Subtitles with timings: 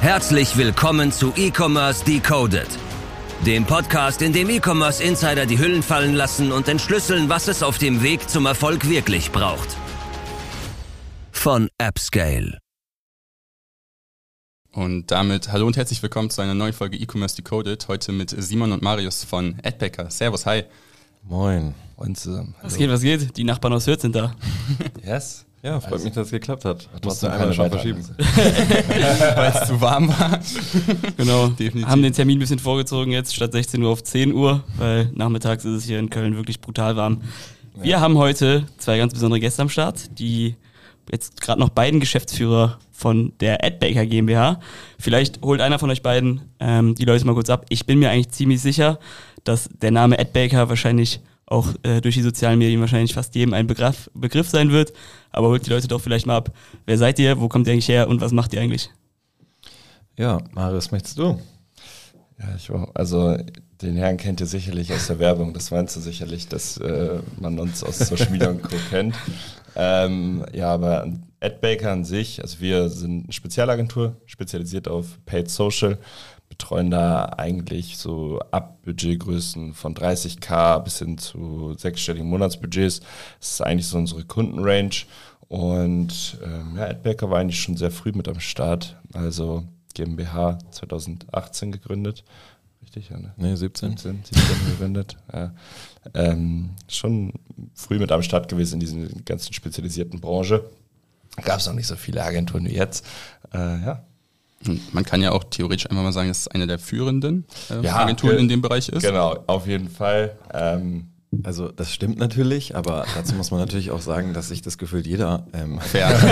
[0.00, 2.68] Herzlich willkommen zu E-Commerce Decoded,
[3.44, 7.78] dem Podcast, in dem E-Commerce Insider die Hüllen fallen lassen und entschlüsseln, was es auf
[7.78, 9.76] dem Weg zum Erfolg wirklich braucht.
[11.32, 12.58] Von AppScale.
[14.72, 17.88] Und damit hallo und herzlich willkommen zu einer neuen Folge E-Commerce Decoded.
[17.88, 20.10] Heute mit Simon und Marius von AdPacker.
[20.10, 20.64] Servus, hi.
[21.22, 21.74] Moin.
[21.96, 22.54] Und zusammen.
[22.62, 23.36] Was geht, was geht?
[23.38, 24.34] Die Nachbarn aus Hürth sind da.
[25.04, 25.45] Yes.
[25.62, 26.88] Ja, freut mich, dass es geklappt hat.
[27.00, 28.04] Du einmal keine schon verschieben.
[28.18, 30.38] Weil es zu warm war.
[31.16, 31.48] Genau.
[31.48, 31.88] Definitiv.
[31.88, 35.64] Haben den Termin ein bisschen vorgezogen jetzt statt 16 Uhr auf 10 Uhr, weil nachmittags
[35.64, 37.22] ist es hier in Köln wirklich brutal warm.
[37.74, 40.56] Wir haben heute zwei ganz besondere Gäste am Start, die
[41.10, 44.60] jetzt gerade noch beiden Geschäftsführer von der AdBaker GmbH.
[44.98, 47.66] Vielleicht holt einer von euch beiden ähm, die Leute mal kurz ab.
[47.68, 48.98] Ich bin mir eigentlich ziemlich sicher,
[49.44, 53.66] dass der Name AdBaker wahrscheinlich auch äh, durch die sozialen Medien wahrscheinlich fast jedem ein
[53.66, 54.92] Begriff, Begriff sein wird.
[55.30, 56.52] Aber holt die Leute doch vielleicht mal ab.
[56.84, 57.40] Wer seid ihr?
[57.40, 58.08] Wo kommt ihr eigentlich her?
[58.08, 58.90] Und was macht ihr eigentlich?
[60.16, 61.38] Ja, Marius, möchtest du?
[62.38, 63.36] Ja, ich war, also
[63.82, 65.52] den Herrn kennt ihr sicherlich aus der Werbung.
[65.52, 68.76] Das meinst du sicherlich, dass äh, man uns aus Social Media und Co.
[68.90, 69.14] kennt.
[69.74, 71.06] Ähm, ja, aber
[71.40, 75.98] AdBaker an sich, also wir sind eine Spezialagentur, spezialisiert auf Paid Social,
[76.48, 83.00] betreuen da eigentlich so ab Budgetgrößen von 30k bis hin zu sechsstelligen Monatsbudgets.
[83.40, 85.04] Das ist eigentlich so unsere Kundenrange.
[85.48, 88.96] Und ähm, ja, AdBaker war eigentlich schon sehr früh mit am Start.
[89.12, 92.24] Also GmbH 2018 gegründet.
[92.82, 93.32] Richtig, ja, ne?
[93.36, 93.90] Nee, 17.
[93.96, 95.16] 17, 17 gegründet.
[95.32, 95.52] Ja.
[96.14, 97.32] Ähm, schon
[97.74, 100.70] früh mit am Start gewesen in dieser ganzen spezialisierten Branche.
[101.42, 103.04] Gab es noch nicht so viele Agenturen wie jetzt.
[103.52, 104.04] Äh, ja.
[104.92, 107.96] Man kann ja auch theoretisch einfach mal sagen, dass es eine der führenden äh, Ja,
[107.96, 109.02] Agenturen ge- in dem Bereich ist.
[109.04, 110.36] Genau, auf jeden Fall.
[110.52, 111.08] Ähm,
[111.42, 115.06] Also das stimmt natürlich, aber dazu muss man natürlich auch sagen, dass sich das gefühlt
[115.06, 116.24] jeder ähm, schreibt.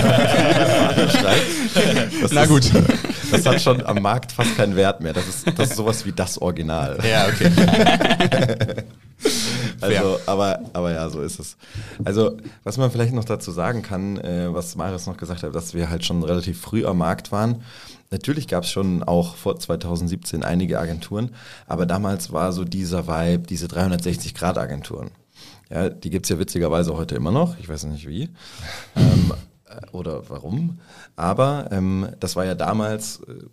[2.33, 2.71] Na ist- gut.
[3.31, 5.13] Das hat schon am Markt fast keinen Wert mehr.
[5.13, 6.99] Das ist, das ist sowas wie das Original.
[7.09, 7.51] ja, okay.
[9.85, 11.57] Also, aber, aber ja, so ist es.
[12.05, 15.75] Also, was man vielleicht noch dazu sagen kann, äh, was Marius noch gesagt hat, dass
[15.75, 17.63] wir halt schon relativ früh am Markt waren.
[18.11, 21.35] Natürlich gab es schon auch vor 2017 einige Agenturen,
[21.67, 25.11] aber damals war so dieser Vibe, diese 360-Grad-Agenturen.
[25.71, 28.31] Ja, die gibt's ja witzigerweise heute immer noch, ich weiß nicht wie.
[28.97, 29.33] ähm,
[29.67, 30.81] äh, oder warum.
[31.17, 33.45] Aber ähm, das war ja damals, äh,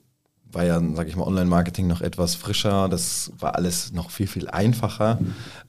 [0.52, 2.90] war ja, sag ich mal, Online-Marketing noch etwas frischer.
[2.90, 5.20] Das war alles noch viel, viel einfacher.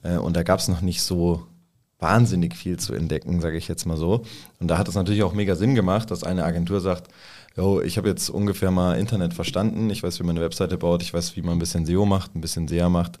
[0.03, 1.47] Äh, und da gab es noch nicht so
[1.99, 4.23] wahnsinnig viel zu entdecken, sage ich jetzt mal so.
[4.59, 7.07] Und da hat es natürlich auch mega Sinn gemacht, dass eine Agentur sagt,
[7.55, 11.01] yo, ich habe jetzt ungefähr mal Internet verstanden, ich weiß, wie man eine Webseite baut,
[11.01, 13.19] ich weiß, wie man ein bisschen SEO macht, ein bisschen SEA macht.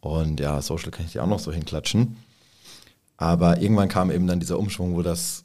[0.00, 2.16] Und ja, Social kann ich dir auch noch so hinklatschen.
[3.16, 5.44] Aber irgendwann kam eben dann dieser Umschwung, wo das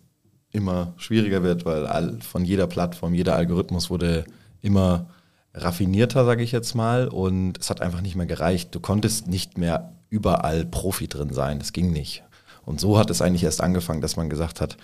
[0.52, 4.26] immer schwieriger wird, weil all, von jeder Plattform, jeder Algorithmus wurde
[4.62, 5.08] immer
[5.54, 8.74] raffinierter, sage ich jetzt mal, und es hat einfach nicht mehr gereicht.
[8.74, 12.24] Du konntest nicht mehr überall Profi drin sein, das ging nicht.
[12.66, 14.78] Und so hat es eigentlich erst angefangen, dass man gesagt hat,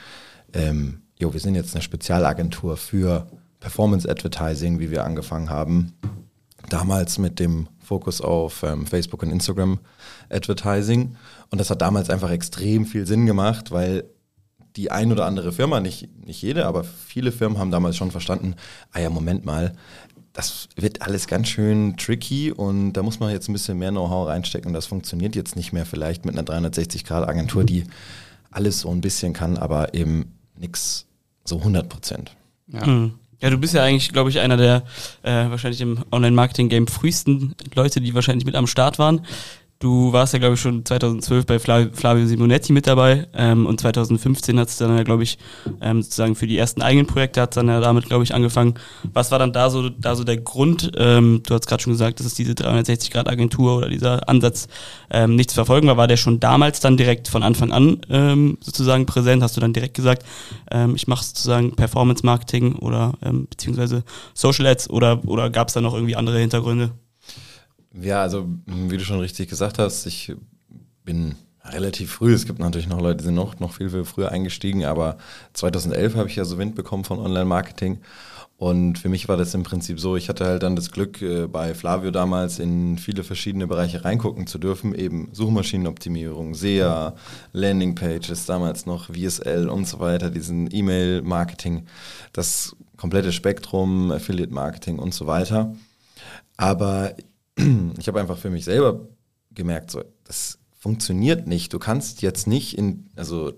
[0.54, 3.28] ähm, jo, wir sind jetzt eine Spezialagentur für
[3.60, 5.94] Performance Advertising, wie wir angefangen haben.
[6.70, 9.80] Damals mit dem Fokus auf ähm, Facebook und Instagram
[10.30, 11.16] Advertising.
[11.52, 14.06] Und das hat damals einfach extrem viel Sinn gemacht, weil
[14.76, 18.56] die ein oder andere Firma, nicht, nicht jede, aber viele Firmen haben damals schon verstanden,
[18.92, 19.74] ah ja, Moment mal,
[20.36, 24.28] das wird alles ganz schön tricky und da muss man jetzt ein bisschen mehr Know-how
[24.28, 27.86] reinstecken und das funktioniert jetzt nicht mehr vielleicht mit einer 360-Grad-Agentur, die
[28.52, 31.06] alles so ein bisschen kann, aber eben nichts
[31.46, 32.36] so 100 Prozent.
[32.68, 32.86] Ja.
[32.86, 33.14] Mhm.
[33.42, 34.84] Ja, du bist ja eigentlich, glaube ich, einer der
[35.24, 39.26] äh, wahrscheinlich im Online-Marketing-Game frühesten Leute, die wahrscheinlich mit am Start waren.
[39.86, 43.80] Du warst ja, glaube ich, schon 2012 bei Fla Flavio Simonetti mit dabei ähm, und
[43.80, 45.38] 2015 hat es dann ja, glaube ich,
[45.80, 48.74] ähm, sozusagen für die ersten eigenen Projekte hat dann ja damit, glaube ich, angefangen.
[49.14, 50.92] Was war dann da so, da so der Grund?
[50.98, 54.68] Ähm, du hast gerade schon gesagt, dass es diese 360-Grad-Agentur oder dieser Ansatz
[55.12, 55.98] ähm, nicht zu verfolgen war.
[55.98, 59.44] War der schon damals dann direkt von Anfang an ähm, sozusagen präsent?
[59.44, 60.26] Hast du dann direkt gesagt,
[60.72, 64.04] ähm, ich mache sozusagen Performance-Marketing oder ähm, beziehungsweise
[64.34, 66.90] Social Ads oder, oder gab es da noch irgendwie andere Hintergründe?
[68.02, 70.34] Ja, also mh, wie du schon richtig gesagt hast, ich
[71.04, 74.32] bin relativ früh, es gibt natürlich noch Leute, die sind noch, noch viel, viel früher
[74.32, 75.18] eingestiegen, aber
[75.54, 78.02] 2011 habe ich ja so Wind bekommen von Online-Marketing
[78.58, 81.48] und für mich war das im Prinzip so, ich hatte halt dann das Glück, äh,
[81.48, 87.16] bei Flavio damals in viele verschiedene Bereiche reingucken zu dürfen, eben Suchmaschinenoptimierung, SEA,
[87.52, 91.86] Landingpages, damals noch VSL und so weiter, diesen E-Mail-Marketing,
[92.32, 95.76] das komplette Spektrum, Affiliate-Marketing und so weiter.
[96.56, 97.14] Aber
[97.98, 99.08] ich habe einfach für mich selber
[99.52, 101.74] gemerkt, so, das funktioniert nicht.
[101.74, 103.54] Du kannst jetzt nicht in, also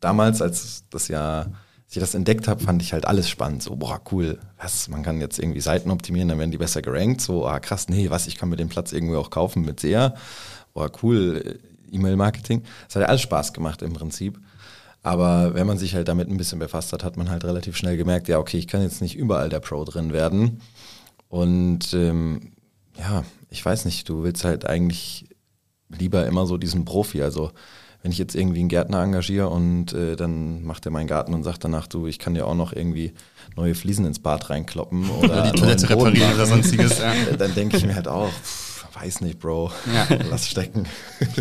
[0.00, 1.50] damals, als das ja
[1.88, 3.62] als ich das entdeckt habe, fand ich halt alles spannend.
[3.62, 7.22] So, boah, cool, was, man kann jetzt irgendwie Seiten optimieren, dann werden die besser gerankt.
[7.22, 10.14] So, ah, krass, nee, was, ich kann mir den Platz irgendwie auch kaufen mit SEA.
[10.74, 12.62] Boah, cool, äh, E-Mail-Marketing.
[12.86, 14.38] Das hat ja alles Spaß gemacht im Prinzip.
[15.02, 17.96] Aber wenn man sich halt damit ein bisschen befasst hat, hat man halt relativ schnell
[17.96, 20.60] gemerkt, ja, okay, ich kann jetzt nicht überall der Pro drin werden.
[21.30, 22.52] Und ähm,
[22.98, 25.26] ja, ich weiß nicht, du willst halt eigentlich
[25.88, 27.22] lieber immer so diesen Profi.
[27.22, 27.50] Also
[28.02, 31.42] wenn ich jetzt irgendwie einen Gärtner engagiere und äh, dann macht er meinen Garten und
[31.42, 33.12] sagt danach, du, ich kann dir auch noch irgendwie
[33.56, 36.98] neue Fliesen ins Bad reinkloppen oder die Toilette reparieren oder sonstiges.
[36.98, 37.12] Ja.
[37.36, 40.06] Dann denke ich mir halt auch, pff, weiß nicht, Bro, Ja.
[40.30, 40.86] lass stecken.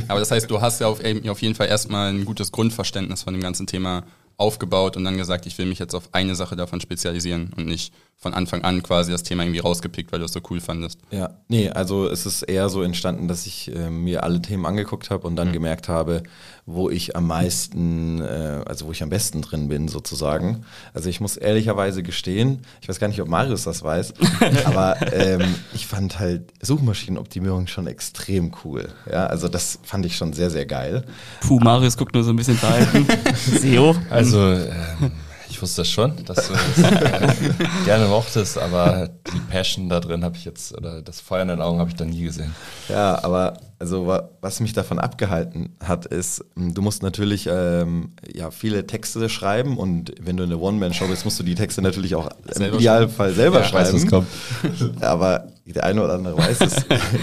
[0.08, 1.00] Aber das heißt, du hast ja auf,
[1.30, 4.04] auf jeden Fall erstmal ein gutes Grundverständnis von dem ganzen Thema
[4.38, 7.92] aufgebaut und dann gesagt, ich will mich jetzt auf eine Sache davon spezialisieren und nicht
[8.16, 11.00] von Anfang an quasi das Thema irgendwie rausgepickt, weil du es so cool fandest.
[11.12, 15.10] Ja, nee, also es ist eher so entstanden, dass ich äh, mir alle Themen angeguckt
[15.10, 15.54] habe und dann Mhm.
[15.54, 16.24] gemerkt habe,
[16.70, 20.66] wo ich am meisten, äh, also wo ich am besten drin bin sozusagen.
[20.94, 24.14] Also ich muss ehrlicherweise gestehen, ich weiß gar nicht, ob Marius das weiß,
[24.66, 28.90] aber ähm, ich fand halt Suchmaschinenoptimierung schon extrem cool.
[29.10, 31.06] Ja, also das fand ich schon sehr, sehr geil.
[31.40, 33.08] Puh, Marius guckt nur so ein bisschen verhalten.
[33.36, 33.96] SEO.
[34.10, 35.12] Also, ähm,
[35.58, 37.36] ich wusste das schon, dass du das gerne,
[37.86, 41.62] gerne mochtest, aber die Passion da drin habe ich jetzt, oder das Feuer in den
[41.62, 42.54] Augen habe ich da nie gesehen.
[42.90, 48.12] Ja, aber also wa- was mich davon abgehalten hat, ist, m, du musst natürlich ähm,
[48.36, 52.14] ja, viele Texte schreiben und wenn du eine One-Man-Show bist, musst du die Texte natürlich
[52.14, 53.94] auch im Idealfall selber Ja, weiß, schreiben.
[54.04, 54.28] was kommt.
[55.04, 56.76] Aber der eine oder andere weiß es.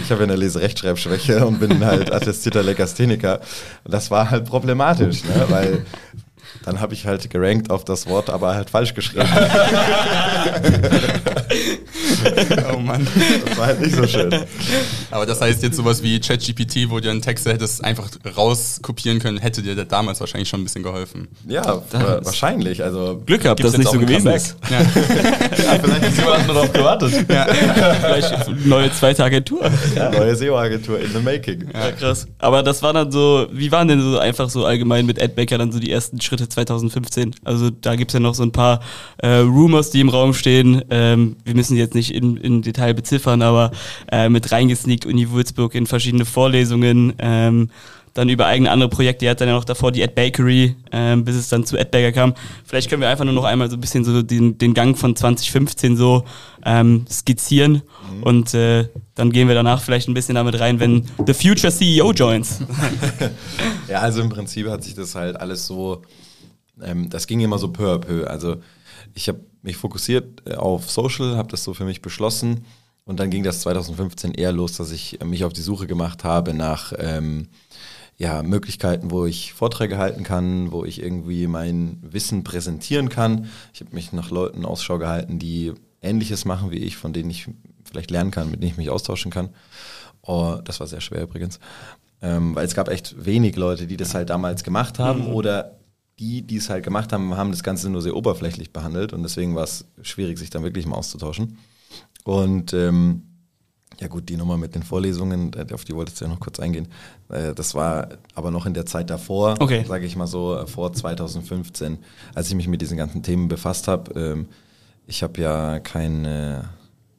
[0.02, 3.40] Ich habe ja eine Leserechtschreibschwäche und bin halt attestierter Legastheniker.
[3.84, 5.44] Das war halt problematisch, ne?
[5.48, 5.86] weil
[6.64, 9.28] dann habe ich halt gerankt auf das Wort, aber halt falsch geschrieben.
[12.74, 13.06] Oh Mann.
[13.46, 14.34] Das war halt nicht so schön.
[15.10, 19.38] Aber das heißt jetzt sowas wie ChatGPT, wo du einen Text hättest einfach rauskopieren können,
[19.38, 21.28] hätte dir das damals wahrscheinlich schon ein bisschen geholfen.
[21.46, 22.82] Ja, wa- wahrscheinlich.
[22.82, 24.56] Also Glück gehabt, dass es nicht so gewesen ist.
[24.70, 24.80] ja,
[25.82, 27.12] vielleicht Jemand hat nur darauf gewartet.
[27.26, 29.70] Vielleicht neue zweite Agentur.
[29.94, 31.68] ja, neue SEO-Agentur in the making.
[31.72, 32.26] Ja, krass.
[32.38, 35.70] Aber das war dann so, wie waren denn so einfach so allgemein mit Adbacker dann
[35.72, 37.34] so die ersten Schritte 2015?
[37.44, 38.80] Also da gibt's ja noch so ein paar
[39.18, 40.82] äh, Rumors, die im Raum stehen.
[40.90, 43.70] Ähm, wir müssen jetzt nicht in, in Detail beziffern, aber
[44.10, 47.14] äh, mit reingesneakt Uni Würzburg in verschiedene Vorlesungen.
[47.18, 47.70] Ähm,
[48.14, 49.26] dann über eigene andere Projekte.
[49.26, 52.12] Er hat dann ja noch davor die Ad Bakery, ähm, bis es dann zu Adbaker
[52.12, 52.34] kam.
[52.64, 55.16] Vielleicht können wir einfach nur noch einmal so ein bisschen so den, den Gang von
[55.16, 56.24] 2015 so
[56.64, 57.82] ähm, skizzieren
[58.22, 62.12] und äh, dann gehen wir danach vielleicht ein bisschen damit rein, wenn The Future CEO
[62.12, 62.60] joins.
[63.88, 66.02] Ja, also im Prinzip hat sich das halt alles so,
[66.82, 68.26] ähm, das ging immer so peu à peu.
[68.26, 68.56] Also
[69.14, 72.64] ich habe mich fokussiert äh, auf Social, habe das so für mich beschlossen
[73.04, 76.24] und dann ging das 2015 eher los, dass ich äh, mich auf die Suche gemacht
[76.24, 77.48] habe nach ähm,
[78.16, 83.48] ja, Möglichkeiten, wo ich Vorträge halten kann, wo ich irgendwie mein Wissen präsentieren kann.
[83.72, 87.48] Ich habe mich nach Leuten Ausschau gehalten, die Ähnliches machen wie ich, von denen ich
[87.84, 89.50] vielleicht lernen kann, mit denen ich mich austauschen kann.
[90.22, 91.58] Oh, das war sehr schwer übrigens.
[92.22, 95.78] Ähm, weil es gab echt wenig Leute, die das halt damals gemacht haben oder
[96.18, 99.54] die, die es halt gemacht haben, haben das Ganze nur sehr oberflächlich behandelt und deswegen
[99.54, 101.58] war es schwierig, sich dann wirklich mal auszutauschen.
[102.24, 103.22] Und ähm,
[104.00, 106.58] ja gut, die Nummer mit den Vorlesungen, äh, auf die wolltest du ja noch kurz
[106.60, 106.88] eingehen.
[107.28, 109.84] Äh, Das war aber noch in der Zeit davor, Okay.
[109.86, 111.98] sage ich mal so, äh, vor 2015,
[112.34, 114.18] als ich mich mit diesen ganzen Themen befasst habe.
[114.18, 114.48] Ähm,
[115.06, 116.64] Ich habe ja kein,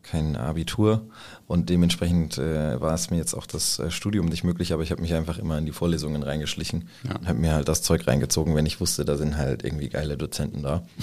[0.02, 1.08] kein Abitur
[1.48, 4.92] und dementsprechend äh, war es mir jetzt auch das äh, Studium nicht möglich, aber ich
[4.92, 8.56] habe mich einfach immer in die Vorlesungen reingeschlichen und habe mir halt das Zeug reingezogen,
[8.56, 10.84] wenn ich wusste, da sind halt irgendwie geile Dozenten da.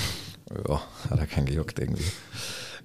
[0.68, 2.04] Ja, hat er keinen gejuckt irgendwie.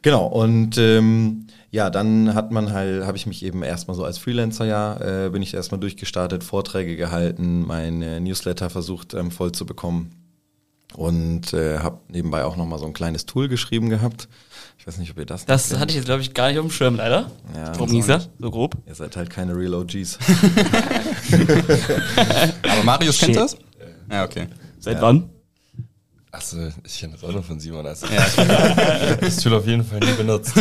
[0.01, 4.17] Genau, und ähm, ja, dann hat man halt, habe ich mich eben erstmal so als
[4.17, 9.65] Freelancer ja, äh, bin ich erstmal durchgestartet, Vorträge gehalten, meine Newsletter versucht ähm, voll zu
[9.65, 10.26] bekommen
[10.97, 14.27] und äh, habe nebenbei auch nochmal so ein kleines Tool geschrieben gehabt.
[14.79, 16.57] Ich weiß nicht, ob ihr das noch Das hatte ich jetzt, glaube ich, gar nicht
[16.57, 17.29] auf dem Schirm, leider.
[17.55, 17.85] Ja, auch da?
[17.85, 18.29] nicht.
[18.39, 18.75] So grob.
[18.87, 20.17] Ihr seid halt keine Real OGs.
[22.63, 23.43] Aber Marius kennt Shit.
[23.43, 23.57] das?
[24.11, 24.47] Ja, okay.
[24.79, 25.29] Seit wann?
[26.31, 27.85] Achso, ich kenne das auch nur von Simon.
[27.85, 30.53] Also ich hab das Tool auf jeden Fall nie benutzt.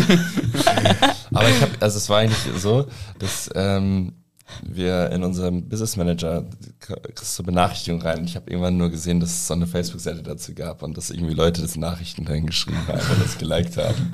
[1.33, 2.87] Aber ich habe, also es war eigentlich so,
[3.19, 4.13] dass ähm,
[4.63, 6.45] wir in unserem Business Manager
[6.81, 8.21] kriegst du Benachrichtigungen rein.
[8.21, 11.11] Und ich habe irgendwann nur gesehen, dass es so eine Facebook-Seite dazu gab und dass
[11.11, 14.13] irgendwie Leute das Nachrichten reingeschrieben haben und das geliked haben.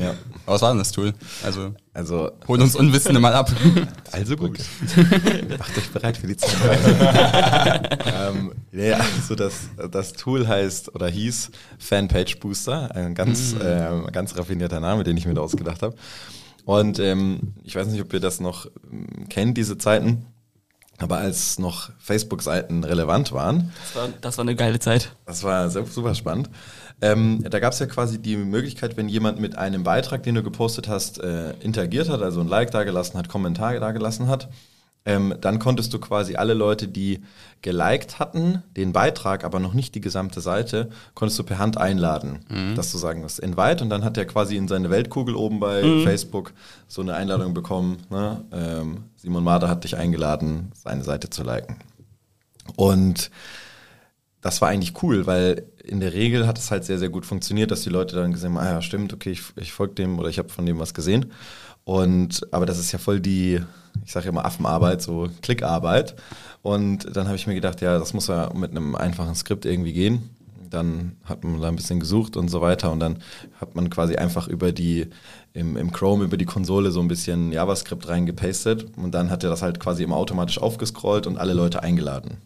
[0.00, 0.14] ja.
[0.46, 1.14] Aber was war denn das Tool?
[1.44, 3.50] Also, Also, hol uns Unwissende mal ab.
[4.12, 4.58] also gut.
[5.58, 6.52] Macht euch bereit für die Zeit.
[8.06, 14.36] ähm, ja, also das, das Tool heißt oder hieß Fanpage Booster, ein ganz, ähm, ganz
[14.36, 15.94] raffinierter Name, den ich mir da ausgedacht habe.
[16.68, 20.26] Und ähm, ich weiß nicht, ob ihr das noch ähm, kennt, diese Zeiten.
[20.98, 25.12] Aber als noch Facebook-Seiten relevant waren, Das war, das war eine geile Zeit.
[25.24, 26.50] das war super spannend.
[27.00, 30.42] Ähm, da gab es ja quasi die Möglichkeit, wenn jemand mit einem Beitrag, den du
[30.42, 34.50] gepostet hast, äh, interagiert hat, also ein Like dagelassen hat, Kommentar dagelassen hat,
[35.08, 37.20] ähm, dann konntest du quasi alle Leute, die
[37.62, 42.40] geliked hatten, den Beitrag, aber noch nicht die gesamte Seite, konntest du per Hand einladen,
[42.76, 45.82] dass du sagen musst, invite und dann hat er quasi in seine Weltkugel oben bei
[46.04, 46.52] Facebook
[46.86, 48.02] so eine Einladung bekommen.
[48.10, 48.44] Ne?
[48.52, 51.76] Ähm, Simon Mader hat dich eingeladen, seine Seite zu liken.
[52.76, 53.30] Und
[54.42, 57.70] das war eigentlich cool, weil in der Regel hat es halt sehr, sehr gut funktioniert,
[57.70, 60.28] dass die Leute dann gesehen haben, ah ja, stimmt, okay, ich, ich folge dem oder
[60.28, 61.32] ich habe von dem was gesehen.
[61.84, 63.60] Und aber das ist ja voll die,
[64.04, 66.16] ich sage immer Affenarbeit, so Klickarbeit.
[66.62, 69.92] Und dann habe ich mir gedacht, ja, das muss ja mit einem einfachen Skript irgendwie
[69.92, 70.30] gehen.
[70.70, 73.22] Dann hat man da ein bisschen gesucht und so weiter und dann
[73.58, 75.06] hat man quasi einfach über die,
[75.54, 79.50] im, im Chrome, über die Konsole so ein bisschen JavaScript reingepastet und dann hat er
[79.50, 82.36] das halt quasi immer automatisch aufgescrollt und alle Leute eingeladen.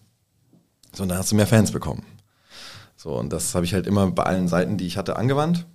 [0.92, 2.04] So, und dann hast du mehr Fans bekommen.
[2.96, 5.66] So, und das habe ich halt immer bei allen Seiten, die ich hatte, angewandt.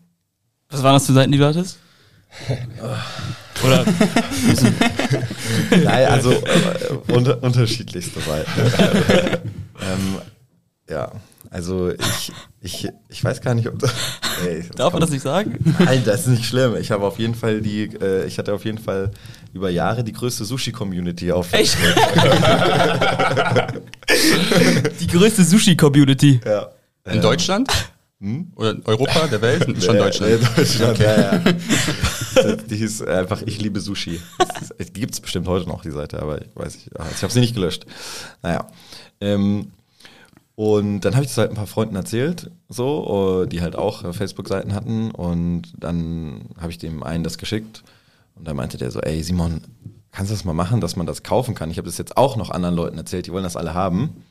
[0.70, 1.80] Was waren das für Seiten, die du hattest?
[3.66, 3.86] Oder
[5.72, 8.52] Nein, also äh, unter, unterschiedlichste Seiten.
[9.82, 10.18] ähm,
[10.90, 11.12] ja,
[11.50, 13.94] also ich, ich, ich weiß gar nicht, ob das.
[14.46, 15.58] Ey, das darf man das nicht sagen?
[15.80, 16.76] Nein, das ist nicht schlimm.
[16.76, 19.12] Ich habe auf jeden Fall die, äh, ich hatte auf jeden Fall
[19.54, 21.78] über Jahre die größte Sushi-Community auf Echt?
[25.00, 26.42] Die größte Sushi-Community.
[26.46, 26.70] Ja.
[27.06, 27.72] In Deutschland?
[28.56, 29.64] Oder Europa, der Welt?
[29.84, 30.42] Schon Nee, Deutschland.
[30.42, 32.56] Nee, Deutschland, ja, ja.
[32.70, 34.20] die hieß einfach Ich liebe Sushi.
[34.94, 36.90] Gibt es bestimmt heute noch, die Seite, aber ich weiß nicht.
[37.16, 37.86] Ich habe sie nicht gelöscht.
[38.42, 38.68] Naja.
[39.22, 39.72] Ähm,
[40.56, 44.04] und dann habe ich das halt ein paar Freunden erzählt, so, äh, die halt auch
[44.04, 45.12] äh, Facebook-Seiten hatten.
[45.12, 47.84] Und dann habe ich dem einen das geschickt.
[48.34, 49.62] Und dann meinte der so, ey Simon,
[50.12, 51.70] kannst du das mal machen, dass man das kaufen kann?
[51.70, 54.24] Ich habe das jetzt auch noch anderen Leuten erzählt, die wollen das alle haben.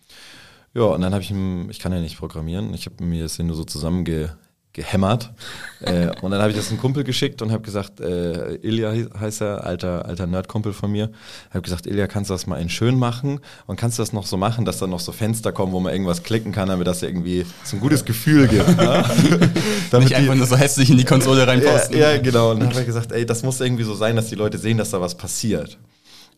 [0.76, 3.37] Ja, und dann habe ich ihm, ich kann ja nicht programmieren, ich habe mir das
[3.37, 4.37] hier nur so zusammenge
[4.75, 5.33] gehämmert.
[5.80, 9.40] äh, und dann habe ich das einem Kumpel geschickt und habe gesagt, äh, Ilja heißt
[9.40, 11.11] er, alter, alter Nerdkumpel von mir,
[11.49, 14.26] habe gesagt, Ilja, kannst du das mal in schön machen und kannst du das noch
[14.26, 17.02] so machen, dass da noch so Fenster kommen, wo man irgendwas klicken kann, damit das
[17.02, 18.68] irgendwie so ein gutes Gefühl gibt.
[18.76, 19.02] ne?
[19.90, 21.97] Damit Nicht einfach nur so hässlich in die Konsole reinposten.
[21.97, 22.50] ja, ja, genau.
[22.50, 24.76] Und dann habe ich gesagt, ey, das muss irgendwie so sein, dass die Leute sehen,
[24.76, 25.78] dass da was passiert.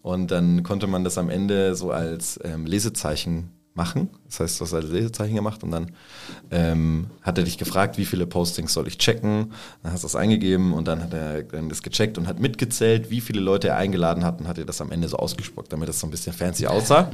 [0.02, 4.10] Und dann konnte man das am Ende so als ähm, Lesezeichen machen.
[4.26, 5.92] Das heißt, du hast als Lesezeichen gemacht und dann
[6.50, 9.52] ähm, hat er dich gefragt, wie viele Postings soll ich checken.
[9.82, 13.08] Dann hast du das eingegeben und dann hat er dann das gecheckt und hat mitgezählt,
[13.08, 15.88] wie viele Leute er eingeladen hat und hat dir das am Ende so ausgespuckt, damit
[15.88, 17.10] das so ein bisschen fancy aussah.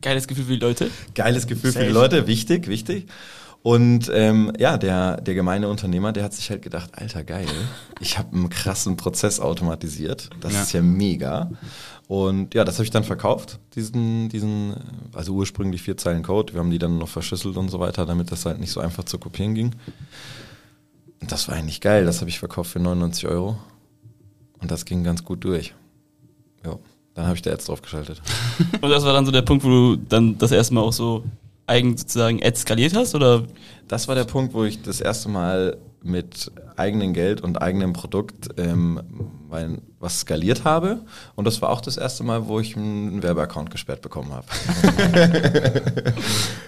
[0.00, 0.90] Geiles Gefühl für die Leute.
[1.14, 1.94] Geiles Gefühl für die Safe.
[1.94, 3.08] Leute, wichtig, wichtig.
[3.66, 7.46] Und ähm, ja, der, der gemeine Unternehmer, der hat sich halt gedacht, alter geil,
[7.98, 10.28] ich habe einen krassen Prozess automatisiert.
[10.40, 10.60] Das Ja.
[10.62, 11.50] ist ja mega.
[12.06, 14.74] Und ja, das habe ich dann verkauft, diesen, diesen,
[15.14, 16.52] also ursprünglich vier Zeilen Code.
[16.52, 19.04] Wir haben die dann noch verschlüsselt und so weiter, damit das halt nicht so einfach
[19.04, 19.74] zu kopieren ging.
[21.22, 22.04] Und das war eigentlich geil.
[22.04, 23.56] Das habe ich verkauft für 99 Euro.
[24.60, 25.72] Und das ging ganz gut durch.
[26.66, 26.76] Ja,
[27.14, 28.20] dann habe ich da Ads draufgeschaltet.
[28.82, 31.24] Und das war dann so der Punkt, wo du dann das erste Mal auch so
[31.66, 33.14] eigen sozusagen Ads skaliert hast?
[33.14, 33.44] Oder
[33.88, 38.48] Das war der Punkt, wo ich das erste Mal mit eigenem Geld und eigenem Produkt
[38.58, 39.00] ähm,
[39.48, 41.00] mein, was skaliert habe.
[41.34, 44.46] Und das war auch das erste Mal, wo ich einen Werbeaccount gesperrt bekommen habe.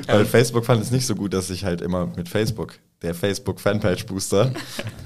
[0.06, 3.60] Weil Facebook fand es nicht so gut, dass ich halt immer mit Facebook, der Facebook
[3.60, 4.52] Fanpage Booster,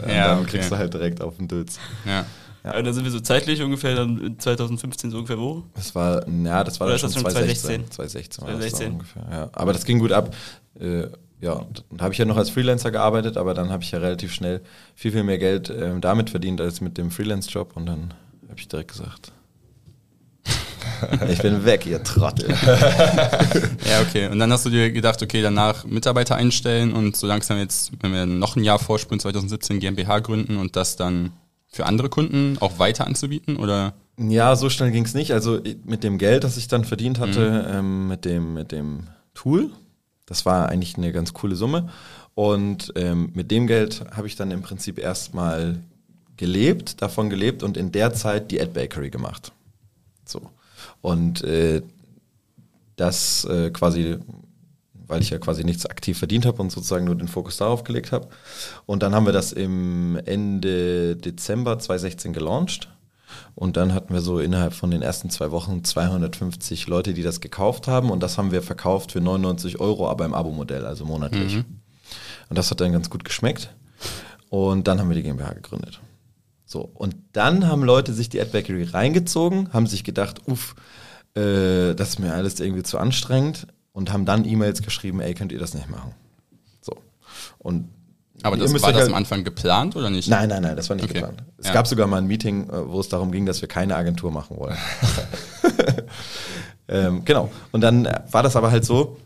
[0.06, 0.50] äh, Ja, dann okay.
[0.50, 1.78] kriegst du halt direkt auf den Dötz.
[2.04, 2.25] Ja.
[2.64, 2.74] Ja.
[2.74, 2.82] Ja.
[2.82, 5.64] dann sind wir so zeitlich ungefähr dann in 2015 so ungefähr wo?
[5.74, 7.90] Das war, ja, das war Oder dann schon das schon 2016.
[7.90, 8.84] 2016 war das 2016.
[8.84, 9.50] dann ungefähr, ja.
[9.52, 10.34] Aber das ging gut ab.
[10.78, 11.08] Äh,
[11.40, 14.32] ja, dann habe ich ja noch als Freelancer gearbeitet, aber dann habe ich ja relativ
[14.32, 14.60] schnell
[14.94, 18.14] viel, viel mehr Geld ähm, damit verdient als mit dem Freelance-Job und dann
[18.48, 19.32] habe ich direkt gesagt,
[21.28, 22.48] ich bin weg, ihr Trottel.
[23.88, 24.28] Ja, okay.
[24.28, 28.12] Und dann hast du dir gedacht, okay, danach Mitarbeiter einstellen und so langsam jetzt, wenn
[28.12, 31.32] wir noch ein Jahr vorspulen, 2017 GmbH gründen und das dann
[31.70, 33.56] für andere Kunden auch weiter anzubieten?
[33.56, 33.94] Oder?
[34.18, 35.32] Ja, so schnell ging es nicht.
[35.32, 39.70] Also mit dem Geld, das ich dann verdient hatte, ähm, mit, dem, mit dem Tool,
[40.26, 41.88] das war eigentlich eine ganz coole Summe.
[42.34, 45.78] Und ähm, mit dem Geld habe ich dann im Prinzip erstmal
[46.36, 49.52] gelebt, davon gelebt und in der Zeit die Ad Bakery gemacht.
[50.24, 50.50] So.
[51.00, 51.82] Und äh,
[52.96, 54.18] das äh, quasi,
[55.10, 58.12] weil ich ja quasi nichts aktiv verdient habe und sozusagen nur den Fokus darauf gelegt
[58.12, 58.28] habe.
[58.86, 62.88] Und dann haben wir das im Ende Dezember 2016 gelauncht.
[63.54, 67.40] Und dann hatten wir so innerhalb von den ersten zwei Wochen 250 Leute, die das
[67.40, 68.10] gekauft haben.
[68.10, 71.56] Und das haben wir verkauft für 99 Euro, aber im Abo-Modell, also monatlich.
[72.48, 73.74] Und das hat dann ganz gut geschmeckt.
[74.48, 76.00] Und dann haben wir die GmbH gegründet.
[76.64, 80.76] So, und dann haben Leute sich die Ad Bakery reingezogen, haben sich gedacht, uff,
[81.34, 85.52] äh, das ist mir alles irgendwie zu anstrengend und haben dann E-Mails geschrieben, ey, könnt
[85.52, 86.14] ihr das nicht machen?
[86.80, 86.94] So.
[87.59, 87.88] Und
[88.42, 90.28] Aber das, war das halt- am Anfang geplant oder nicht?
[90.28, 91.14] Nein, nein, nein, das war nicht Okay.
[91.20, 91.42] geplant.
[91.59, 91.73] Es Ja.
[91.75, 94.56] gab sogar mal ein Meeting, äh, wo es darum ging, dass wir keine Agentur machen
[94.56, 94.76] wollen.
[96.88, 97.50] ähm, genau.
[97.73, 99.18] Und dann äh, war das aber halt so,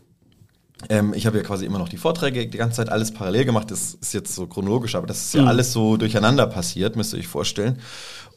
[0.89, 3.71] ähm, ich habe ja quasi immer noch die Vorträge die ganze Zeit alles parallel gemacht.
[3.71, 5.47] Das ist jetzt so chronologisch, aber das ist ja Mhm.
[5.47, 7.79] alles so durcheinander passiert, müsst ihr euch vorstellen.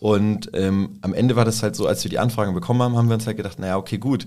[0.00, 3.08] Und ähm, am Ende war das halt so, als wir die Anfragen bekommen haben, haben
[3.08, 4.26] wir uns halt gedacht, naja, okay, gut.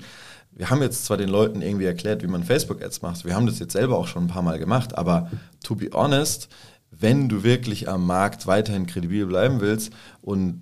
[0.54, 3.26] Wir haben jetzt zwar den Leuten irgendwie erklärt, wie man Facebook-Ads macht.
[3.26, 5.32] Wir haben das jetzt selber auch schon ein paar Mal gemacht, aber
[5.64, 6.50] to be honest,
[6.92, 9.92] wenn du wirklich am Markt weiterhin kredibil bleiben willst
[10.22, 10.62] und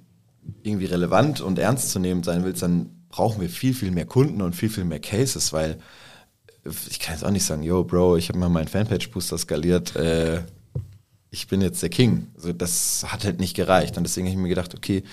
[0.64, 4.42] irgendwie relevant und ernst zu nehmen sein willst, dann brauchen wir viel, viel mehr Kunden
[4.42, 5.80] und viel, viel mehr Cases, weil
[6.90, 10.42] ich kann jetzt auch nicht sagen, yo, Bro, ich habe mal meinen Fanpage-Booster skaliert, äh,
[11.32, 12.28] ich bin jetzt der King.
[12.36, 13.98] Also das hat halt nicht gereicht.
[13.98, 15.04] Und deswegen habe ich mir gedacht, okay,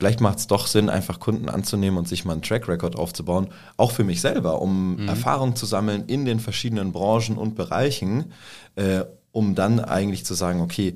[0.00, 3.48] vielleicht macht es doch Sinn, einfach Kunden anzunehmen und sich mal einen Track Record aufzubauen,
[3.76, 8.32] auch für mich selber, um Erfahrung zu sammeln in den verschiedenen Branchen und Bereichen,
[8.76, 10.94] äh, um dann eigentlich zu sagen, okay,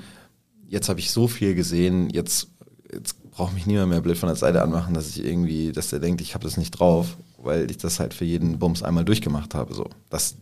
[0.66, 2.49] jetzt habe ich so viel gesehen, jetzt,
[2.90, 5.99] jetzt braucht mich niemand mehr blöd von der Seite anmachen, dass ich irgendwie, dass der
[5.99, 9.54] denkt, ich habe das nicht drauf, weil ich das halt für jeden Bums einmal durchgemacht
[9.54, 9.75] habe.
[9.75, 9.90] So.
[10.08, 10.37] Das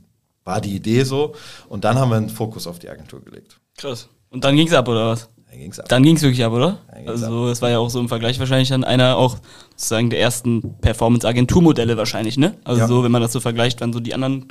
[0.44, 1.34] war die Idee so.
[1.68, 3.58] Und dann haben wir einen Fokus auf die Agentur gelegt.
[3.76, 4.08] Krass.
[4.30, 5.28] Und dann ging's ab, oder was?
[5.52, 5.88] Dann ging's ab.
[5.90, 6.78] Dann ging's wirklich ab, oder?
[7.06, 9.36] Also es war ja auch so im Vergleich wahrscheinlich dann einer auch
[9.76, 12.56] sozusagen der ersten Performance-Agenturmodelle wahrscheinlich, ne?
[12.64, 12.88] Also Ja.
[12.88, 14.48] so, wenn man das so vergleicht, wann so die anderen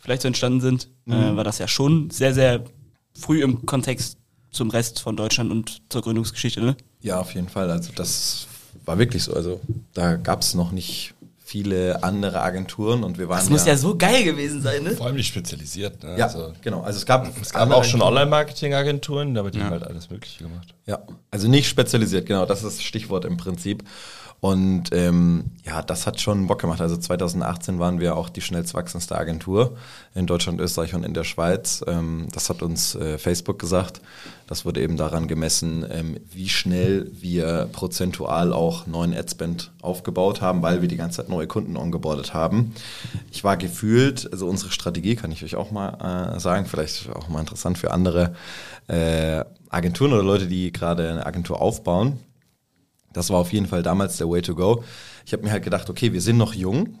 [0.00, 1.12] vielleicht so entstanden sind, Mhm.
[1.14, 2.62] äh, war das ja schon sehr, sehr
[3.18, 4.16] früh im Kontext
[4.52, 6.76] zum Rest von Deutschland und zur Gründungsgeschichte, ne?
[7.00, 7.68] Ja, auf jeden Fall.
[7.70, 8.46] Also das
[8.84, 9.34] war wirklich so.
[9.34, 9.60] Also
[9.92, 11.14] da gab es noch nicht
[11.54, 14.90] viele andere Agenturen und wir waren Das muss ja so geil gewesen sein, ne?
[14.90, 16.02] Vor allem nicht spezialisiert.
[16.02, 16.18] Ne?
[16.18, 16.80] ja, Also, genau.
[16.80, 20.74] Also es gab, es gab auch schon Online-Marketing-Agenturen, aber die haben halt alles Mögliche gemacht.
[20.84, 20.98] Ja,
[21.30, 23.84] also nicht spezialisiert, genau, das ist das Stichwort im Prinzip.
[24.44, 26.82] Und ähm, ja, das hat schon Bock gemacht.
[26.82, 29.78] Also 2018 waren wir auch die schnellst wachsendste Agentur
[30.14, 31.82] in Deutschland, Österreich und in der Schweiz.
[31.86, 34.02] Ähm, das hat uns äh, Facebook gesagt.
[34.46, 40.60] Das wurde eben daran gemessen, ähm, wie schnell wir prozentual auch neuen Adspend aufgebaut haben,
[40.60, 42.74] weil wir die ganze Zeit neue Kunden ongeboardet haben.
[43.32, 47.30] Ich war gefühlt, also unsere Strategie kann ich euch auch mal äh, sagen, vielleicht auch
[47.30, 48.34] mal interessant für andere
[48.88, 52.18] äh, Agenturen oder Leute, die gerade eine Agentur aufbauen.
[53.14, 54.84] Das war auf jeden Fall damals der Way to go.
[55.24, 56.98] Ich habe mir halt gedacht, okay, wir sind noch jung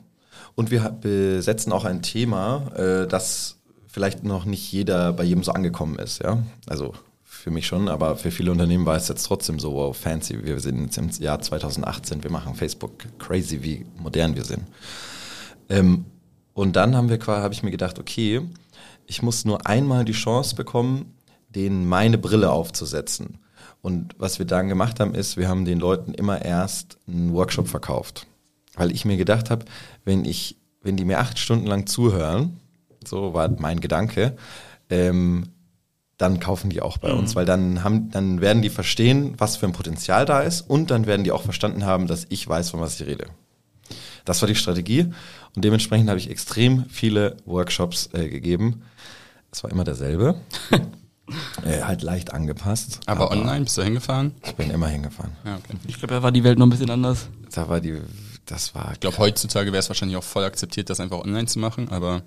[0.54, 5.52] und wir besetzen auch ein Thema, äh, das vielleicht noch nicht jeder bei jedem so
[5.52, 6.22] angekommen ist.
[6.22, 9.94] Ja, also für mich schon, aber für viele Unternehmen war es jetzt trotzdem so wow,
[9.94, 10.42] fancy.
[10.44, 14.64] Wir sind jetzt im Jahr 2018, wir machen Facebook crazy, wie modern wir sind.
[15.68, 16.06] Ähm,
[16.54, 18.40] und dann haben wir habe ich mir gedacht, okay,
[19.06, 21.14] ich muss nur einmal die Chance bekommen,
[21.50, 23.38] denen meine Brille aufzusetzen.
[23.84, 27.68] Und was wir dann gemacht haben, ist, wir haben den Leuten immer erst einen Workshop
[27.68, 28.26] verkauft.
[28.76, 29.66] Weil ich mir gedacht habe,
[30.06, 32.60] wenn ich, wenn die mir acht Stunden lang zuhören,
[33.06, 34.38] so war mein Gedanke,
[34.88, 35.50] ähm,
[36.16, 39.66] dann kaufen die auch bei uns, weil dann haben, dann werden die verstehen, was für
[39.66, 42.80] ein Potenzial da ist und dann werden die auch verstanden haben, dass ich weiß, von
[42.80, 43.26] was ich rede.
[44.24, 45.12] Das war die Strategie
[45.54, 48.80] und dementsprechend habe ich extrem viele Workshops äh, gegeben.
[49.52, 50.36] Es war immer derselbe,
[51.64, 53.00] äh, halt leicht angepasst.
[53.06, 54.32] Aber online bist du hingefahren?
[54.44, 55.32] Ich bin immer hingefahren.
[55.44, 55.76] Ja, okay.
[55.86, 57.28] Ich glaube, da war die Welt noch ein bisschen anders.
[57.54, 58.00] Da war die,
[58.46, 61.58] das war Ich glaube, heutzutage wäre es wahrscheinlich auch voll akzeptiert, das einfach online zu
[61.58, 62.22] machen, aber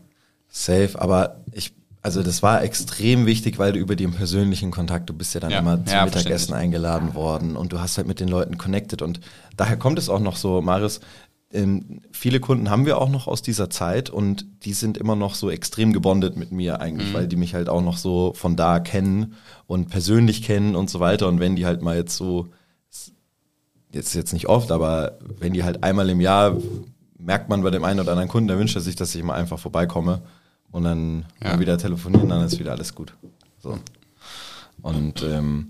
[0.49, 5.13] safe, aber ich, also das war extrem wichtig, weil du über den persönlichen Kontakt, du
[5.13, 8.19] bist ja dann Ja, immer zum ja, Mittagessen eingeladen worden und du hast halt mit
[8.19, 9.19] den Leuten connected und
[9.57, 11.01] daher kommt es auch noch so, Maris,
[11.53, 15.33] ähm, viele Kunden haben wir auch noch aus dieser Zeit und die sind immer noch
[15.33, 16.81] so extrem gebondet mit mir Mhm.
[16.81, 19.33] eigentlich, weil die mich halt auch noch so von da kennen
[19.65, 22.47] und persönlich kennen und so weiter und wenn die halt mal jetzt so
[23.93, 26.57] jetzt jetzt nicht oft, aber wenn die halt einmal im Jahr
[27.17, 29.33] merkt man bei dem einen oder anderen Kunden, der wünscht er sich, dass ich mal
[29.35, 30.21] einfach vorbeikomme
[30.71, 31.59] und dann Ja.
[31.59, 33.13] wieder telefonieren, dann ist wieder alles gut.
[33.59, 33.79] So.
[34.81, 35.69] Und ähm,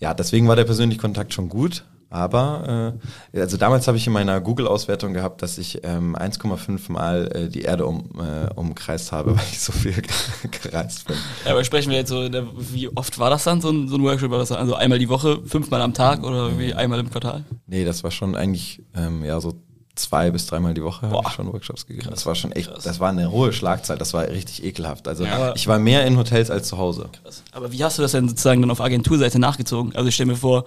[0.00, 1.84] ja, deswegen war der persönliche Kontakt schon gut.
[2.10, 2.94] Aber
[3.34, 7.48] äh, also damals habe ich in meiner Google-Auswertung gehabt, dass ich ähm, 1,5 Mal äh,
[7.48, 9.94] die Erde um, äh, umkreist habe, weil ich so viel
[10.62, 11.16] gereist bin.
[11.44, 13.96] Ja, aber sprechen wir jetzt so, der- wie oft war das dann, so ein, so
[13.96, 14.30] ein Workshop?
[14.30, 17.44] War das dann also einmal die Woche, fünfmal am Tag oder irgendwie einmal im Quartal?
[17.66, 19.54] Nee, das war schon eigentlich ähm, ja so
[19.94, 22.06] zwei bis dreimal die Woche habe ich schon Workshops gegeben.
[22.08, 22.84] Das war schon echt, krass.
[22.84, 25.08] das war eine hohe Schlagzeit, das war richtig ekelhaft.
[25.08, 25.52] Also Ja.
[25.56, 27.10] ich war mehr in Hotels als zu Hause.
[27.22, 27.42] Krass.
[27.52, 29.94] Aber wie hast du das denn sozusagen dann auf Agenturseite nachgezogen?
[29.96, 30.64] Also ich stell mir vor,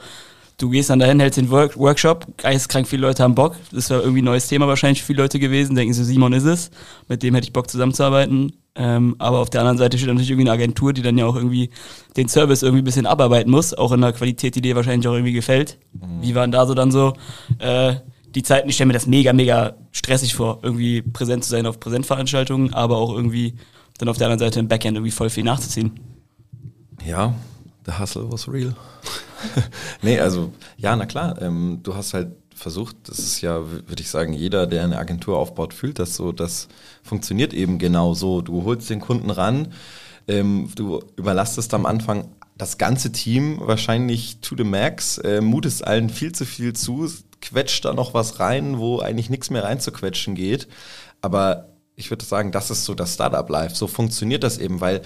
[0.57, 3.55] du gehst dann dahin, hältst den Work Workshop, geisteskrank viele Leute haben Bock.
[3.71, 5.75] Das war irgendwie ein neues Thema wahrscheinlich für viele Leute gewesen.
[5.75, 6.71] Denken so, Simon ist es.
[7.07, 8.53] Mit dem hätte ich Bock zusammenzuarbeiten.
[8.73, 11.35] Ähm, aber auf der anderen Seite steht natürlich irgendwie eine Agentur, die dann ja auch
[11.35, 11.71] irgendwie
[12.15, 15.13] den Service irgendwie ein bisschen abarbeiten muss, auch in einer Qualität, die dir wahrscheinlich auch
[15.13, 15.77] irgendwie gefällt.
[16.21, 17.13] Wie waren da so dann so
[17.59, 17.95] äh,
[18.33, 21.79] die Zeiten, ich stelle mir das mega, mega stressig vor, irgendwie präsent zu sein auf
[21.79, 23.55] Präsentveranstaltungen, aber auch irgendwie
[23.97, 25.99] dann auf der anderen Seite im Backend irgendwie voll viel nachzuziehen.
[27.05, 27.33] Ja,
[27.85, 28.73] the hustle was real.
[30.01, 34.09] nee, also ja, na klar, ähm, du hast halt versucht, das ist ja, würde ich
[34.09, 36.67] sagen, jeder, der eine Agentur aufbaut, fühlt das so, das
[37.03, 38.41] funktioniert eben genau so.
[38.41, 39.73] Du holst den Kunden ran,
[40.27, 46.09] ähm, du überlastest am Anfang das ganze Team wahrscheinlich to the max, äh, mutest allen
[46.09, 47.09] viel zu viel zu,
[47.41, 50.67] quetscht da noch was rein, wo eigentlich nichts mehr reinzuquetschen geht.
[51.21, 53.75] Aber ich würde sagen, das ist so das Startup-Life.
[53.75, 55.01] So funktioniert das eben, weil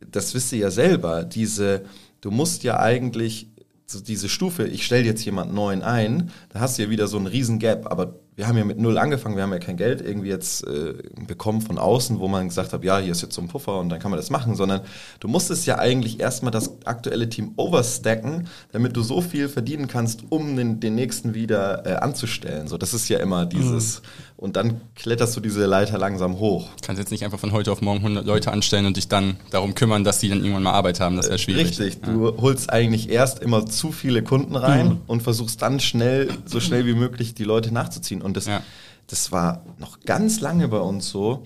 [0.00, 1.84] das wisst ihr ja selber, diese,
[2.20, 3.48] du musst ja eigentlich
[3.86, 7.16] so diese Stufe, ich stelle jetzt jemand neuen ein, da hast du ja wieder so
[7.16, 10.02] einen riesen Gap, aber wir haben ja mit null angefangen, wir haben ja kein Geld
[10.02, 10.94] irgendwie jetzt äh,
[11.26, 13.88] bekommen von außen, wo man gesagt hat, ja, hier ist jetzt so ein Puffer und
[13.88, 14.82] dann kann man das machen, sondern
[15.20, 20.24] du musstest ja eigentlich erstmal das aktuelle Team overstacken, damit du so viel verdienen kannst,
[20.28, 22.68] um den, den nächsten wieder äh, anzustellen.
[22.68, 24.06] So, das ist ja immer dieses, mhm
[24.38, 26.68] und dann kletterst du diese Leiter langsam hoch.
[26.80, 29.38] Du kannst jetzt nicht einfach von heute auf morgen 100 Leute anstellen und dich dann
[29.50, 31.16] darum kümmern, dass die dann irgendwann mal Arbeit haben.
[31.16, 31.68] Das wäre schwierig.
[31.68, 32.36] Richtig, du ja.
[32.42, 35.00] holst eigentlich erst immer zu viele Kunden rein mhm.
[35.06, 38.20] und versuchst dann schnell, so schnell wie möglich die Leute nachzuziehen.
[38.20, 38.62] Und das, ja.
[39.06, 41.44] das war noch ganz lange bei uns so,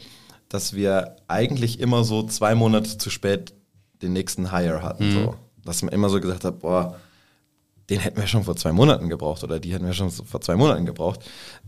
[0.48, 3.54] dass wir eigentlich immer so zwei Monate zu spät
[4.02, 5.10] den nächsten Hire hatten.
[5.10, 5.12] Mhm.
[5.12, 5.34] So.
[5.64, 6.96] Dass man immer so gesagt hat, boah,
[7.88, 10.56] den hätten wir schon vor zwei Monaten gebraucht oder die hätten wir schon vor zwei
[10.56, 11.20] Monaten gebraucht.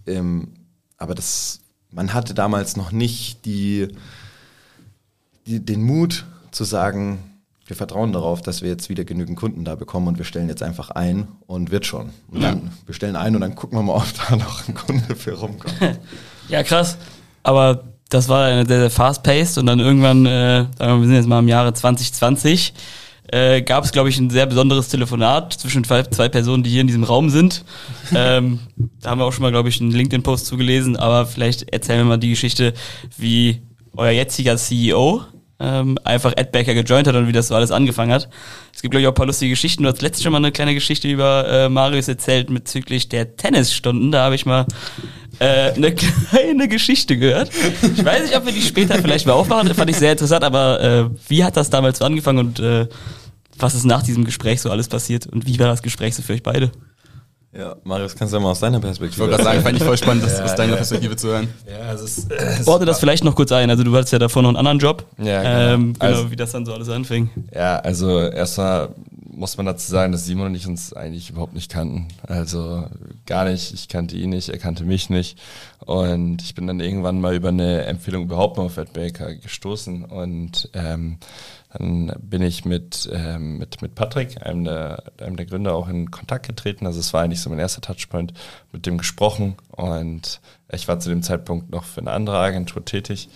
[0.06, 0.54] Ähm,
[1.02, 1.60] aber das,
[1.90, 3.88] man hatte damals noch nicht die,
[5.46, 7.18] die, den Mut zu sagen,
[7.66, 10.62] wir vertrauen darauf, dass wir jetzt wieder genügend Kunden da bekommen und wir stellen jetzt
[10.62, 12.10] einfach ein und wird schon.
[12.28, 12.50] Und ja.
[12.50, 15.32] dann wir stellen ein und dann gucken wir mal, ob da noch ein Kunde für
[15.32, 15.74] rumkommt.
[16.48, 16.96] ja, krass.
[17.42, 21.28] Aber das war sehr, sehr fast-paced und dann irgendwann, äh, sagen wir, wir sind jetzt
[21.28, 22.74] mal im Jahre 2020,
[23.32, 26.86] äh, gab es, glaube ich, ein sehr besonderes Telefonat zwischen zwei, Personen, die hier in
[26.86, 27.64] diesem Raum sind.
[28.14, 28.60] ähm,
[29.00, 32.04] da haben wir auch schon mal, glaube ich, einen LinkedIn-Post zugelesen, aber vielleicht erzählen wir
[32.04, 32.74] mal die Geschichte,
[33.16, 33.62] wie
[33.96, 35.22] euer jetziger CEO
[35.58, 38.28] ähm, einfach Ed Baker gejoint hat und wie das so alles angefangen hat.
[38.74, 39.84] Es gibt, glaube ich, auch ein paar lustige Geschichten.
[39.84, 44.12] Du hast letztes schon mal eine kleine Geschichte über äh, Marius erzählt bezüglich der Tennisstunden.
[44.12, 44.66] Da habe ich mal
[45.38, 45.94] äh, eine
[46.30, 47.50] kleine Geschichte gehört.
[47.82, 49.68] Ich weiß nicht, ob wir die später vielleicht mal aufmachen.
[49.68, 52.88] Das fand ich sehr interessant, aber äh, wie hat das damals so angefangen und äh,
[53.58, 56.32] was ist nach diesem Gespräch so alles passiert und wie war das Gespräch so für
[56.34, 56.72] euch beide?
[57.54, 59.12] Ja, Marius, kannst du ja mal aus deiner Perspektive.
[59.12, 60.76] Ich wollte gerade sagen, fand ich voll spannend, das ja, aus deiner ja.
[60.76, 61.48] Perspektive zu hören.
[61.68, 63.68] Ja, es ist, es Ordne das vielleicht noch kurz ein.
[63.68, 65.04] Also du hattest ja davor noch einen anderen Job.
[65.18, 65.74] Ja, genau.
[65.74, 67.28] Ähm, genau also, wie das dann so alles anfing.
[67.54, 68.94] Ja, also erstmal
[69.34, 72.08] muss man dazu sagen, dass Simon und ich uns eigentlich überhaupt nicht kannten.
[72.26, 72.86] Also
[73.26, 73.74] gar nicht.
[73.74, 75.38] Ich kannte ihn nicht, er kannte mich nicht.
[75.80, 80.04] Und ich bin dann irgendwann mal über eine Empfehlung überhaupt mal auf Ed Baker gestoßen
[80.04, 81.18] und ähm,
[81.72, 86.10] dann bin ich mit, ähm, mit, mit Patrick, einem der, einem der Gründer, auch in
[86.10, 86.86] Kontakt getreten.
[86.86, 88.34] Also es war eigentlich so mein erster Touchpoint,
[88.72, 89.56] mit dem gesprochen.
[89.70, 93.28] Und ich war zu dem Zeitpunkt noch für eine andere Agentur tätig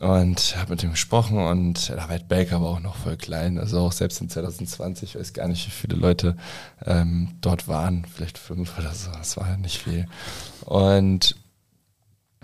[0.00, 3.80] und habe mit ihm gesprochen und da war Baker aber auch noch voll klein, also
[3.80, 6.36] auch selbst in 2020, ich weiß gar nicht, wie viele Leute
[6.84, 10.06] ähm, dort waren, vielleicht fünf oder so, das war nicht viel.
[10.64, 11.36] Und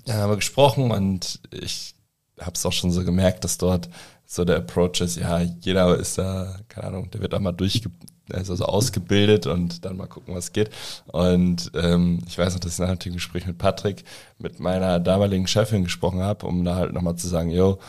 [0.07, 1.95] dann haben wir gesprochen und ich
[2.41, 3.91] habe es auch schon so gemerkt, dass dort
[4.33, 7.91] so der Approach ist, ja, jeder ist da, keine Ahnung, der wird auch mal durchge
[8.33, 10.71] also so ausgebildet und dann mal gucken, was geht.
[11.07, 14.05] Und ähm, ich weiß noch, dass ich nach dem Gespräch mit Patrick
[14.39, 17.81] mit meiner damaligen Chefin gesprochen habe, um da halt nochmal zu sagen, yo,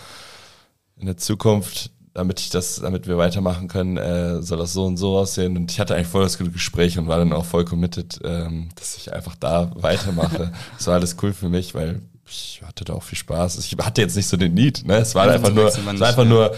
[0.98, 4.98] in der Zukunft, damit ich das, damit wir weitermachen können, äh, soll das so und
[4.98, 5.56] so aussehen.
[5.58, 8.70] Und ich hatte eigentlich voll das gute Gespräch und war dann auch voll committed, ähm,
[8.74, 10.52] dass ich einfach da weitermache.
[10.76, 12.02] das war alles cool für mich, weil
[12.32, 13.58] ich hatte da auch viel Spaß.
[13.60, 14.98] Ich hatte jetzt nicht so den Need, ne?
[14.98, 16.58] Es war ja, einfach nur, es war einfach nur äh,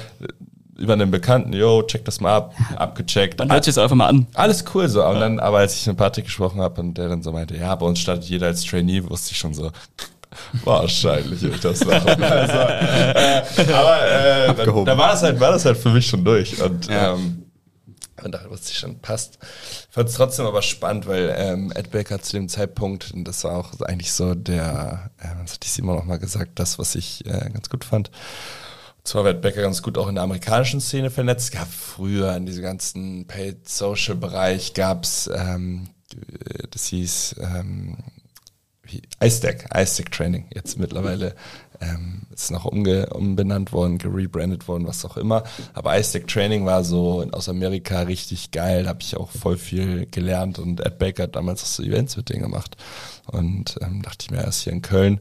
[0.77, 3.39] über einen Bekannten, yo, check das mal ab, abgecheckt.
[3.39, 4.27] Dann hört sich das einfach mal an.
[4.33, 5.05] Alles cool so.
[5.05, 7.75] Und dann, aber als ich mit Patrick gesprochen habe und der dann so meinte, ja,
[7.75, 9.71] bei uns startet jeder als Trainee, wusste ich schon so,
[10.63, 12.09] wahrscheinlich würde ich das machen.
[12.23, 16.23] also, äh, aber äh, da, da war das halt, war das halt für mich schon
[16.23, 16.61] durch.
[16.61, 17.13] Und ja.
[17.13, 17.43] ähm,
[18.25, 19.39] und da wusste ich schon, passt.
[19.41, 23.43] Ich fand es trotzdem aber spannend, weil ähm, Ed Baker zu dem Zeitpunkt, und das
[23.43, 26.95] war auch eigentlich so der, äh, das hatte ich Simon auch mal gesagt, das, was
[26.95, 28.09] ich äh, ganz gut fand.
[28.97, 31.53] Und zwar war Ed Baker ganz gut auch in der amerikanischen Szene vernetzt.
[31.53, 35.89] Es gab früher in diesem ganzen Paid-Social-Bereich gab's ähm,
[36.71, 37.97] das hieß ähm,
[39.21, 41.35] iStack, iStack Training jetzt mittlerweile
[41.81, 45.43] ähm, ist noch umge umbenannt worden, gerebrandet worden, was auch immer.
[45.73, 50.59] Aber iStack Training war so aus Amerika richtig geil, habe ich auch voll viel gelernt
[50.59, 52.77] und Ed Baker hat damals auch so Events mit denen gemacht.
[53.27, 55.19] Und ähm, dachte ich mir, er ist hier in Köln,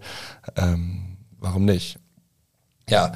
[0.56, 1.98] ähm, warum nicht?
[2.88, 3.12] Ja,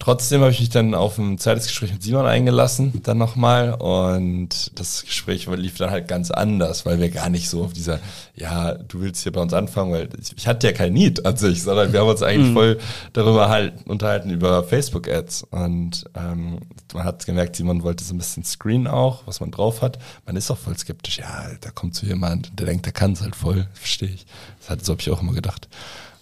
[0.00, 3.74] Trotzdem habe ich mich dann auf ein zweites Gespräch mit Simon eingelassen, dann nochmal.
[3.74, 8.00] Und das Gespräch lief dann halt ganz anders, weil wir gar nicht so auf dieser,
[8.34, 11.62] ja, du willst hier bei uns anfangen, weil ich hatte ja kein Need an sich,
[11.62, 12.54] sondern wir haben uns eigentlich mhm.
[12.54, 12.78] voll
[13.12, 15.42] darüber halt unterhalten, über Facebook-Ads.
[15.50, 16.60] Und ähm,
[16.94, 19.98] man hat gemerkt, Simon wollte so ein bisschen Screen auch, was man drauf hat.
[20.24, 23.20] Man ist auch voll skeptisch, ja, da kommt so jemand, der denkt, der kann es
[23.20, 24.24] halt voll, verstehe ich.
[24.60, 25.68] Das hat, so habe ich auch immer gedacht.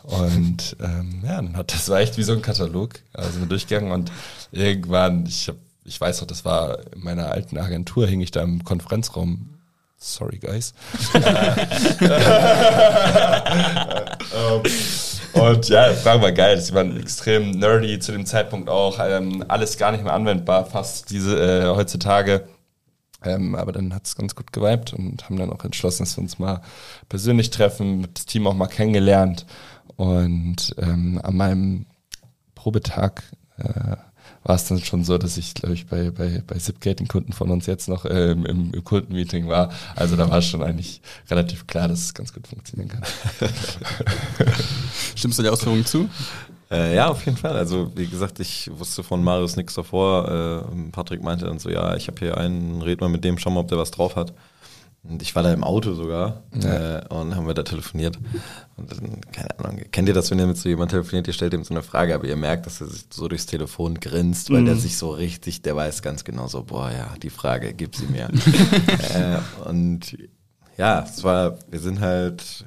[0.08, 2.94] Und ähm, ja, dann hat das war echt wie so ein Katalog.
[3.12, 4.10] Also wir durchgegangen und
[4.52, 8.42] irgendwann, ich hab, ich weiß noch, das war in meiner alten Agentur, hing ich da
[8.42, 9.50] im Konferenzraum.
[9.98, 10.72] Sorry, guys.
[15.34, 16.58] und ja, das war geil.
[16.60, 18.98] Sie waren extrem nerdy zu dem Zeitpunkt auch.
[19.02, 22.48] Ähm, alles gar nicht mehr anwendbar, fast diese äh, heutzutage.
[23.24, 26.22] Ähm, aber dann hat es ganz gut geweibt und haben dann auch entschlossen, dass wir
[26.22, 26.62] uns mal
[27.08, 29.44] persönlich treffen, das Team auch mal kennengelernt.
[29.98, 31.86] Und ähm, an meinem
[32.54, 33.24] Probetag
[33.56, 33.96] äh,
[34.44, 37.32] war es dann schon so, dass ich, glaube ich, bei, bei, bei Zipgate, den Kunden
[37.32, 39.72] von uns jetzt noch äh, im, im Kundenmeeting war.
[39.96, 43.02] Also da war schon eigentlich relativ klar, dass es ganz gut funktionieren kann.
[45.16, 46.08] Stimmst du der Ausführung zu?
[46.70, 47.56] Äh, ja, auf jeden Fall.
[47.56, 50.64] Also wie gesagt, ich wusste von Marius nichts davor.
[50.64, 53.50] Äh, Patrick meinte dann so, ja, ich habe hier einen, red mal mit dem, schau
[53.50, 54.32] mal, ob der was drauf hat.
[55.04, 56.98] Und ich war da im Auto sogar ja.
[56.98, 58.18] äh, und haben wir da telefoniert.
[58.76, 61.54] Und dann, keine Ahnung, kennt ihr das, wenn ihr mit so jemandem telefoniert, ihr stellt
[61.54, 64.62] ihm so eine Frage, aber ihr merkt, dass er sich so durchs Telefon grinst, weil
[64.62, 64.66] mhm.
[64.66, 68.06] der sich so richtig, der weiß ganz genau so, boah, ja, die Frage, gib sie
[68.06, 68.28] mir.
[69.14, 70.18] äh, und
[70.76, 72.66] ja, es war, wir sind halt,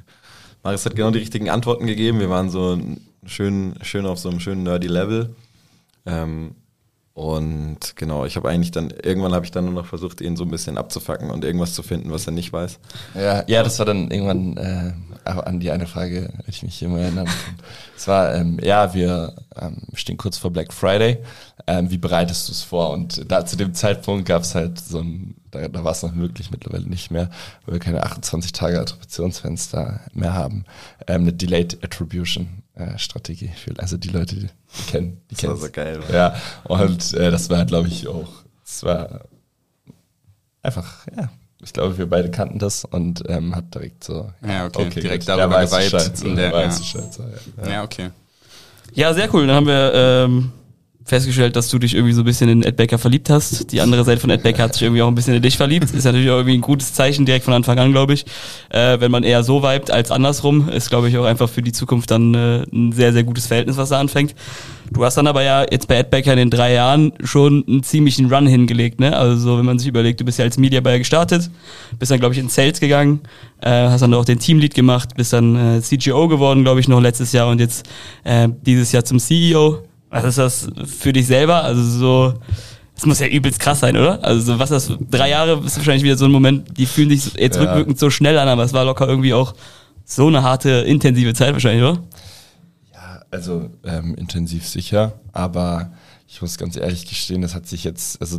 [0.63, 2.19] Marius hat genau die richtigen Antworten gegeben.
[2.19, 2.79] Wir waren so
[3.25, 5.35] schön, schön auf so einem schönen nerdy Level.
[6.05, 6.55] Ähm,
[7.13, 10.45] und genau, ich habe eigentlich dann, irgendwann habe ich dann nur noch versucht, ihn so
[10.45, 12.79] ein bisschen abzufacken und irgendwas zu finden, was er nicht weiß.
[13.15, 14.93] Ja, ja das war dann irgendwann, äh,
[15.25, 17.27] an die eine Frage, wenn ich mich immer erinnern.
[17.95, 21.19] es war, ähm, ja, wir ähm, stehen kurz vor Black Friday.
[21.67, 22.91] Ähm, wie bereitest du es vor?
[22.91, 26.13] Und da zu dem Zeitpunkt gab es halt so ein, da, da war es noch
[26.13, 27.29] möglich, mittlerweile nicht mehr,
[27.65, 30.65] weil wir keine 28 Tage Attributionsfenster mehr haben.
[31.07, 35.53] Ähm, eine Delayed Attribution äh, Strategie für, also die Leute, die, die kennen, die kennen.
[35.53, 35.99] Das war so geil.
[36.11, 38.29] Ja, und äh, das war, glaube ich, auch,
[38.65, 39.21] es war
[40.61, 41.29] einfach, ja,
[41.63, 44.31] ich glaube, wir beide kannten das und ähm, hat direkt so.
[44.45, 45.91] Ja, okay, okay direkt gut, darüber geweiht.
[46.17, 46.69] So, der, ja.
[47.63, 47.71] ja.
[47.71, 48.09] ja, okay.
[48.93, 49.47] Ja, sehr cool.
[49.47, 50.51] Dann haben wir ähm,
[51.11, 53.73] festgestellt, dass du dich irgendwie so ein bisschen in Ed Becker verliebt hast.
[53.73, 55.93] Die andere Seite von Ed Becker hat sich irgendwie auch ein bisschen in dich verliebt.
[55.93, 58.25] Ist natürlich auch irgendwie ein gutes Zeichen direkt von Anfang an, glaube ich.
[58.69, 61.73] Äh, wenn man eher so vibet als andersrum, ist, glaube ich, auch einfach für die
[61.73, 64.35] Zukunft dann äh, ein sehr, sehr gutes Verhältnis, was da anfängt.
[64.89, 67.83] Du hast dann aber ja jetzt bei Ed Becker in den drei Jahren schon einen
[67.83, 69.15] ziemlichen Run hingelegt, ne?
[69.15, 71.49] Also so, wenn man sich überlegt, du bist ja als Media Buyer gestartet,
[71.99, 73.19] bist dann, glaube ich, in Sales gegangen,
[73.61, 77.01] äh, hast dann auch den Teamlead gemacht, bist dann äh, CGO geworden, glaube ich, noch
[77.01, 77.85] letztes Jahr und jetzt
[78.23, 79.79] äh, dieses Jahr zum CEO
[80.11, 81.63] was ist das für dich selber?
[81.63, 82.33] Also so,
[82.95, 84.23] das muss ja übelst krass sein, oder?
[84.23, 87.33] Also so, was das, drei Jahre ist wahrscheinlich wieder so ein Moment, die fühlen sich
[87.33, 87.63] jetzt ja.
[87.63, 89.55] rückwirkend so schnell an, aber es war locker irgendwie auch
[90.05, 92.03] so eine harte, intensive Zeit wahrscheinlich, oder?
[92.93, 95.91] Ja, also ähm, intensiv sicher, aber
[96.27, 98.37] ich muss ganz ehrlich gestehen, das hat sich jetzt, also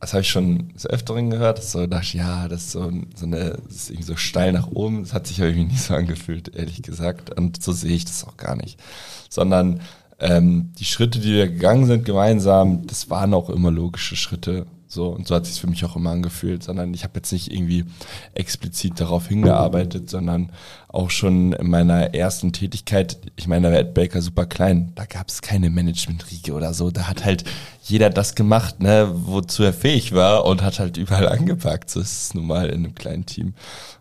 [0.00, 3.24] das habe ich schon des Öfteren gehört, so dachte ich, ja, das ist so, so
[3.24, 6.54] eine, das ist irgendwie so steil nach oben, das hat sich irgendwie nicht so angefühlt,
[6.54, 8.78] ehrlich gesagt, und so sehe ich das auch gar nicht,
[9.30, 9.80] sondern
[10.24, 14.66] ähm, die Schritte, die wir gegangen sind gemeinsam, das waren auch immer logische Schritte.
[14.88, 17.52] So, und so hat sich für mich auch immer angefühlt, sondern ich habe jetzt nicht
[17.52, 17.84] irgendwie
[18.32, 20.50] explizit darauf hingearbeitet, sondern
[20.88, 25.04] auch schon in meiner ersten Tätigkeit, ich meine, da war Ed Baker super klein, da
[25.04, 27.44] gab es keine Management-Riege oder so, da hat halt
[27.82, 31.90] jeder das gemacht, ne, wozu er fähig war und hat halt überall angepackt.
[31.90, 33.54] So ist es nun mal in einem kleinen Team.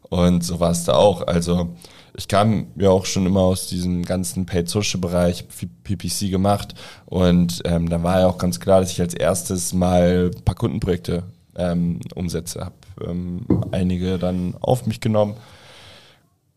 [0.04, 1.26] Und so war es da auch.
[1.26, 1.76] Also
[2.16, 5.46] ich kam ja auch schon immer aus diesem ganzen Paid Social Bereich,
[5.84, 10.32] PPC gemacht und ähm, da war ja auch ganz klar, dass ich als erstes mal
[10.36, 11.24] ein paar Kundenprojekte
[11.56, 12.66] ähm, umsetze.
[12.66, 15.36] Habe ähm, einige dann auf mich genommen,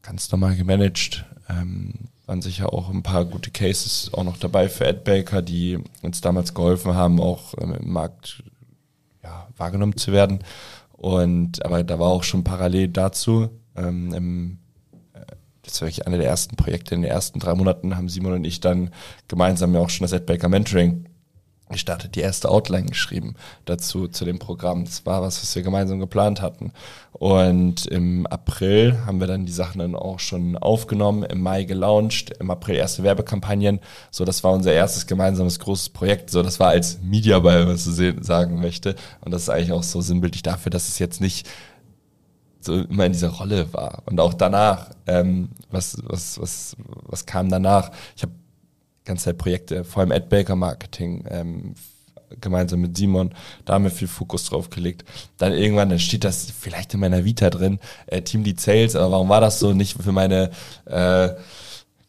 [0.02, 1.24] ganz normal gemanagt.
[1.48, 1.94] Ähm,
[2.26, 6.54] waren sicher auch ein paar gute Cases auch noch dabei für AdBaker, die uns damals
[6.54, 8.42] geholfen haben, auch ähm, im Markt
[9.22, 10.40] ja, wahrgenommen zu werden.
[10.92, 14.58] Und aber da war auch schon parallel dazu ähm, im
[15.66, 16.94] das war wirklich eine der ersten Projekte.
[16.94, 18.90] In den ersten drei Monaten haben Simon und ich dann
[19.28, 21.06] gemeinsam ja auch schon das Adbaker Mentoring
[21.68, 24.84] gestartet, die erste Outline geschrieben dazu, zu dem Programm.
[24.84, 26.72] Das war was, was wir gemeinsam geplant hatten.
[27.12, 32.30] Und im April haben wir dann die Sachen dann auch schon aufgenommen, im Mai gelauncht,
[32.38, 33.80] im April erste Werbekampagnen.
[34.10, 36.30] So, das war unser erstes gemeinsames großes Projekt.
[36.30, 38.94] So, das war als Media Buyer, was du sagen möchte.
[39.22, 41.48] Und das ist eigentlich auch so sinnbildlich dafür, dass es jetzt nicht
[42.66, 44.02] so immer in dieser Rolle war.
[44.06, 46.76] Und auch danach, ähm, was, was, was,
[47.06, 47.90] was kam danach?
[48.16, 48.32] Ich habe
[49.04, 51.74] ganze Zeit Projekte, vor allem Ad-Baker Marketing, ähm,
[52.40, 53.32] gemeinsam mit Simon,
[53.64, 55.04] da haben wir viel Fokus drauf gelegt.
[55.38, 59.12] Dann irgendwann, dann steht das vielleicht in meiner Vita drin, äh, Team Lead Sales, aber
[59.12, 59.72] warum war das so?
[59.72, 60.50] Nicht für meine,
[60.86, 61.30] äh,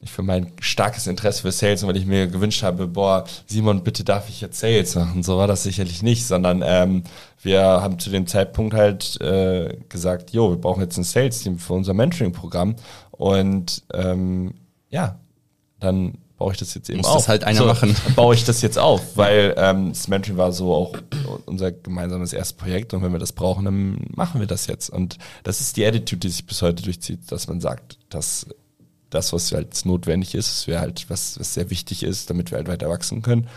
[0.08, 4.04] nicht für mein starkes Interesse für Sales, weil ich mir gewünscht habe, boah, Simon, bitte
[4.04, 5.24] darf ich jetzt Sales machen.
[5.24, 7.04] So war das sicherlich nicht, sondern ähm,
[7.42, 11.74] wir haben zu dem Zeitpunkt halt äh, gesagt, jo, wir brauchen jetzt ein Sales-Team für
[11.74, 12.76] unser Mentoring-Programm.
[13.12, 14.54] Und ähm,
[14.90, 15.20] ja,
[15.80, 17.16] dann baue ich das jetzt eben Muss auf.
[17.18, 17.96] das halt einer machen.
[18.06, 20.96] Dann baue ich das jetzt auf, weil ähm, das Mentoring war so auch
[21.46, 24.90] unser gemeinsames erstes Projekt und wenn wir das brauchen, dann machen wir das jetzt.
[24.90, 28.48] Und das ist die Attitude, die sich bis heute durchzieht, dass man sagt, dass
[29.10, 32.58] das, was halt notwendig ist, es wäre halt was, was sehr wichtig ist, damit wir
[32.58, 33.48] halt weiter wachsen können,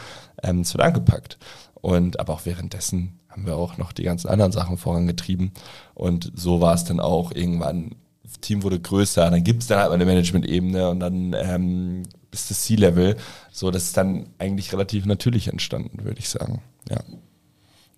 [0.42, 1.38] ähm, es wird angepackt.
[1.74, 5.52] Und aber auch währenddessen haben wir auch noch die ganzen anderen Sachen vorangetrieben.
[5.94, 9.80] Und so war es dann auch irgendwann das Team wurde größer, dann gibt es dann
[9.80, 13.16] halt mal eine Management-Ebene und dann ähm, bis das C-Level.
[13.50, 16.62] So, das ist dann eigentlich relativ natürlich entstanden, würde ich sagen.
[16.88, 17.00] Ja.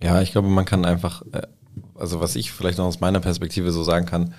[0.03, 1.43] Ja, ich glaube, man kann einfach, äh,
[1.95, 4.35] also was ich vielleicht noch aus meiner Perspektive so sagen kann,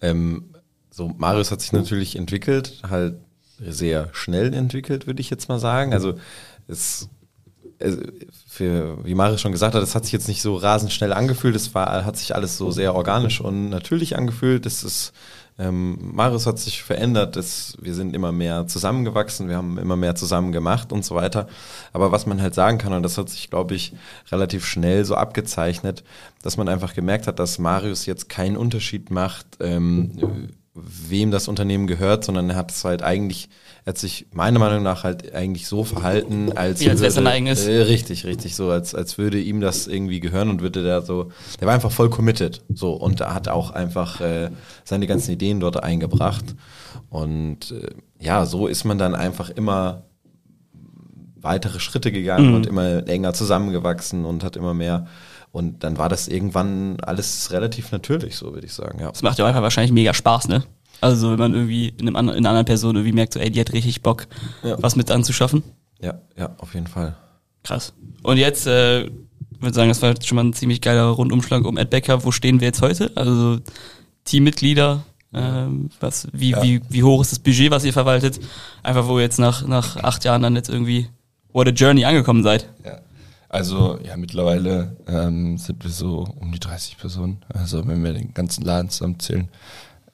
[0.00, 0.44] ähm,
[0.92, 3.16] so Marius hat sich natürlich entwickelt, halt
[3.58, 5.92] sehr schnell entwickelt, würde ich jetzt mal sagen.
[5.92, 6.14] Also
[6.68, 7.08] es
[7.80, 8.00] also
[8.46, 11.56] für, wie Marius schon gesagt hat, es hat sich jetzt nicht so rasend schnell angefühlt,
[11.56, 14.66] es war, hat sich alles so sehr organisch und natürlich angefühlt.
[14.66, 15.12] Es ist,
[15.58, 20.14] ähm, Marius hat sich verändert, es, wir sind immer mehr zusammengewachsen, wir haben immer mehr
[20.14, 21.48] zusammen gemacht und so weiter.
[21.92, 23.94] Aber was man halt sagen kann, und das hat sich, glaube ich,
[24.30, 26.04] relativ schnell so abgezeichnet,
[26.42, 31.86] dass man einfach gemerkt hat, dass Marius jetzt keinen Unterschied macht, ähm, wem das Unternehmen
[31.86, 33.50] gehört, sondern er hat es halt eigentlich,
[33.84, 37.14] er hat sich meiner Meinung nach halt eigentlich so verhalten, als, Wie als wäre es
[37.14, 37.66] sein eigenes.
[37.66, 41.30] Äh, richtig, richtig, so als, als würde ihm das irgendwie gehören und würde der so,
[41.60, 44.50] der war einfach voll committed, so und er hat auch einfach äh,
[44.84, 46.54] seine ganzen Ideen dort eingebracht
[47.10, 50.04] und äh, ja, so ist man dann einfach immer
[51.36, 52.54] weitere Schritte gegangen Mhm.
[52.54, 55.06] und immer enger zusammengewachsen und hat immer mehr
[55.52, 59.10] und dann war das irgendwann alles relativ natürlich, so würde ich sagen, ja.
[59.10, 60.64] Das macht ja einfach wahrscheinlich mega Spaß, ne?
[61.00, 63.50] Also wenn man irgendwie in, einem, anderen- in einer anderen Person irgendwie merkt, so, ey,
[63.50, 64.26] die hat richtig Bock,
[64.62, 64.76] Ja.
[64.82, 65.62] was mit anzuschaffen.
[66.00, 67.16] Ja, ja, auf jeden Fall.
[67.64, 67.92] Krass.
[68.22, 69.10] Und jetzt, äh,
[69.60, 72.24] würde sagen, das war schon mal ein ziemlich geiler Rundumschlag um Ed Becker.
[72.24, 73.12] Wo stehen wir jetzt heute?
[73.14, 73.58] Also
[74.24, 76.62] Teammitglieder, ähm, was, wie, Ja.
[76.62, 78.40] wie, wie hoch ist das Budget, was ihr verwaltet?
[78.82, 81.08] Einfach, wo ihr jetzt nach, nach acht Jahren dann jetzt irgendwie
[81.52, 82.68] What a Journey angekommen seid.
[82.84, 82.98] Ja.
[83.52, 88.32] Also ja, mittlerweile ähm, sind wir so um die 30 Personen, also wenn wir den
[88.32, 89.48] ganzen Laden zusammenzählen.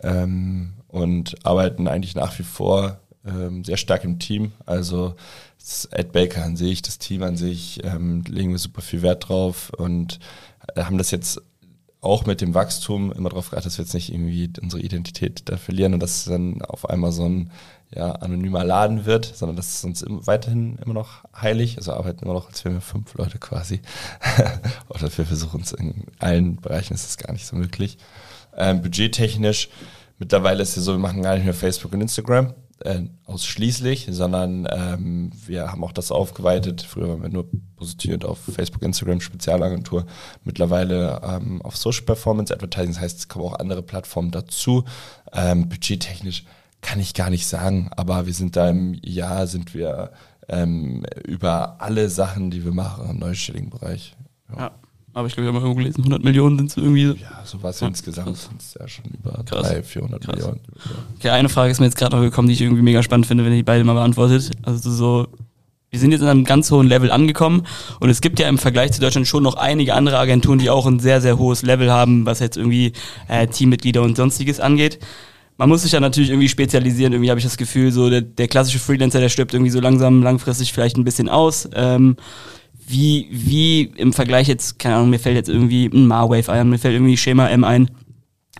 [0.00, 4.52] Ähm, und arbeiten eigentlich nach wie vor ähm, sehr stark im Team.
[4.66, 5.14] Also
[5.58, 9.28] das Ed Baker an sich, das Team an sich, ähm, legen wir super viel Wert
[9.28, 10.18] drauf und
[10.74, 11.40] äh, haben das jetzt
[12.00, 15.56] auch mit dem Wachstum immer darauf geachtet, dass wir jetzt nicht irgendwie unsere Identität da
[15.56, 17.50] verlieren und dass dann auf einmal so ein
[17.90, 21.78] ja, anonymer Laden wird, sondern das ist uns im, weiterhin immer noch heilig.
[21.78, 23.80] Also arbeiten immer noch, als wären wir fünf Leute quasi.
[24.88, 27.98] Oder wir versuchen es in allen Bereichen, ist das gar nicht so möglich.
[28.56, 29.68] Ähm, budgettechnisch,
[30.18, 34.68] mittlerweile ist es so, wir machen gar nicht mehr Facebook und Instagram äh, ausschließlich, sondern
[34.70, 36.82] ähm, wir haben auch das aufgeweitet.
[36.82, 40.06] Früher waren wir nur positioniert auf Facebook, Instagram, Spezialagentur.
[40.44, 44.84] Mittlerweile ähm, auf Social Performance Advertising, das heißt, es kommen auch andere Plattformen dazu.
[45.32, 46.44] Ähm, budgettechnisch
[46.80, 50.12] kann ich gar nicht sagen, aber wir sind da im Jahr, sind wir
[50.48, 54.16] ähm, über alle Sachen, die wir machen, im neunstelligen Bereich.
[54.56, 54.72] Ja.
[55.14, 57.06] Aber ich glaube, ich habe mal irgendwo gelesen, 100 Millionen sind es irgendwie.
[57.06, 57.14] so.
[57.14, 59.68] Ja, so was insgesamt sind es ja schon über Krass.
[59.68, 60.36] 300, 400 Krass.
[60.36, 60.60] Millionen.
[61.18, 63.44] Okay, eine Frage ist mir jetzt gerade noch gekommen, die ich irgendwie mega spannend finde,
[63.44, 64.52] wenn ihr die beide mal beantwortet.
[64.62, 65.26] Also so,
[65.90, 67.66] wir sind jetzt in einem ganz hohen Level angekommen
[67.98, 70.86] und es gibt ja im Vergleich zu Deutschland schon noch einige andere Agenturen, die auch
[70.86, 72.92] ein sehr, sehr hohes Level haben, was jetzt irgendwie
[73.28, 74.98] äh, Teammitglieder und sonstiges angeht.
[75.58, 77.12] Man muss sich ja natürlich irgendwie spezialisieren.
[77.12, 80.22] Irgendwie habe ich das Gefühl, so der, der klassische Freelancer, der stirbt irgendwie so langsam,
[80.22, 81.68] langfristig vielleicht ein bisschen aus.
[81.74, 82.16] Ähm,
[82.86, 86.78] wie, wie im Vergleich jetzt, keine Ahnung, mir fällt jetzt irgendwie ein Marwave ein, mir
[86.78, 87.90] fällt irgendwie Schema M ein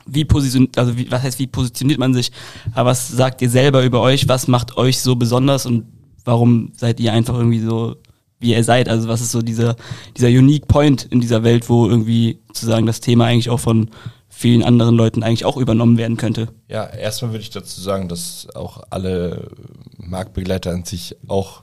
[0.08, 2.32] wie positioniert, also wie, was heißt, wie positioniert man sich?
[2.72, 4.28] Aber was sagt ihr selber über euch?
[4.28, 5.84] Was macht euch so besonders und
[6.24, 7.96] warum seid ihr einfach irgendwie so,
[8.40, 8.88] wie ihr seid?
[8.88, 9.76] Also was ist so dieser,
[10.16, 13.90] dieser Unique Point in dieser Welt, wo irgendwie sozusagen das Thema eigentlich auch von
[14.38, 16.46] vielen anderen Leuten eigentlich auch übernommen werden könnte?
[16.68, 19.48] Ja, erstmal würde ich dazu sagen, dass auch alle
[19.96, 21.62] Marktbegleiter an sich auch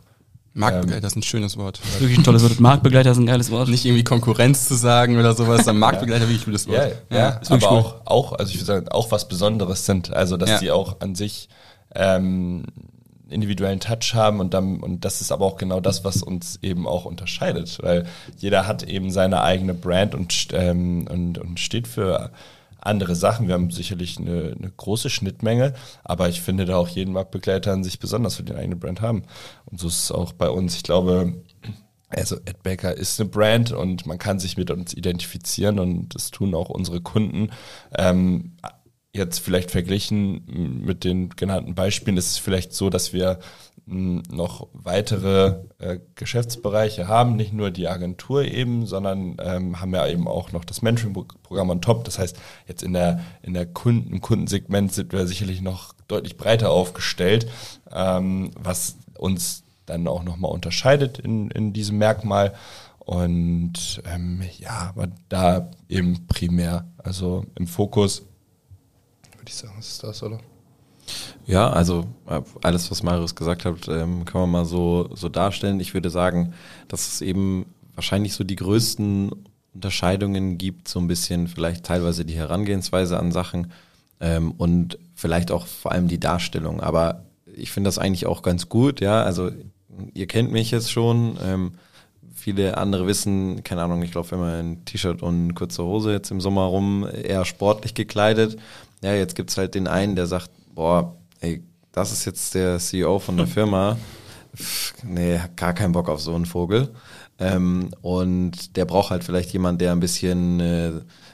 [0.53, 1.79] Marktbegleiter, das ist ein schönes Wort.
[1.99, 2.59] Wirklich ein tolles Wort.
[2.59, 3.69] Marktbegleiter ist ein geiles Wort.
[3.69, 6.95] Nicht irgendwie Konkurrenz zu sagen oder sowas, sondern Marktbegleiter, wirklich ein gutes Ja, Wort.
[7.09, 7.83] ja, ist wirklich aber cool.
[8.05, 10.13] auch, auch, also ich würde sagen, auch was Besonderes sind.
[10.13, 10.59] Also, dass Ja.
[10.59, 11.47] die auch an sich
[11.93, 12.63] ähm,
[13.29, 16.87] individuellen Touch haben und dann, und das ist aber auch genau das, was uns eben
[16.87, 18.05] auch unterscheidet, weil
[18.37, 22.31] jeder hat eben seine eigene Brand und, ähm, und, und steht für
[22.85, 23.47] andere Sachen.
[23.47, 25.73] Wir haben sicherlich eine, eine große Schnittmenge,
[26.03, 29.23] aber ich finde da auch jeden Marktbegleiter an sich besonders für den eigenen Brand haben.
[29.65, 30.75] Und so ist es auch bei uns.
[30.75, 31.33] Ich glaube,
[32.09, 36.31] also Ed Baker ist eine Brand und man kann sich mit uns identifizieren und das
[36.31, 37.49] tun auch unsere Kunden.
[37.97, 38.53] Ähm,
[39.13, 43.39] jetzt vielleicht verglichen mit den genannten Beispielen ist es vielleicht so, dass wir
[43.87, 50.27] noch weitere äh, Geschäftsbereiche haben, nicht nur die Agentur eben, sondern ähm, haben ja eben
[50.27, 52.03] auch noch das Mentoring-Programm on top.
[52.05, 56.71] Das heißt, jetzt in der, in der Kunden, Kundensegment sind wir sicherlich noch deutlich breiter
[56.71, 57.47] aufgestellt,
[57.91, 62.55] ähm, was uns dann auch nochmal unterscheidet in, in diesem Merkmal.
[62.99, 68.23] Und ähm, ja, aber da eben primär, also im Fokus,
[69.37, 70.39] würde ich sagen, ist das, oder?
[71.47, 75.79] Ja, also äh, alles, was Marius gesagt hat, ähm, kann man mal so, so darstellen.
[75.79, 76.53] Ich würde sagen,
[76.87, 79.31] dass es eben wahrscheinlich so die größten
[79.73, 83.71] Unterscheidungen gibt, so ein bisschen vielleicht teilweise die Herangehensweise an Sachen
[84.19, 86.81] ähm, und vielleicht auch vor allem die Darstellung.
[86.81, 87.25] Aber
[87.55, 89.23] ich finde das eigentlich auch ganz gut, ja.
[89.23, 89.51] Also
[90.13, 91.37] ihr kennt mich jetzt schon.
[91.43, 91.73] Ähm,
[92.33, 96.41] viele andere wissen, keine Ahnung, ich laufe immer in T-Shirt und kurze Hose jetzt im
[96.41, 98.57] Sommer rum, eher sportlich gekleidet.
[99.01, 101.15] Ja, jetzt gibt's halt den einen, der sagt, boah,
[101.45, 103.97] ey, das ist jetzt der CEO von der Firma.
[104.55, 106.89] Pff, nee, gar keinen Bock auf so einen Vogel.
[107.37, 110.91] Ähm, und der braucht halt vielleicht jemand, der ein bisschen äh,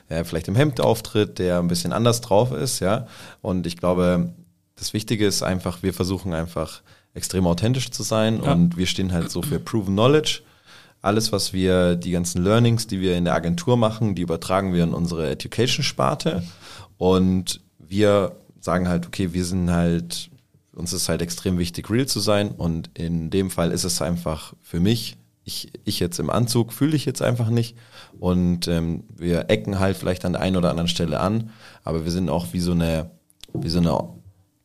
[0.09, 3.07] ja, vielleicht im Hemd auftritt, der ein bisschen anders drauf ist, ja.
[3.41, 4.33] Und ich glaube,
[4.75, 6.81] das Wichtige ist einfach, wir versuchen einfach
[7.13, 8.51] extrem authentisch zu sein ja.
[8.51, 10.41] und wir stehen halt so für Proven Knowledge.
[11.01, 14.83] Alles, was wir, die ganzen Learnings, die wir in der Agentur machen, die übertragen wir
[14.83, 16.43] in unsere Education-Sparte
[16.97, 20.29] und wir sagen halt, okay, wir sind halt,
[20.73, 24.53] uns ist halt extrem wichtig, real zu sein und in dem Fall ist es einfach
[24.61, 27.75] für mich, ich, ich jetzt im Anzug fühle ich jetzt einfach nicht
[28.19, 31.49] und ähm, wir ecken halt vielleicht an der einen oder anderen Stelle an,
[31.83, 33.09] aber wir sind auch wie so eine,
[33.53, 34.07] wie so eine,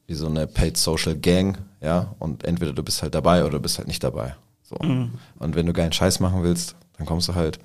[0.07, 3.61] wie so eine Paid Social Gang, ja, und entweder du bist halt dabei oder du
[3.61, 4.37] bist halt nicht dabei.
[4.63, 4.77] So.
[4.83, 5.13] Mhm.
[5.39, 7.59] Und wenn du geilen Scheiß machen willst, dann kommst du halt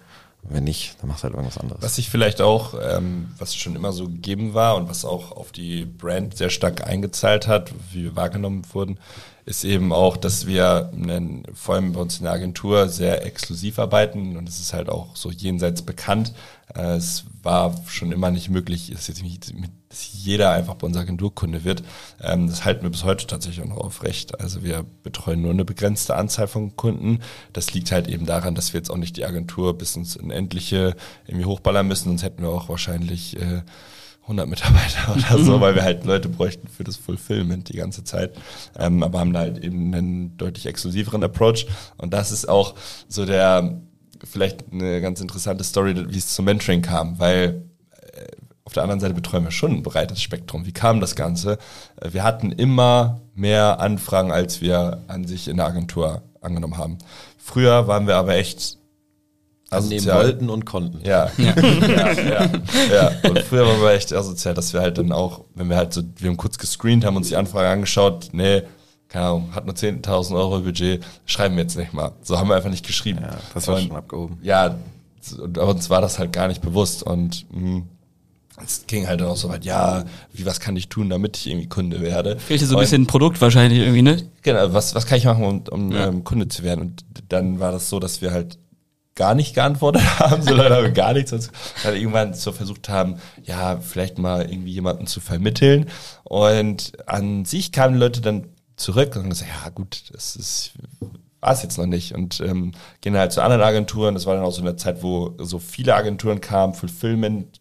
[0.43, 1.81] wenn nicht, dann machst du halt irgendwas anderes.
[1.81, 5.51] Was sich vielleicht auch, ähm, was schon immer so gegeben war und was auch auf
[5.51, 8.97] die Brand sehr stark eingezahlt hat, wie wir wahrgenommen wurden,
[9.45, 13.79] ist eben auch, dass wir einen, vor allem bei uns in der Agentur sehr exklusiv
[13.79, 16.33] arbeiten und es ist halt auch so jenseits bekannt.
[16.75, 19.51] Äh, es war schon immer nicht möglich, dass jetzt nicht,
[19.89, 21.83] dass jeder einfach bei unserer Agenturkunde wird.
[22.21, 24.39] Ähm, das halten wir bis heute tatsächlich auch noch aufrecht.
[24.39, 27.19] Also wir betreuen nur eine begrenzte Anzahl von Kunden.
[27.53, 30.95] Das liegt halt eben daran, dass wir jetzt auch nicht die Agentur bis ins Unendliche
[31.25, 33.61] irgendwie hochballern müssen, sonst hätten wir auch wahrscheinlich äh,
[34.23, 38.35] 100 Mitarbeiter oder so, weil wir halt Leute bräuchten für das Fulfillment die ganze Zeit.
[38.77, 41.65] Ähm, aber haben da halt eben einen deutlich exklusiveren Approach.
[41.97, 42.75] Und das ist auch
[43.07, 43.81] so der,
[44.23, 48.25] vielleicht eine ganz interessante Story, wie es zum Mentoring kam, weil äh,
[48.63, 50.65] auf der anderen Seite betreuen wir schon ein breites Spektrum.
[50.65, 51.57] Wie kam das Ganze?
[51.97, 56.97] Äh, wir hatten immer mehr Anfragen, als wir an sich in der Agentur angenommen haben.
[57.37, 58.77] Früher waren wir aber echt
[59.71, 60.99] Annehmen wollten und konnten.
[61.05, 61.31] Ja.
[61.37, 61.55] Ja.
[61.55, 62.49] ja, ja,
[62.93, 63.29] ja.
[63.29, 66.01] Und früher waren wir echt asozial, dass wir halt dann auch, wenn wir halt so,
[66.17, 68.63] wir haben kurz gescreent, haben uns die Anfrage angeschaut, nee,
[69.11, 72.13] keine Ahnung, hat nur 10.000 Euro Budget, schreiben wir jetzt nicht mal.
[72.21, 73.19] So haben wir einfach nicht geschrieben.
[73.21, 74.37] Ja, das war und, schon abgehoben.
[74.41, 74.75] Ja,
[75.41, 77.83] aber uns war das halt gar nicht bewusst und mh, hm,
[78.63, 80.03] es ging halt dann auch so weit, ja,
[80.33, 82.39] wie was kann ich tun, damit ich irgendwie Kunde werde?
[82.39, 84.29] Fehlte so ein bisschen ein Produkt wahrscheinlich irgendwie, ne?
[84.43, 86.07] Genau, was, was kann ich machen, um, um ja.
[86.07, 86.81] ähm, Kunde zu werden?
[86.81, 88.59] Und dann war das so, dass wir halt
[89.15, 91.31] gar nicht geantwortet haben, sondern haben gar nichts,
[91.83, 95.87] dann irgendwann so versucht haben, ja, vielleicht mal irgendwie jemanden zu vermitteln.
[96.23, 98.47] Und an sich kamen Leute dann
[98.81, 100.73] zurück und gesagt, ja gut, das ist
[101.41, 102.13] war es jetzt noch nicht.
[102.13, 102.71] Und ähm,
[103.01, 104.13] gehen halt zu anderen Agenturen.
[104.13, 107.60] Das war dann auch so eine Zeit, wo so viele Agenturen kamen, Fulfillment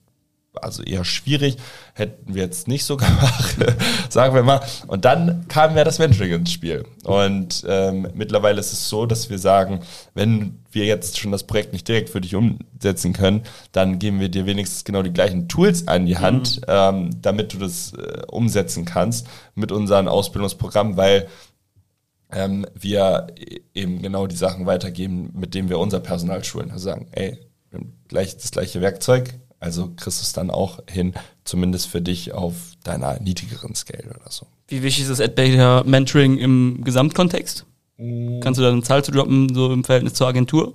[0.55, 1.57] also eher schwierig,
[1.94, 3.57] hätten wir jetzt nicht so gemacht,
[4.09, 4.61] sagen wir mal.
[4.86, 6.84] Und dann kam ja das Mentoring ins Spiel.
[7.05, 9.80] Und ähm, mittlerweile ist es so, dass wir sagen,
[10.14, 13.42] wenn wir jetzt schon das Projekt nicht direkt für dich umsetzen können,
[13.72, 16.64] dann geben wir dir wenigstens genau die gleichen Tools an die Hand, mhm.
[16.68, 21.28] ähm, damit du das äh, umsetzen kannst mit unserem Ausbildungsprogramm, weil
[22.32, 23.28] ähm, wir
[23.74, 26.70] eben genau die Sachen weitergeben, mit denen wir unser Personal schulen.
[26.70, 27.38] Also sagen, ey,
[28.09, 32.54] gleich das gleiche Werkzeug, also kriegst du es dann auch hin, zumindest für dich auf
[32.82, 34.46] deiner niedrigeren Scale oder so.
[34.68, 37.66] Wie wichtig ist das AdBeta Mentoring im Gesamtkontext?
[37.98, 38.40] Mm.
[38.40, 40.74] Kannst du da eine Zahl zu droppen, so im Verhältnis zur Agentur?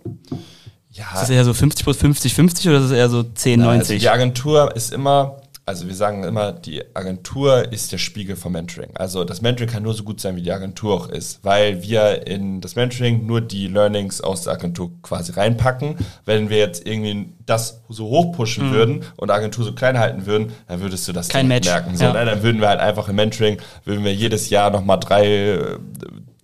[0.92, 1.06] Ja.
[1.14, 3.66] Ist das eher so 50 plus 50, 50 oder ist es eher so 10, Na,
[3.66, 3.96] 90?
[3.96, 8.54] Also die Agentur ist immer also wir sagen immer, die Agentur ist der Spiegel vom
[8.54, 8.92] Mentoring.
[8.94, 12.28] Also das Mentoring kann nur so gut sein, wie die Agentur auch ist, weil wir
[12.28, 15.98] in das Mentoring nur die Learnings aus der Agentur quasi reinpacken.
[16.24, 18.74] Wenn wir jetzt irgendwie das so hoch pushen mhm.
[18.74, 21.68] würden und Agentur so klein halten würden, dann würdest du das Kein nicht Match.
[21.68, 21.98] merken.
[21.98, 22.14] So, ja.
[22.14, 25.78] ne, dann würden wir halt einfach im Mentoring, würden wir jedes Jahr nochmal drei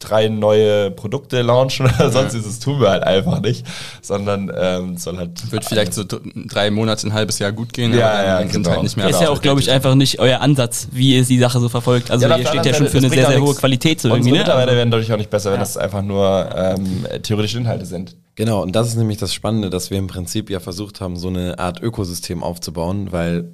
[0.04, 3.66] drei neue Produkte launchen oder sonst ist, das tun wir halt einfach nicht,
[4.02, 5.52] sondern ähm, soll halt.
[5.52, 8.70] Wird vielleicht so drei Monate, ein halbes Jahr gut gehen, ja, aber ja, sind genau.
[8.72, 9.10] halt nicht mehr.
[9.10, 12.12] Ist ja auch, glaube ich, einfach nicht euer Ansatz, wie ihr die Sache so verfolgt.
[12.12, 14.32] Also ja, ihr steht ja schon für eine sehr, sehr hohe Qualität so irgendwie.
[14.32, 14.40] Ne?
[14.40, 18.16] Mitarbeiter werden dadurch auch nicht besser, wenn das einfach nur ähm, theoretische Inhalte sind.
[18.36, 21.28] Genau, und das ist nämlich das Spannende, dass wir im Prinzip ja versucht haben, so
[21.28, 23.52] eine Art Ökosystem aufzubauen, weil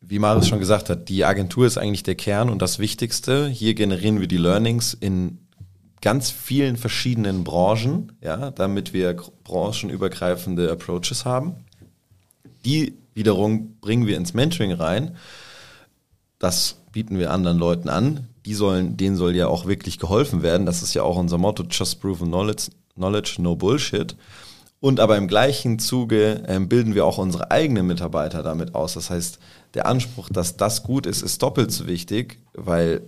[0.00, 3.48] wie Marius schon gesagt hat, die Agentur ist eigentlich der Kern und das Wichtigste.
[3.48, 5.47] Hier generieren wir die Learnings in
[6.00, 11.54] ganz vielen verschiedenen Branchen, ja, damit wir branchenübergreifende Approaches haben.
[12.64, 15.16] Die wiederum bringen wir ins Mentoring rein.
[16.38, 18.28] Das bieten wir anderen Leuten an.
[18.46, 20.66] Die sollen, denen soll ja auch wirklich geholfen werden.
[20.66, 24.16] Das ist ja auch unser Motto: Just proven knowledge, knowledge no bullshit.
[24.80, 28.94] Und aber im gleichen Zuge äh, bilden wir auch unsere eigenen Mitarbeiter damit aus.
[28.94, 29.40] Das heißt,
[29.74, 33.02] der Anspruch, dass das gut ist, ist doppelt so wichtig, weil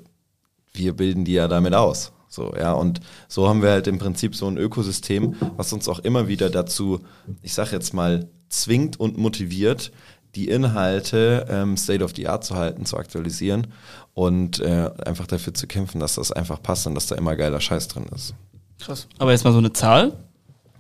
[0.73, 2.13] wir bilden die ja damit aus.
[2.31, 5.99] So, ja, und so haben wir halt im Prinzip so ein Ökosystem, was uns auch
[5.99, 7.01] immer wieder dazu,
[7.43, 9.91] ich sag jetzt mal, zwingt und motiviert,
[10.37, 13.67] die Inhalte ähm, State of the Art zu halten, zu aktualisieren
[14.15, 17.61] und äh, einfach dafür zu kämpfen, dass das einfach passt und dass da immer geiler
[17.61, 18.35] Scheiß drin ist.
[18.79, 19.09] Krass.
[19.19, 20.13] Aber jetzt mal so eine Zahl.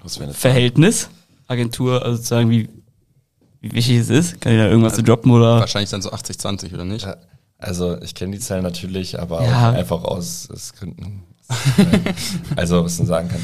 [0.04, 0.52] Was wäre eine Zahl?
[0.52, 1.10] Verhältnis,
[1.48, 2.68] Agentur, also sozusagen, wie,
[3.60, 4.40] wie wichtig es ist.
[4.40, 5.58] Kann ich da irgendwas also, zu droppen oder?
[5.58, 7.08] Wahrscheinlich dann so 80, 20 oder nicht?
[7.58, 9.70] Also ich kenne die Zahlen natürlich, aber ja.
[9.70, 11.24] einfach aus, aus Gründen
[12.56, 13.40] also, was man sagen kann,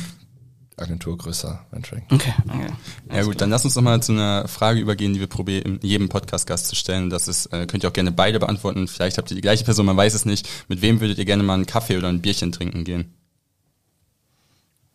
[0.78, 2.04] Agentur größer Mentoring.
[2.10, 2.66] Okay, okay.
[3.10, 6.08] Ja gut, dann lass uns noch mal zu einer Frage übergehen, die wir probieren, jedem
[6.08, 7.08] Podcast-Gast zu stellen.
[7.08, 8.86] Das ist, äh, könnt ihr auch gerne beide beantworten.
[8.86, 10.48] Vielleicht habt ihr die gleiche Person, man weiß es nicht.
[10.68, 13.14] Mit wem würdet ihr gerne mal einen Kaffee oder ein Bierchen trinken gehen?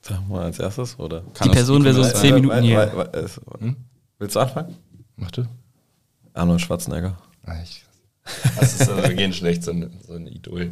[0.01, 1.23] Sagen wir als erstes, oder?
[1.33, 3.11] Kann die Person wäre so in zehn Minuten hier.
[3.59, 3.75] Hm?
[4.19, 4.77] Willst du anfangen?
[5.15, 5.47] Mach du.
[6.33, 7.17] Arnold Schwarzenegger.
[7.43, 7.83] Ah, ich,
[8.59, 10.71] das ist also, wir gehen schlecht, so ein, so ein Idol.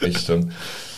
[0.00, 0.50] Richtung.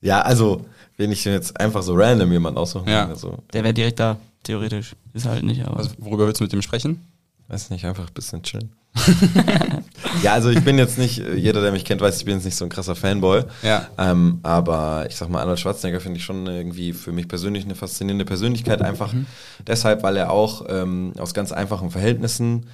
[0.00, 0.64] Ja, also,
[0.96, 3.06] wenn ich jetzt einfach so random jemand aussuchen ja.
[3.06, 4.96] also, Der wäre direkt da, theoretisch.
[5.12, 5.78] Ist halt nicht, aber.
[5.78, 7.06] Also, worüber willst du mit dem sprechen?
[7.48, 8.70] Weiß nicht, einfach ein bisschen chillen.
[10.22, 12.56] ja, also ich bin jetzt nicht, jeder, der mich kennt, weiß, ich bin jetzt nicht
[12.56, 13.44] so ein krasser Fanboy.
[13.62, 13.88] Ja.
[13.98, 17.76] Ähm, aber ich sag mal, Arnold Schwarzenegger finde ich schon irgendwie für mich persönlich eine
[17.76, 18.82] faszinierende Persönlichkeit.
[18.82, 19.26] Einfach mhm.
[19.66, 22.66] deshalb, weil er auch ähm, aus ganz einfachen Verhältnissen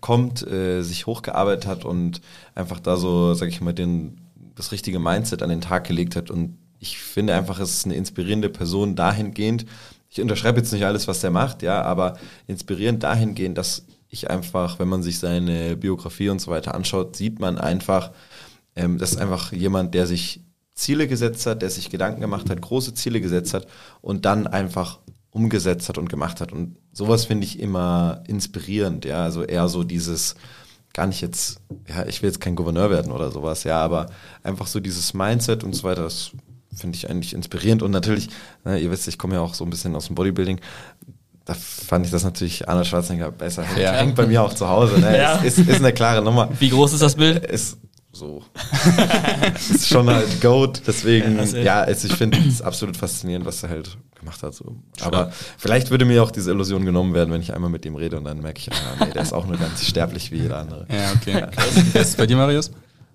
[0.00, 2.20] kommt, äh, sich hochgearbeitet hat und
[2.54, 4.18] einfach da so, sag ich mal, den
[4.58, 6.30] das richtige Mindset an den Tag gelegt hat.
[6.30, 9.66] Und ich finde einfach, es ist eine inspirierende Person dahingehend.
[10.10, 14.78] Ich unterschreibe jetzt nicht alles, was der macht, ja, aber inspirierend dahingehend, dass ich einfach,
[14.78, 18.12] wenn man sich seine Biografie und so weiter anschaut, sieht man einfach,
[18.74, 20.42] ähm, das ist einfach jemand, der sich
[20.74, 23.66] Ziele gesetzt hat, der sich Gedanken gemacht hat, große Ziele gesetzt hat
[24.00, 25.00] und dann einfach
[25.30, 26.52] umgesetzt hat und gemacht hat.
[26.52, 29.22] Und sowas finde ich immer inspirierend, ja.
[29.22, 30.36] Also eher so dieses,
[30.94, 34.06] gar nicht jetzt, ja, ich will jetzt kein Gouverneur werden oder sowas, ja, aber
[34.42, 36.30] einfach so dieses Mindset und so weiter, das
[36.74, 38.28] finde ich eigentlich inspirierend und natürlich,
[38.64, 40.60] ne, ihr wisst, ich komme ja auch so ein bisschen aus dem Bodybuilding,
[41.44, 43.64] da fand ich das natürlich Arnold Schwarzenegger besser.
[43.80, 43.92] Ja.
[43.92, 45.00] Hängt bei mir auch zu Hause.
[45.00, 45.16] Ne?
[45.16, 45.36] Ja.
[45.36, 46.50] Ist, ist, ist, eine klare Nummer.
[46.58, 47.42] Wie groß ist das Bild?
[47.46, 47.78] Ist
[48.18, 48.42] so.
[49.70, 50.82] ist schon halt Goat.
[50.86, 54.54] Deswegen, ja, ja also ich finde es absolut faszinierend, was er halt gemacht hat.
[54.54, 54.76] So.
[55.00, 58.16] Aber vielleicht würde mir auch diese Illusion genommen werden, wenn ich einmal mit ihm rede
[58.16, 60.86] und dann merke ich, ah, nee, der ist auch nur ganz sterblich wie jeder andere.
[60.90, 61.46] Ja, okay.
[61.94, 62.70] Was ist bei dir, Marius?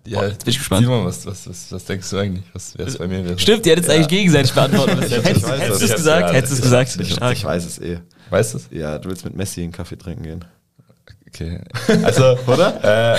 [0.05, 0.85] Ja, jetzt bin ich gespannt.
[0.85, 3.39] Simon, was, was, was, was denkst du eigentlich, was es bei mir wäre?
[3.39, 3.95] Stimmt, ihr hättet es ja.
[3.95, 4.99] eigentlich gegenseitig beantwortet.
[5.11, 6.27] hättest, hättest du es gesagt?
[6.27, 6.97] Ja, hättest du es gesagt?
[6.99, 7.99] Ich, ich, weiß es eh.
[8.29, 8.69] Weißt du es?
[8.71, 10.45] Ja, du willst mit Messi einen Kaffee trinken gehen.
[11.33, 11.59] Okay.
[12.03, 13.13] Also, oder?
[13.13, 13.17] Äh,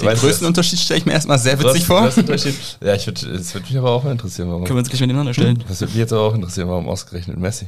[0.00, 2.10] Den größten Unterschied stelle ich mir erstmal sehr witzig vor.
[2.16, 2.54] Unterschied?
[2.84, 4.64] Ja, ich würde, es würde mich aber auch mal interessieren, warum.
[4.64, 5.62] Können wir uns gleich miteinander stellen?
[5.68, 7.66] Das würde mich jetzt aber auch interessieren, warum ausgerechnet Messi?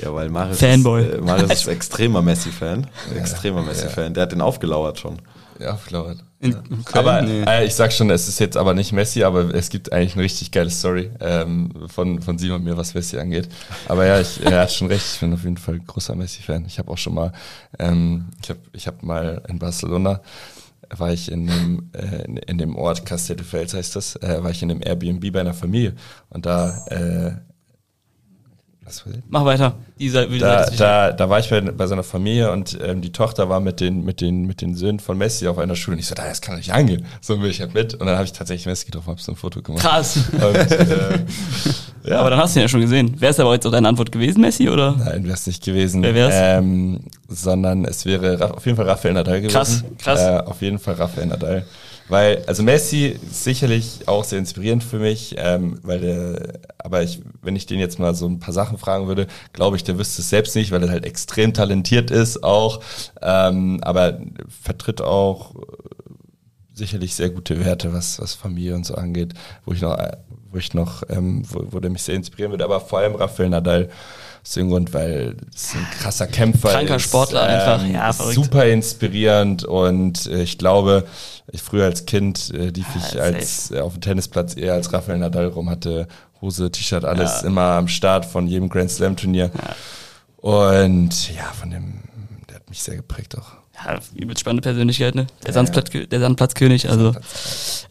[0.00, 1.02] Ja, weil Marius Fanboy.
[1.04, 2.86] Ist, äh, Marius ist extremer Messi-Fan.
[3.14, 4.04] Extremer ja, Messi-Fan.
[4.04, 4.10] Ja.
[4.10, 5.20] Der hat den aufgelauert schon.
[5.62, 6.18] Ja, aufgelauert.
[6.40, 6.62] Ja.
[6.92, 7.44] Aber nee.
[7.44, 10.24] äh, ich sag schon, es ist jetzt aber nicht Messi, aber es gibt eigentlich eine
[10.24, 13.48] richtig geile Story ähm, von, von Simon und mir, was Messi angeht.
[13.86, 16.64] Aber ja, ich, er hat schon recht, ich bin auf jeden Fall großer Messi-Fan.
[16.66, 17.32] Ich habe auch schon mal,
[17.78, 20.20] ähm, ich habe ich hab mal in Barcelona
[20.98, 24.62] war ich in dem, äh, in, in dem Ort Castelldefels heißt das, äh, war ich
[24.62, 25.94] in einem Airbnb bei einer Familie
[26.28, 27.32] und da äh,
[29.28, 29.74] Mach weiter.
[29.98, 33.60] Dieser, da, da, da war ich bei, bei seiner Familie und ähm, die Tochter war
[33.60, 35.96] mit den, mit, den, mit den Söhnen von Messi auf einer Schule.
[35.96, 37.06] Und ich so, das kann nicht angehen.
[37.20, 37.94] So bin ich halt mit.
[37.94, 39.82] Und dann habe ich tatsächlich Messi getroffen, habe so ein Foto gemacht.
[39.82, 40.18] Krass.
[40.32, 41.18] Und, äh,
[42.04, 42.18] Ja.
[42.20, 43.20] Aber dann hast du ihn ja schon gesehen.
[43.20, 44.96] Wäre es aber jetzt auch deine Antwort gewesen, Messi, oder?
[44.98, 46.02] Nein, wäre es nicht gewesen.
[46.02, 46.34] Wer wär's?
[46.36, 49.52] Ähm, sondern es wäre auf jeden Fall Rafael Nadal gewesen.
[49.52, 50.20] Krass, krass.
[50.20, 51.64] Äh, auf jeden Fall Rafael Nadal.
[52.12, 57.22] Weil, also Messi ist sicherlich auch sehr inspirierend für mich, ähm, weil der, aber ich,
[57.40, 60.20] wenn ich den jetzt mal so ein paar Sachen fragen würde, glaube ich, der wüsste
[60.20, 62.82] es selbst nicht, weil er halt extrem talentiert ist auch,
[63.22, 65.58] ähm, aber vertritt auch äh,
[66.74, 69.32] sicherlich sehr gute Werte, was, was Familie und so angeht,
[69.64, 70.14] wo ich noch, äh,
[70.50, 73.48] wo ich noch, ähm, wo, wo der mich sehr inspirieren würde, aber vor allem Rafael
[73.48, 73.88] Nadal
[74.42, 77.02] aus dem Grund, weil es ein krasser Kämpfer Kranker ist.
[77.02, 77.86] Sportler einfach.
[77.86, 78.34] Ja, verrückt.
[78.34, 81.04] super inspirierend und äh, ich glaube,
[81.52, 83.22] ich früher als Kind äh, lief Ja, ich safe.
[83.22, 86.08] als äh, auf dem Tennisplatz eher als Rafael Nadal rum, hatte
[86.40, 87.46] Hose, T-Shirt, alles Ja.
[87.48, 89.50] immer am Start von jedem Grand Slam Turnier.
[90.38, 91.94] Und ja, von dem,
[92.48, 93.52] der hat mich sehr geprägt auch.
[93.84, 95.26] Ja, übelst spannende Persönlichkeit, ne?
[95.46, 97.14] Der, Sandplatz, der Sandplatzkönig, also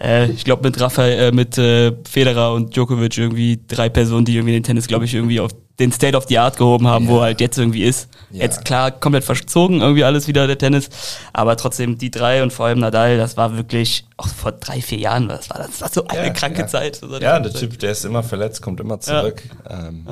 [0.01, 4.35] äh, ich glaube mit Rafael, äh, mit äh, Federer und Djokovic irgendwie drei Personen, die
[4.35, 7.17] irgendwie den Tennis, glaube ich, irgendwie auf den State of the Art gehoben haben, wo
[7.17, 8.07] er halt jetzt irgendwie ist.
[8.29, 8.43] Ja.
[8.43, 10.89] Jetzt klar, komplett verzogen, irgendwie alles wieder der Tennis,
[11.33, 14.99] aber trotzdem die drei und vor allem Nadal, das war wirklich, auch vor drei, vier
[14.99, 16.67] Jahren, das war, das war so eine Ja, kranke ja.
[16.67, 16.97] Zeit.
[16.97, 17.53] So Ja, der.
[17.53, 19.41] Typ, der ist immer verletzt, kommt immer zurück.
[19.69, 20.05] Ähm,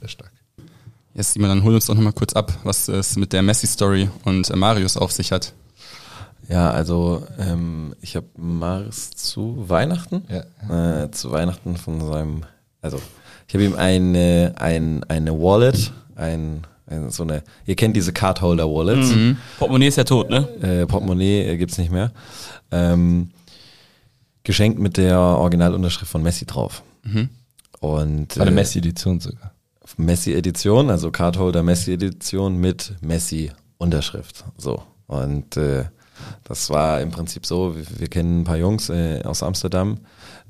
[0.00, 0.32] Sehr stark.
[1.14, 4.48] Jetzt, Simon, dann hol uns doch nochmal kurz ab, was es mit der Messi-Story und
[4.50, 5.52] äh, Marius auf sich hat.
[6.48, 12.44] Ja, also ähm, ich habe Mars zu Weihnachten, Äh, zu Weihnachten von seinem,
[12.80, 12.98] also
[13.48, 19.14] ich habe ihm eine, ein, eine Wallet, ein, ein, so eine, ihr kennt diese Cardholder-Wallets,
[19.58, 20.48] Portemonnaie ist ja tot, ne?
[20.60, 22.12] äh, Portemonnaie äh, gibt's nicht mehr,
[22.70, 23.30] ähm,
[24.44, 26.82] geschenkt mit der Originalunterschrift von Messi drauf.
[27.80, 29.52] Und War eine äh, Messi-Edition sogar.
[29.96, 34.44] Messi-Edition, also Cardholder Messi-Edition mit Messi-Unterschrift.
[34.58, 34.82] So.
[35.06, 35.84] Und äh,
[36.44, 39.98] das war im Prinzip so, wir, wir kennen ein paar Jungs äh, aus Amsterdam,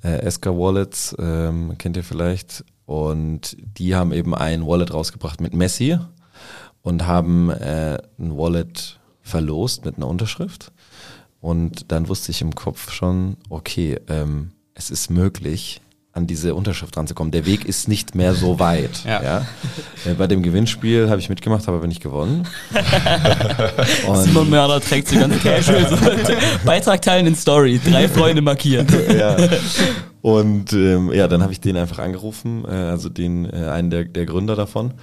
[0.03, 2.65] äh, Esker Wallets, ähm, kennt ihr vielleicht.
[2.89, 5.99] Und die haben eben ein Wallet rausgebracht mit Messi
[6.81, 10.73] und haben äh, ein Wallet verlost mit einer Unterschrift.
[11.39, 15.83] Und dann wusste ich im Kopf schon, okay, ähm, es ist möglich,
[16.15, 17.31] an diese Unterschrift ranzukommen.
[17.31, 19.05] Der Weg ist nicht mehr so weit.
[19.05, 19.23] Ja.
[19.23, 19.47] Ja.
[20.07, 22.49] Äh, bei dem Gewinnspiel habe ich mitgemacht, habe aber nicht gewonnen.
[24.07, 25.97] Und, Simon Mörder trägt so ganz casual so
[26.65, 28.87] Beitrag teilen in Story, drei Freunde markieren.
[29.15, 29.37] ja.
[30.21, 34.05] Und ähm, ja, dann habe ich den einfach angerufen, äh, also den äh, einen der,
[34.05, 34.95] der Gründer davon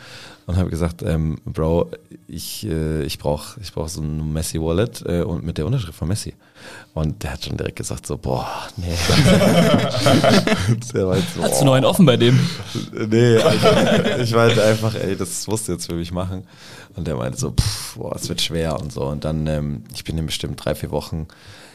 [0.45, 1.91] und habe gesagt, ähm, Bro,
[2.27, 5.97] ich äh, ich brauche ich brauch so ein Messi Wallet äh, und mit der Unterschrift
[5.97, 6.33] von Messi.
[6.93, 8.47] Und der hat schon direkt gesagt so, boah,
[8.77, 8.87] nee.
[10.93, 12.39] der war jetzt so, Hast du noch einen offen bei dem?
[12.93, 16.45] Nee, also, ich meinte einfach, ey, das musst du jetzt für mich machen.
[16.95, 19.03] Und der meinte so, pff, boah, es wird schwer und so.
[19.05, 21.27] Und dann, ähm, ich bin ihm bestimmt drei, vier Wochen,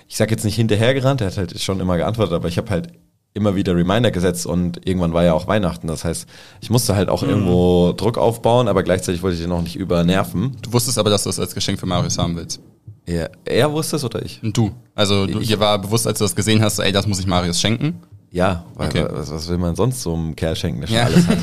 [0.08, 2.88] ich sag jetzt nicht hinterhergerannt, der hat halt schon immer geantwortet, aber ich habe halt
[3.32, 5.86] immer wieder Reminder gesetzt und irgendwann war ja auch Weihnachten.
[5.86, 6.26] Das heißt,
[6.60, 10.56] ich musste halt auch irgendwo Druck aufbauen, aber gleichzeitig wollte ich den auch nicht übernerven.
[10.62, 12.60] Du wusstest aber, dass du das als Geschenk für Marius haben willst.
[13.06, 14.40] Er, er wusste es oder ich?
[14.42, 14.72] Und du.
[14.94, 17.26] Also du, Ich- dir war bewusst, als du das gesehen hast, ey, das muss ich
[17.26, 18.00] Marius schenken.
[18.32, 19.06] Ja, weil, Okay.
[19.10, 21.02] was, was will man sonst so einem Kerl schenken, der schon Ja.
[21.04, 21.36] alles hat?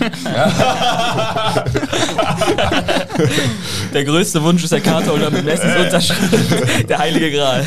[3.94, 6.90] Der größte Wunsch ist der Cardholder mit Messis Unterschrift.
[6.90, 7.66] Der heilige Gral.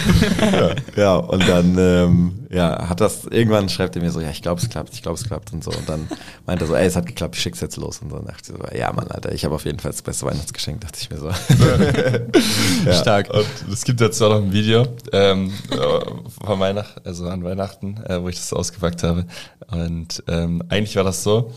[0.97, 4.61] Ja, und dann ähm, ja, hat das, irgendwann schreibt er mir so, ja, ich glaube,
[4.61, 5.71] es klappt, ich glaube, es klappt und so.
[5.71, 6.09] Und dann
[6.47, 8.01] meint er so, ey, es hat geklappt, ich schick's jetzt los.
[8.01, 10.03] Und so und dachte ich so, ja, Mann, Alter, ich habe auf jeden Fall das
[10.03, 11.29] beste Weihnachtsgeschenk, dachte ich mir so.
[12.87, 12.93] ja.
[12.93, 13.33] Stark.
[13.33, 18.03] Und es gibt jetzt auch noch ein Video ähm, äh, von Weihnachten, also an Weihnachten,
[18.05, 19.27] äh, wo ich das so ausgepackt habe.
[19.69, 21.53] Und ähm, eigentlich war das so,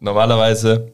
[0.00, 0.90] normalerweise,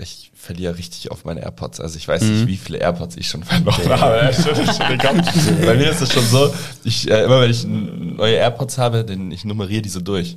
[0.00, 1.80] ich verliere richtig auf meine AirPods.
[1.80, 4.30] Also ich weiß nicht, wie viele AirPods ich schon verloren habe.
[4.88, 5.64] Den Kopf.
[5.64, 9.30] Bei mir ist es schon so, ich, äh, immer wenn ich neue AirPods habe, dann
[9.30, 10.36] ich nummeriere die so durch.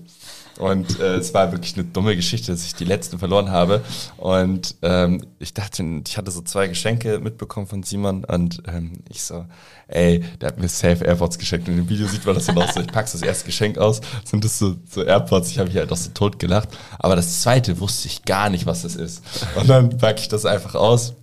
[0.59, 3.81] Und äh, es war wirklich eine dumme Geschichte, dass ich die letzten verloren habe.
[4.17, 9.23] Und ähm, ich dachte, ich hatte so zwei Geschenke mitbekommen von Simon und ähm, ich
[9.23, 9.45] so,
[9.87, 11.67] ey, der hat mir Safe AirPods geschenkt.
[11.69, 14.01] Und im Video sieht man das dann auch so, ich pack's das erste Geschenk aus,
[14.25, 16.69] sind das so, so AirPods, ich habe mich halt auch so tot gelacht.
[16.99, 19.23] Aber das zweite wusste ich gar nicht, was das ist.
[19.55, 21.13] Und dann pack ich das einfach aus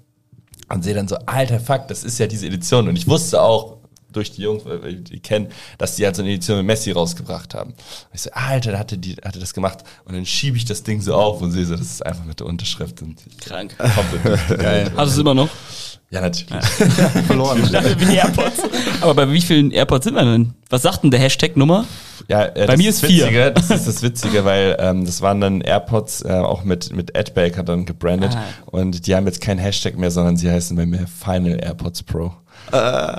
[0.68, 2.88] und sehe dann so, alter Fuck, das ist ja diese Edition.
[2.88, 3.78] Und ich wusste auch
[4.16, 5.48] durch die Jungs, weil wir die kennen,
[5.78, 7.70] dass die halt so eine Edition mit Messi rausgebracht haben.
[7.70, 9.80] Und ich so, alter, da hatte die, hatte das gemacht.
[10.04, 12.40] Und dann schiebe ich das Ding so auf und sehe so, das ist einfach mit
[12.40, 13.02] der Unterschrift.
[13.02, 13.76] Und ich Krank.
[13.78, 14.48] komplett.
[14.60, 14.92] Geil.
[14.96, 15.50] Hast du es immer noch?
[16.10, 16.64] Ja, natürlich.
[17.26, 17.60] verloren.
[17.62, 18.62] Wie die AirPods.
[19.00, 20.54] Aber bei wie vielen AirPods sind wir denn?
[20.70, 21.86] Was sagt denn der Hashtag-Nummer?
[22.28, 23.24] Ja, äh, Bei mir ist vier.
[23.24, 27.16] Witzige, Das ist das Witzige, weil ähm, das waren dann AirPods äh, auch mit mit
[27.18, 28.42] Adbaker dann gebrandet Ah.
[28.66, 32.32] und die haben jetzt kein Hashtag mehr, sondern sie heißen bei mir Final AirPods Pro.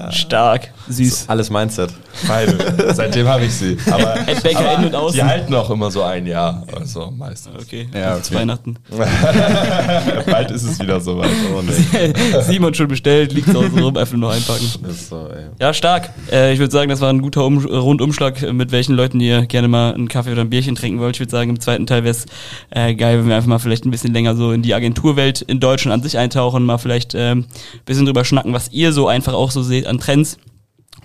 [0.10, 1.26] Stark, süß.
[1.28, 1.92] Alles Mindset.
[2.28, 2.94] Beide.
[2.96, 3.78] Seitdem habe ich sie.
[3.92, 5.16] Aber, Headbanger aber in und außen.
[5.20, 6.64] die halten auch immer so ein Jahr.
[6.76, 7.54] Also meistens.
[7.62, 8.34] Okay, Ja, okay.
[8.34, 8.78] Weihnachten.
[10.26, 11.30] Bald ist es wieder soweit.
[11.56, 12.42] Oh, nee.
[12.42, 14.66] Simon schon bestellt, liegt zu Hause rum, einfach nur einpacken.
[14.96, 15.30] So.
[15.60, 16.10] Ja, stark.
[16.32, 19.46] Äh, ich würde sagen, das war ein guter um Rundumschlag, äh, mit welchen Leuten ihr
[19.46, 21.16] gerne mal einen Kaffee oder ein Bierchen trinken wollt.
[21.16, 22.26] Ich würde sagen, im zweiten Teil wäre es
[22.72, 25.60] äh, geil, wenn wir einfach mal vielleicht ein bisschen länger so in die Agenturwelt in
[25.60, 29.34] Deutschland an sich eintauchen, mal vielleicht ähm, ein bisschen drüber schnacken, was ihr so einfach
[29.34, 30.38] auch so seht an Trends.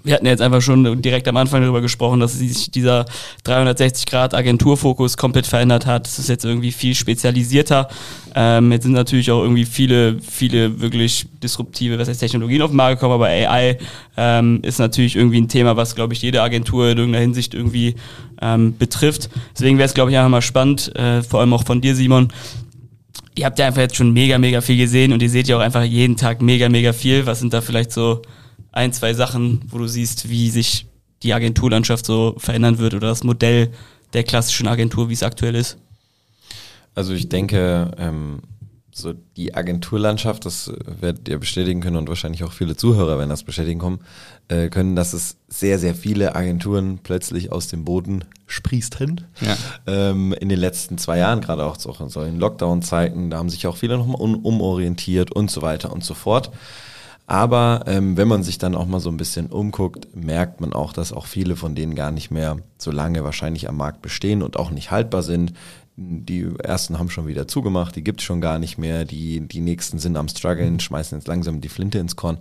[0.02, 3.04] Wir hatten jetzt einfach schon direkt am Anfang darüber gesprochen, dass sich dieser
[3.44, 6.06] 360-Grad-Agenturfokus komplett verändert hat.
[6.06, 7.88] Es ist jetzt irgendwie viel spezialisierter.
[8.34, 12.76] Ähm, jetzt sind natürlich auch irgendwie viele, viele wirklich disruptive, was heißt Technologien auf den
[12.76, 13.78] Markt gekommen, aber AI
[14.16, 17.96] ähm, ist natürlich irgendwie ein Thema, was, glaube ich, jede Agentur in irgendeiner Hinsicht irgendwie
[18.40, 19.30] ähm, betrifft.
[19.54, 22.28] Deswegen wäre es, glaube ich, einfach mal spannend, äh, vor allem auch von dir, Simon,
[23.34, 25.60] ihr habt ja einfach jetzt schon mega, mega viel gesehen und ihr seht ja auch
[25.60, 27.26] einfach jeden Tag mega, mega viel.
[27.26, 28.22] Was sind da vielleicht so
[28.72, 30.86] ein, zwei Sachen, wo du siehst, wie sich
[31.22, 33.70] die Agenturlandschaft so verändern wird oder das Modell
[34.12, 35.76] der klassischen Agentur, wie es aktuell ist?
[36.94, 38.42] Also ich denke, ähm,
[38.92, 43.44] so die Agenturlandschaft, das werdet ihr bestätigen können und wahrscheinlich auch viele Zuhörer, wenn das
[43.44, 44.00] bestätigen kommen,
[44.48, 49.22] äh, können, dass es sehr, sehr viele Agenturen plötzlich aus dem Boden sprießten.
[49.40, 49.56] Ja.
[49.86, 53.66] Ähm, in den letzten zwei Jahren, gerade auch so in solchen Lockdown-Zeiten, da haben sich
[53.66, 56.50] auch viele nochmal um, umorientiert und so weiter und so fort.
[57.30, 60.92] Aber ähm, wenn man sich dann auch mal so ein bisschen umguckt, merkt man auch,
[60.92, 64.56] dass auch viele von denen gar nicht mehr so lange wahrscheinlich am Markt bestehen und
[64.56, 65.52] auch nicht haltbar sind.
[66.02, 69.98] Die ersten haben schon wieder zugemacht, die gibt's schon gar nicht mehr, die, die nächsten
[69.98, 72.38] sind am struggeln, schmeißen jetzt langsam die Flinte ins Korn.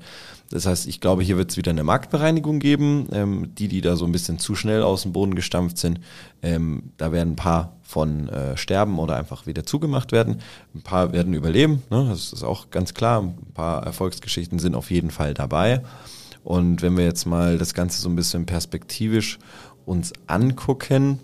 [0.49, 3.09] Das heißt, ich glaube, hier wird es wieder eine Marktbereinigung geben.
[3.11, 5.99] Ähm, die, die da so ein bisschen zu schnell aus dem Boden gestampft sind,
[6.41, 10.37] ähm, da werden ein paar von äh, sterben oder einfach wieder zugemacht werden.
[10.73, 12.07] Ein paar werden überleben, ne?
[12.09, 13.23] das ist auch ganz klar.
[13.23, 15.83] Ein paar Erfolgsgeschichten sind auf jeden Fall dabei.
[16.45, 19.37] Und wenn wir jetzt mal das Ganze so ein bisschen perspektivisch
[19.85, 21.19] uns angucken,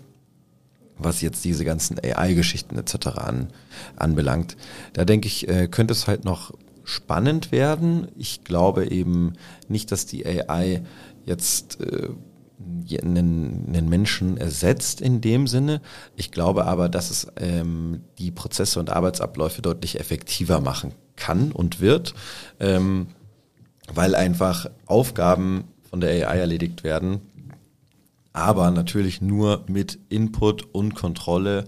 [0.98, 3.08] was jetzt diese ganzen AI-Geschichten etc.
[3.18, 3.48] An,
[3.96, 4.56] anbelangt,
[4.92, 6.52] da denke ich, äh, könnte es halt noch
[6.84, 8.08] spannend werden.
[8.16, 9.34] Ich glaube eben
[9.68, 10.82] nicht, dass die AI
[11.24, 12.08] jetzt äh,
[13.02, 15.80] einen, einen Menschen ersetzt in dem Sinne.
[16.14, 21.80] Ich glaube aber, dass es ähm, die Prozesse und Arbeitsabläufe deutlich effektiver machen kann und
[21.80, 22.14] wird,
[22.60, 23.08] ähm,
[23.92, 27.20] weil einfach Aufgaben von der AI erledigt werden,
[28.36, 31.64] aber natürlich nur mit Input und Kontrolle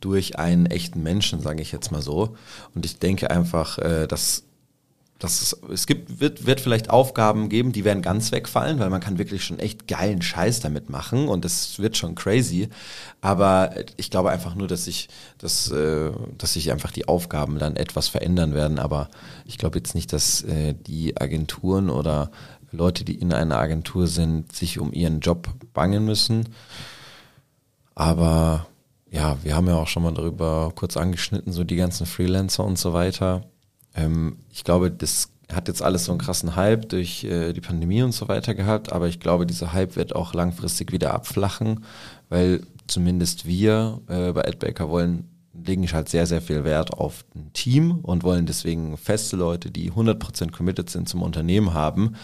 [0.00, 2.36] durch einen echten Menschen, sage ich jetzt mal so.
[2.74, 4.44] Und ich denke einfach, äh, dass
[5.20, 9.02] dass es, es gibt, wird, wird vielleicht Aufgaben geben, die werden ganz wegfallen, weil man
[9.02, 12.70] kann wirklich schon echt geilen Scheiß damit machen und das wird schon crazy.
[13.20, 17.76] Aber ich glaube einfach nur, dass sich, dass, äh, dass sich einfach die Aufgaben dann
[17.76, 18.78] etwas verändern werden.
[18.78, 19.10] Aber
[19.44, 22.30] ich glaube jetzt nicht, dass äh, die Agenturen oder
[22.72, 26.48] Leute, die in einer Agentur sind, sich um ihren Job bangen müssen.
[27.94, 28.66] Aber
[29.10, 32.78] ja, wir haben ja auch schon mal darüber kurz angeschnitten, so die ganzen Freelancer und
[32.78, 33.42] so weiter.
[33.94, 38.02] Ähm, ich glaube, das hat jetzt alles so einen krassen Hype durch äh, die Pandemie
[38.02, 41.84] und so weiter gehabt, aber ich glaube, dieser Hype wird auch langfristig wieder abflachen,
[42.28, 45.29] weil zumindest wir äh, bei AdBaker wollen
[45.64, 49.92] legen halt sehr, sehr viel Wert auf ein Team und wollen deswegen feste Leute, die
[49.92, 52.16] 100% committed sind zum Unternehmen haben.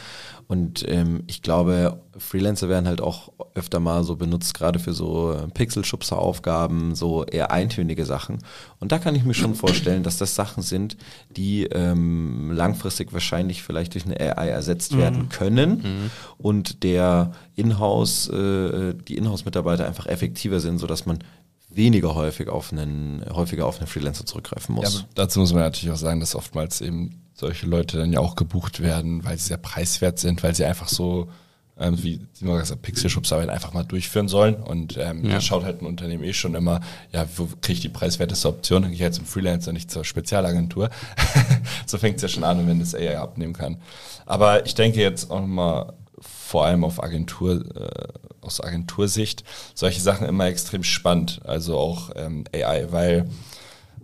[0.49, 5.37] Und ähm, ich glaube, Freelancer werden halt auch öfter mal so benutzt, gerade für so
[5.55, 8.39] Pixelschubser-Aufgaben, so eher eintönige Sachen.
[8.78, 10.97] Und da kann ich mir schon vorstellen, dass das Sachen sind,
[11.37, 18.95] die ähm, langfristig wahrscheinlich vielleicht durch eine AI ersetzt werden können und der Inhouse, äh,
[18.95, 21.18] die Inhouse-Mitarbeiter einfach effektiver sind, sodass man
[21.76, 24.96] weniger häufig auf einen, häufiger auf einen Freelancer zurückgreifen Ja, muss.
[25.00, 28.34] aber dazu muss man natürlich auch sagen, dass oftmals eben solche Leute dann ja auch
[28.34, 31.28] gebucht werden, weil sie sehr preiswert sind, weil sie einfach so,
[31.78, 34.54] ähm, wie Simon gesagt hat, Pixelschubsarbeit einfach mal durchführen sollen.
[34.54, 35.32] Und ähm, Ja.
[35.34, 36.80] da schaut halt ein Unternehmen eh schon immer,
[37.12, 38.80] ja, wo kriege ich die preiswerteste Option?
[38.82, 40.88] Dann gehe ich halt zum Freelancer, nicht zur Spezialagentur.
[41.86, 43.76] so fängt es ja schon an, wenn das AI abnehmen kann.
[44.24, 48.08] Aber ich denke jetzt auch mal vor allem auf Agentur, äh,
[48.47, 49.44] aus Agentursicht,
[49.74, 51.40] solche Sachen immer extrem spannend.
[51.44, 53.28] Also auch ähm, AI, weil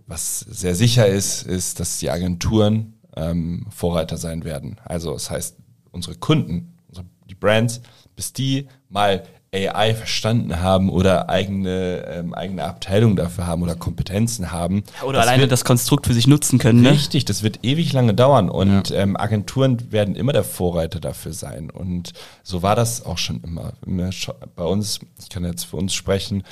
[0.06, 4.80] was sehr sicher ist, ist, dass die Agenturen ähm, Vorreiter sein werden.
[4.84, 5.56] Also das heißt,
[5.90, 7.80] unsere Kunden, unsere, die Brands,
[8.16, 9.24] bis die mal
[9.54, 14.82] AI verstanden haben oder eigene, ähm, eigene Abteilung dafür haben oder Kompetenzen haben.
[15.04, 16.92] Oder das alleine wird- das Konstrukt für sich nutzen können, ne?
[16.92, 21.70] Richtig, das wird ewig lange dauern und ähm, Agenturen werden immer der Vorreiter dafür sein.
[21.70, 23.74] Und so war das auch schon immer.
[24.10, 26.44] Scho- Bei uns, ich kann jetzt für uns sprechen,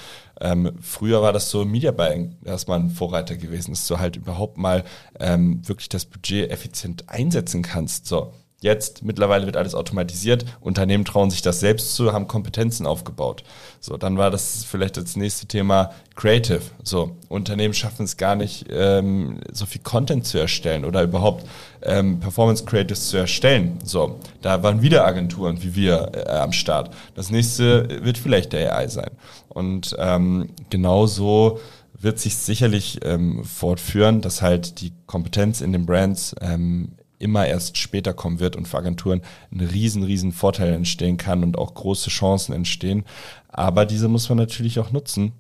[0.43, 4.17] ähm, früher war das so Media Buying, dass man ein Vorreiter gewesen ist, so halt
[4.17, 4.85] überhaupt mal
[5.19, 8.07] ähm, wirklich das Budget effizient einsetzen kannst.
[8.07, 8.35] So.
[8.63, 10.45] Jetzt mittlerweile wird alles automatisiert.
[10.61, 13.43] Unternehmen trauen sich das selbst zu, haben Kompetenzen aufgebaut.
[13.81, 16.61] So, dann war das vielleicht das nächste Thema Creative.
[16.83, 21.47] So, Unternehmen schaffen es gar nicht, ähm, so viel Content zu erstellen oder überhaupt
[21.83, 23.79] ähm, Performance Creatives zu erstellen.
[23.83, 26.95] So, da waren wieder Agenturen wie wir äh, am Start.
[27.15, 29.11] Das nächste wird vielleicht der AI sein.
[29.49, 31.61] Und ähm, genauso
[31.99, 37.79] wird sich sicherlich ähm, fortführen, dass halt die Kompetenz in den Brands ähm, immer erst
[37.79, 39.21] später kommen wird und für Agenturen
[39.53, 43.05] ein riesen, riesen Vorteil entstehen kann und auch große Chancen entstehen.
[43.49, 45.33] Aber diese muss man natürlich auch nutzen.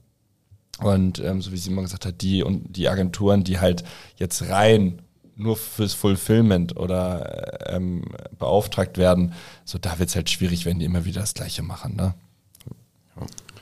[0.79, 3.83] Und ähm, so wie Simon gesagt hat, die und die Agenturen, die halt
[4.17, 5.03] jetzt rein
[5.37, 8.05] nur fürs Fulfillment oder ähm,
[8.39, 9.33] beauftragt werden,
[9.65, 11.97] so da wird es halt schwierig, wenn die immer wieder das Gleiche machen.
[11.97, 12.15] Ne?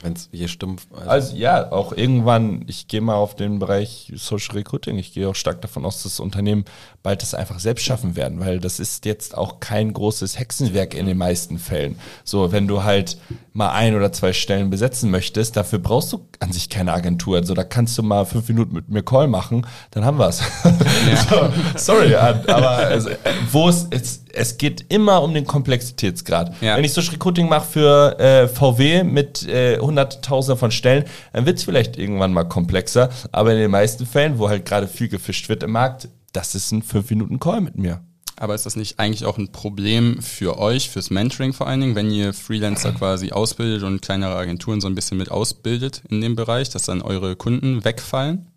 [0.03, 0.87] Es hier stumpf.
[0.91, 5.27] Also, also, ja, auch irgendwann, ich gehe mal auf den Bereich Social Recruiting, ich gehe
[5.27, 6.65] auch stark davon aus, dass Unternehmen
[7.03, 11.05] bald das einfach selbst schaffen werden, weil das ist jetzt auch kein großes Hexenwerk in
[11.05, 11.97] den meisten Fällen.
[12.23, 13.17] So, wenn du halt
[13.53, 17.37] mal ein oder zwei Stellen besetzen möchtest, dafür brauchst du an sich keine Agentur.
[17.37, 20.41] Also da kannst du mal fünf Minuten mit mir Call machen, dann haben wir es.
[20.63, 21.51] Ja.
[21.75, 23.09] so, sorry, aber also,
[23.51, 26.53] wo es, es, es geht immer um den Komplexitätsgrad.
[26.61, 26.77] Ja.
[26.77, 31.57] Wenn ich Social Recruiting mache für äh, VW mit äh, hunderttausender von Stellen, dann wird
[31.57, 33.09] es vielleicht irgendwann mal komplexer.
[33.31, 36.71] Aber in den meisten Fällen, wo halt gerade viel gefischt wird im Markt, das ist
[36.71, 38.01] ein 5-Minuten-Call mit mir.
[38.39, 41.95] Aber ist das nicht eigentlich auch ein Problem für euch, fürs Mentoring vor allen Dingen,
[41.95, 46.37] wenn ihr Freelancer quasi ausbildet und kleinere Agenturen so ein bisschen mit ausbildet in dem
[46.37, 48.48] Bereich, dass dann eure Kunden wegfallen?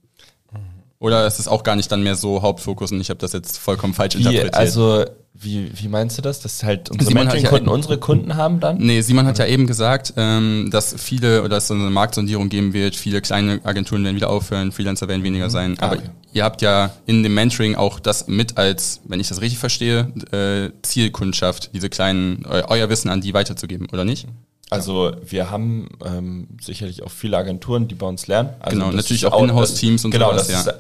[1.03, 3.59] Oder ist es auch gar nicht dann mehr so Hauptfokus und ich habe das jetzt
[3.59, 4.55] vollkommen falsch Wie, interpretiert?
[4.55, 6.39] Also wie, wie meinst du das?
[6.39, 8.79] Dass halt unsere Mentoring-Kunden ja, unsere Kunden haben dann?
[8.79, 12.73] Nee, Simon hat ja eben gesagt, ähm, dass viele oder dass es eine Marktsondierung geben
[12.73, 15.51] wird, viele kleine Agenturen werden wieder aufhören, Freelancer werden weniger mhm.
[15.51, 15.79] sein.
[15.81, 19.41] Aber ah, ihr habt ja in dem Mentoring auch das mit als, wenn ich das
[19.41, 24.29] richtig verstehe, äh, Zielkundschaft, diese kleinen, eu euer Wissen an die weiterzugeben, oder nicht?
[24.73, 28.51] Also wir haben ähm, sicherlich auch viele Agenturen, die bei uns lernen.
[28.61, 30.73] Also genau, natürlich auch Inhouse-Teams und genau, sowas, das ja.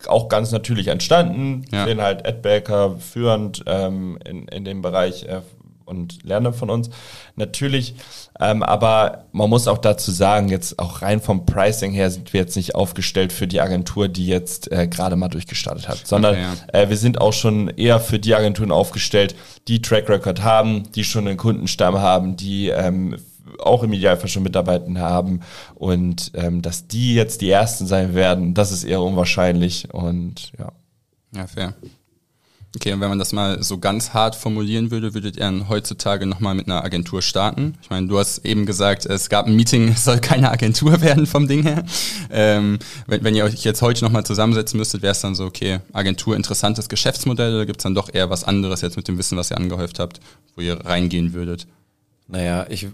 [0.00, 1.64] Ist auch ganz natürlich entstanden.
[1.72, 1.84] Ja.
[1.84, 5.40] Bin halt Adbaker führend ähm, in, in dem Bereich äh,
[5.88, 6.90] und lerne von uns.
[7.34, 7.94] Natürlich,
[8.38, 12.40] ähm, aber man muss auch dazu sagen, jetzt auch rein vom Pricing her sind wir
[12.40, 16.44] jetzt nicht aufgestellt für die Agentur, die jetzt äh, gerade mal durchgestartet hat, sondern okay,
[16.72, 16.80] ja.
[16.80, 19.34] äh, wir sind auch schon eher für die Agenturen aufgestellt,
[19.66, 23.16] die Track Record haben, die schon einen Kundenstamm haben, die ähm,
[23.58, 25.40] auch im Idealfall schon Mitarbeiter haben
[25.74, 30.72] und ähm, dass die jetzt die ersten sein werden, das ist eher unwahrscheinlich und ja.
[31.34, 31.74] Ja, fair.
[32.76, 36.54] Okay, und wenn man das mal so ganz hart formulieren würde, würdet ihr heutzutage nochmal
[36.54, 37.78] mit einer Agentur starten?
[37.82, 41.26] Ich meine, du hast eben gesagt, es gab ein Meeting, es soll keine Agentur werden
[41.26, 41.84] vom Ding her.
[42.30, 45.80] Ähm, wenn, wenn ihr euch jetzt heute nochmal zusammensetzen müsstet, wäre es dann so, okay,
[45.94, 49.38] Agentur interessantes Geschäftsmodell oder gibt es dann doch eher was anderes jetzt mit dem Wissen,
[49.38, 50.20] was ihr angehäuft habt,
[50.54, 51.66] wo ihr reingehen würdet?
[52.26, 52.88] Naja, ich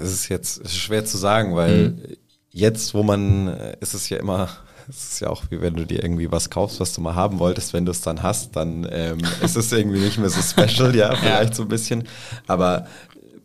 [0.00, 2.02] es ist jetzt schwer zu sagen, weil mhm.
[2.50, 4.48] jetzt, wo man, äh, ist es ja immer,
[4.88, 7.38] es ist ja auch wie wenn du dir irgendwie was kaufst, was du mal haben
[7.38, 10.94] wolltest, wenn du es dann hast, dann ähm, ist es irgendwie nicht mehr so special,
[10.94, 11.54] ja, vielleicht ja.
[11.54, 12.04] so ein bisschen.
[12.46, 12.86] Aber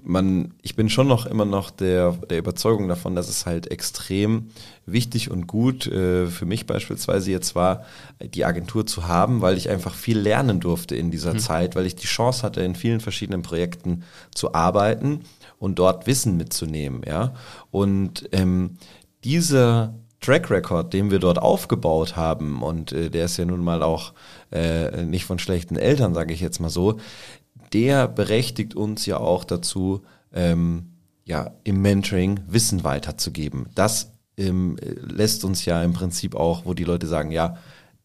[0.03, 4.49] man, ich bin schon noch immer noch der, der Überzeugung davon, dass es halt extrem
[4.85, 7.85] wichtig und gut äh, für mich beispielsweise jetzt war,
[8.19, 11.39] die Agentur zu haben, weil ich einfach viel lernen durfte in dieser mhm.
[11.39, 14.03] Zeit, weil ich die Chance hatte, in vielen verschiedenen Projekten
[14.33, 15.21] zu arbeiten
[15.59, 17.33] und dort Wissen mitzunehmen, ja.
[17.69, 18.77] Und ähm,
[19.23, 23.83] dieser Track Record, den wir dort aufgebaut haben, und äh, der ist ja nun mal
[23.83, 24.13] auch
[24.51, 26.97] äh, nicht von schlechten Eltern, sage ich jetzt mal so,
[27.73, 30.01] der berechtigt uns ja auch dazu,
[30.33, 30.93] ähm,
[31.25, 33.67] ja, im Mentoring Wissen weiterzugeben.
[33.75, 37.57] Das ähm, lässt uns ja im Prinzip auch, wo die Leute sagen, ja,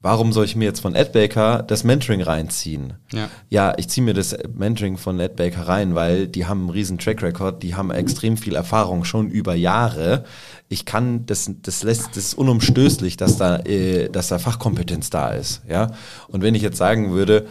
[0.04, 2.92] warum soll ich mir jetzt von AdBaker das Mentoring reinziehen?
[3.10, 6.98] Ja, ja ich ziehe mir das Mentoring von AdBaker rein, weil die haben einen riesen
[6.98, 10.24] Track Record, die haben extrem viel Erfahrung schon über Jahre.
[10.68, 15.30] Ich kann, das, das lässt, das ist unumstößlich, dass da, äh, dass da Fachkompetenz da
[15.30, 15.92] ist, ja.
[16.28, 17.46] Und wenn ich jetzt sagen würde,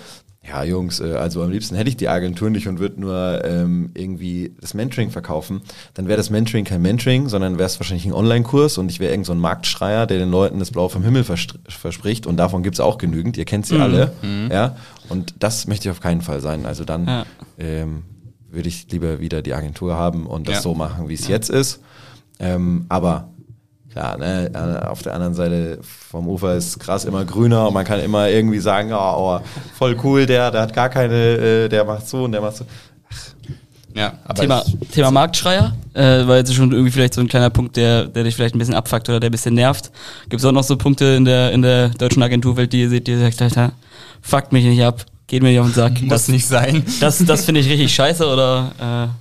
[0.46, 3.92] ja, Jungs, äh, also am liebsten hätte ich die Agentur nicht und würde nur ähm,
[3.94, 5.62] irgendwie das Mentoring verkaufen.
[5.94, 9.12] Dann wäre das Mentoring kein Mentoring, sondern wäre es wahrscheinlich ein Online-Kurs und ich wäre
[9.12, 12.82] irgend so ein Marktschreier, der den Leuten das Blau vom Himmel verspricht und davon gibt's
[12.82, 13.38] auch genügend.
[13.38, 13.82] Ihr kennt sie mhm.
[13.82, 14.50] alle, mhm.
[14.52, 14.76] ja.
[15.08, 16.66] Und das möchte ich auf keinen Fall sein.
[16.66, 17.26] Also dann ja.
[17.58, 18.04] ähm,
[18.52, 20.62] würde ich lieber wieder die Agentur haben und das ja.
[20.62, 21.36] so machen, wie es ja.
[21.36, 21.80] jetzt ist.
[22.40, 23.30] Ähm, aber
[23.94, 27.86] klar, ne, äh, auf der anderen Seite vom Ufer ist Gras immer grüner und man
[27.86, 29.40] kann immer irgendwie sagen, oh, oh
[29.78, 32.66] voll cool, der, der hat gar keine, äh, der macht so und der macht so.
[33.96, 37.78] Ja, aber Thema, Thema Marktschreier, äh, war jetzt schon irgendwie vielleicht so ein kleiner Punkt,
[37.78, 39.92] der, der dich vielleicht ein bisschen abfuckt oder der ein bisschen nervt.
[40.30, 43.06] Gibt es auch noch so Punkte in der, in der deutschen Agenturwelt, die ihr seht,
[43.06, 43.74] die ihr sagt, Alter,
[44.24, 46.02] fuckt mich nicht ab, geht mir nicht auf den Sack.
[46.02, 46.84] Muss Das, nicht sein.
[47.00, 49.12] das, das finde ich richtig scheiße oder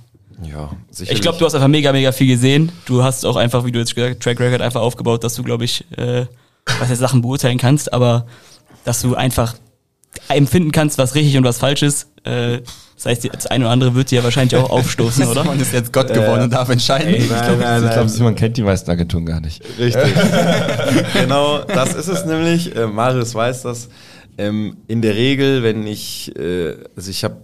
[0.41, 1.17] Ja, äh, sicherlich.
[1.17, 2.71] ich glaube, du hast einfach mega, mega viel gesehen.
[2.85, 5.43] Du hast auch einfach, wie du jetzt gesagt hast, Track Record einfach aufgebaut, dass du,
[5.43, 6.25] glaube ich, äh,
[6.79, 8.25] was jetzt Sachen beurteilen kannst, aber
[8.85, 9.55] dass du einfach
[10.29, 12.07] empfinden kannst, was richtig und was falsch ist.
[12.23, 12.59] Äh,
[12.95, 15.43] das heißt, das eine oder andere wird dir ja wahrscheinlich auch aufstoßen, oder?
[15.43, 17.13] Man ist jetzt Gott geworden und darf entscheiden.
[17.13, 18.09] Ey, Ich glaube, glaub.
[18.09, 19.61] Simon kennt die meisten Agenturen gar nicht.
[19.77, 20.13] Richtig.
[21.13, 22.75] genau, das ist es nämlich.
[22.75, 23.89] Äh, Marius weiß das.
[24.37, 27.37] Ähm, in der Regel, wenn ich, äh, also ich habe,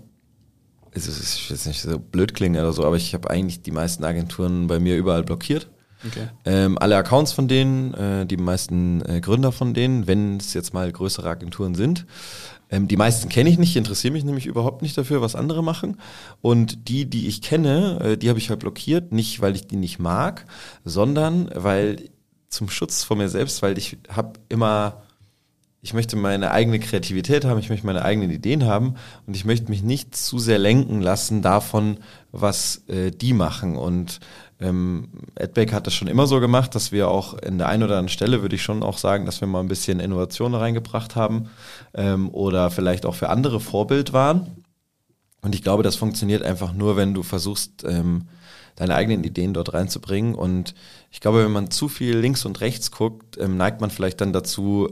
[0.93, 4.03] ich will jetzt nicht so blöd klingen oder so, aber ich habe eigentlich die meisten
[4.03, 5.69] Agenturen bei mir überall blockiert.
[6.07, 6.29] Okay.
[6.45, 10.73] Ähm, alle Accounts von denen, äh, die meisten äh, Gründer von denen, wenn es jetzt
[10.73, 12.05] mal größere Agenturen sind.
[12.69, 15.97] Ähm, die meisten kenne ich nicht, interessiere mich nämlich überhaupt nicht dafür, was andere machen.
[16.41, 19.75] Und die, die ich kenne, äh, die habe ich halt blockiert, nicht weil ich die
[19.75, 20.45] nicht mag,
[20.85, 22.09] sondern weil
[22.47, 25.03] zum Schutz vor mir selbst, weil ich habe immer
[25.81, 29.69] ich möchte meine eigene Kreativität haben, ich möchte meine eigenen Ideen haben und ich möchte
[29.69, 31.99] mich nicht zu sehr lenken lassen davon,
[32.31, 33.77] was äh, die machen.
[33.77, 34.19] Und
[34.59, 35.07] ähm,
[35.39, 38.09] Adbake hat das schon immer so gemacht, dass wir auch in der einen oder anderen
[38.09, 41.49] Stelle, würde ich schon auch sagen, dass wir mal ein bisschen Innovation reingebracht haben
[41.93, 44.63] ähm, oder vielleicht auch für andere Vorbild waren.
[45.41, 48.27] Und ich glaube, das funktioniert einfach nur, wenn du versuchst, ähm,
[48.75, 50.35] deine eigenen Ideen dort reinzubringen.
[50.35, 50.75] Und
[51.11, 54.33] ich glaube, wenn man zu viel links und rechts guckt, ähm, neigt man vielleicht dann
[54.33, 54.89] dazu,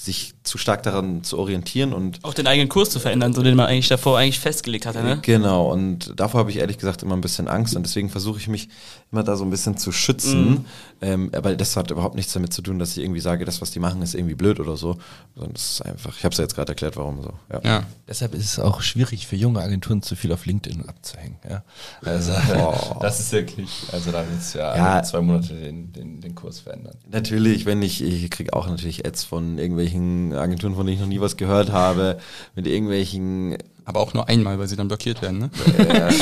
[0.00, 3.56] sich zu stark daran zu orientieren und Auch den eigenen Kurs zu verändern, so den
[3.56, 5.18] man eigentlich davor eigentlich festgelegt hatte, ne?
[5.22, 8.46] Genau, und davor habe ich ehrlich gesagt immer ein bisschen Angst und deswegen versuche ich
[8.46, 8.68] mich
[9.10, 10.50] immer da so ein bisschen zu schützen.
[10.50, 10.64] Mhm.
[11.00, 13.72] Ähm, aber das hat überhaupt nichts damit zu tun, dass ich irgendwie sage, das, was
[13.72, 14.98] die machen, ist irgendwie blöd oder so.
[15.34, 17.32] Sondern es ist einfach, ich habe es ja jetzt gerade erklärt, warum so.
[17.52, 17.60] Ja.
[17.64, 17.82] Ja.
[18.06, 21.38] Deshalb ist es auch schwierig für junge Agenturen zu viel auf LinkedIn abzuhängen.
[21.48, 21.64] Ja?
[22.04, 22.98] Also Oh.
[23.00, 25.02] das ist wirklich, also da willst du ja, Ja.
[25.02, 26.94] zwei Monate den, den, den Kurs verändern.
[27.10, 31.08] Natürlich, wenn ich, ich kriege auch natürlich Ads von irgendwelchen Agenturen, von denen ich noch
[31.08, 32.18] nie was gehört habe,
[32.54, 35.50] mit irgendwelchen Aber auch nur einmal, weil sie dann blockiert werden, ne?
[35.78, 36.12] Äh,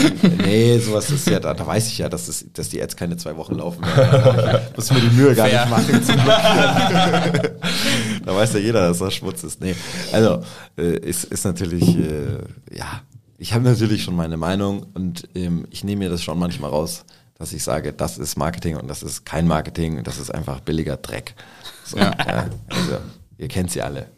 [0.44, 3.16] nee, sowas ist ja, da, da weiß ich ja, dass, es, dass die Ads keine
[3.16, 4.60] zwei Wochen laufen werden.
[4.70, 5.66] Ich muss mir die Mühe gar Fair.
[5.66, 7.60] nicht machen zu blockieren.
[8.24, 9.60] da weiß ja jeder, dass das Schmutz ist.
[9.60, 9.74] Nee,
[10.12, 10.42] also
[10.78, 12.38] äh, ist, ist natürlich, äh,
[12.72, 13.02] ja,
[13.38, 17.04] ich habe natürlich schon meine Meinung und ähm, ich nehme mir das schon manchmal raus,
[17.38, 20.96] dass ich sage, das ist Marketing und das ist kein Marketing, das ist einfach billiger
[20.96, 21.34] Dreck.
[21.84, 22.98] So, ja, also,
[23.38, 24.10] ihr kennt sie alle,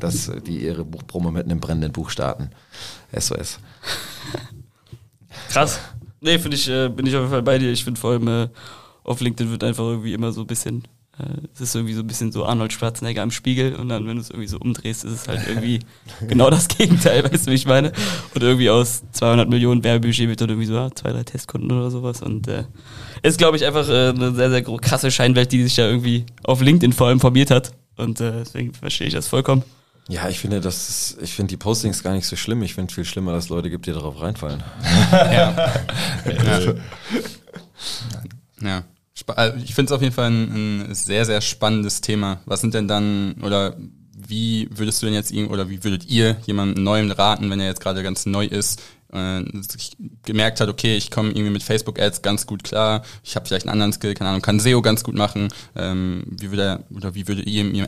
[0.00, 2.50] dass die ihre Buchpromo mit einem brennenden Buch starten.
[3.16, 3.58] SOS.
[5.50, 5.80] Krass.
[6.20, 7.72] Nee, finde ich, äh, bin ich auf jeden Fall bei dir.
[7.72, 8.48] Ich finde vor allem äh,
[9.02, 10.84] auf LinkedIn wird einfach irgendwie immer so ein bisschen,
[11.18, 14.16] äh, es ist irgendwie so ein bisschen so Arnold Schwarzenegger im Spiegel und dann, wenn
[14.16, 15.80] du es irgendwie so umdrehst, ist es halt irgendwie
[16.28, 17.92] genau das Gegenteil, weißt du, wie ich meine?
[18.34, 21.90] Und irgendwie aus 200 Millionen Werbebudget wird dann irgendwie so, ja, zwei, drei Testkunden oder
[21.90, 22.64] sowas und äh,
[23.22, 26.60] ist, glaube ich, einfach äh, eine sehr, sehr krasse Scheinwelt, die sich da irgendwie auf
[26.60, 29.62] LinkedIn vor allem formiert hat und äh, deswegen verstehe ich das vollkommen.
[30.08, 32.62] Ja, ich finde, das ist, ich finde die Postings gar nicht so schlimm.
[32.62, 34.62] Ich finde viel schlimmer, dass es Leute gibt, die darauf reinfallen.
[35.12, 35.30] Ja.
[36.26, 36.34] ja.
[36.34, 36.52] ja.
[36.52, 36.74] Also
[39.14, 42.40] Ich finde es auf jeden Fall ein, ein sehr, sehr spannendes Thema.
[42.46, 43.76] Was sind denn dann, oder
[44.14, 47.66] wie würdest du denn jetzt ihm, oder wie würdet ihr jemandem Neuem raten, wenn er
[47.66, 48.82] jetzt gerade ganz neu ist,
[49.12, 49.44] äh,
[50.24, 53.72] gemerkt hat, okay, ich komme irgendwie mit Facebook-Ads ganz gut klar, ich habe vielleicht einen
[53.72, 55.48] anderen Skill, keine Ahnung, kann SEO ganz gut machen.
[55.76, 57.86] Ähm, wie würde er, oder wie würdet ihr ihm,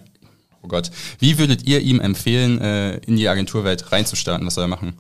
[0.62, 4.46] oh Gott, wie würdet ihr ihm empfehlen, äh, in die Agenturwelt reinzustarten?
[4.46, 4.94] Was soll er machen?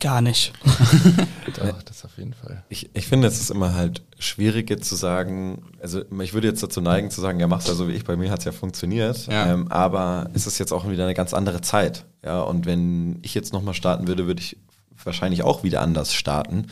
[0.00, 0.52] Gar nicht.
[1.56, 2.62] Doch, das auf jeden Fall.
[2.68, 6.62] Ich, ich finde, es ist immer halt schwierig jetzt zu sagen, also ich würde jetzt
[6.62, 9.26] dazu neigen zu sagen, ja, mach's ja so wie ich, bei mir hat's ja funktioniert,
[9.28, 9.52] Ja.
[9.52, 12.04] Ähm, aber es ist jetzt auch wieder eine ganz andere Zeit.
[12.24, 14.58] Ja, und wenn ich jetzt nochmal starten würde, würde ich
[15.06, 16.66] wahrscheinlich auch wieder anders starten.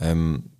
[0.00, 0.50] Ähm,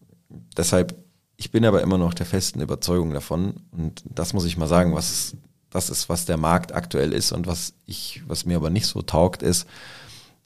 [0.56, 0.96] deshalb,
[1.36, 4.94] ich bin aber immer noch der festen Überzeugung davon, und das muss ich mal sagen,
[4.94, 5.36] was
[5.70, 9.02] das ist, was der Markt aktuell ist und was ich, was mir aber nicht so
[9.02, 9.66] taugt, ist,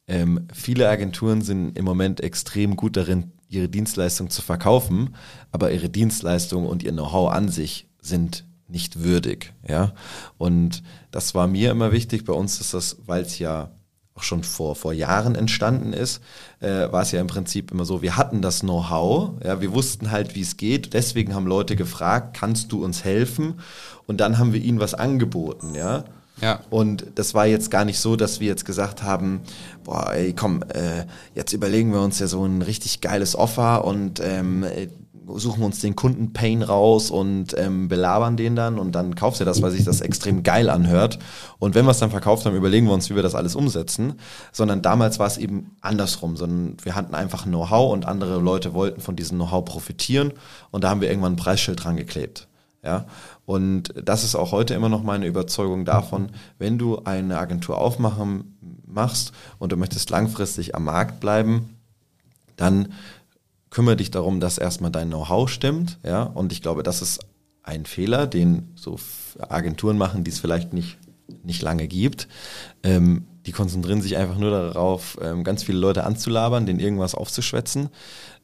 [0.06, 5.14] ähm, viele Agenturen sind im Moment extrem gut darin, ihre Dienstleistung zu verkaufen,
[5.52, 9.94] aber ihre Dienstleistung und ihr Know-how an sich sind nicht würdig, ja.
[10.36, 12.24] Und das war mir immer wichtig.
[12.24, 13.70] Bei uns ist das, weil es ja
[14.18, 16.20] auch schon vor, vor Jahren entstanden ist,
[16.60, 20.10] äh, war es ja im Prinzip immer so, wir hatten das Know-how, ja, wir wussten
[20.10, 23.60] halt, wie es geht, deswegen haben Leute gefragt, kannst du uns helfen?
[24.06, 26.04] Und dann haben wir ihnen was angeboten, ja.
[26.40, 26.60] Ja.
[26.70, 29.40] Und das war jetzt gar nicht so, dass wir jetzt gesagt haben,
[29.84, 31.04] boah, ey, komm, äh,
[31.34, 34.88] jetzt überlegen wir uns ja so ein richtig geiles Offer und ähm, äh,
[35.36, 39.62] suchen uns den Kunden-Pain raus und ähm, belabern den dann und dann kaufst du das,
[39.62, 41.18] weil sich das extrem geil anhört.
[41.58, 44.14] Und wenn wir es dann verkauft haben, überlegen wir uns, wie wir das alles umsetzen.
[44.52, 48.74] Sondern damals war es eben andersrum, sondern wir hatten einfach ein Know-how und andere Leute
[48.74, 50.32] wollten von diesem Know-how profitieren
[50.70, 52.48] und da haben wir irgendwann ein Preisschild dran geklebt.
[52.82, 53.06] Ja,
[53.44, 58.56] und das ist auch heute immer noch meine Überzeugung davon, wenn du eine Agentur aufmachen
[58.86, 61.76] machst und du möchtest langfristig am Markt bleiben,
[62.56, 62.92] dann
[63.70, 65.98] kümmere dich darum, dass erstmal dein Know-how stimmt.
[66.02, 66.22] Ja?
[66.22, 67.20] Und ich glaube, das ist
[67.62, 68.98] ein Fehler, den so
[69.38, 70.96] Agenturen machen, die es vielleicht nicht,
[71.42, 72.28] nicht lange gibt.
[72.82, 77.88] Ähm, die konzentrieren sich einfach nur darauf, ähm, ganz viele Leute anzulabern, denen irgendwas aufzuschwätzen.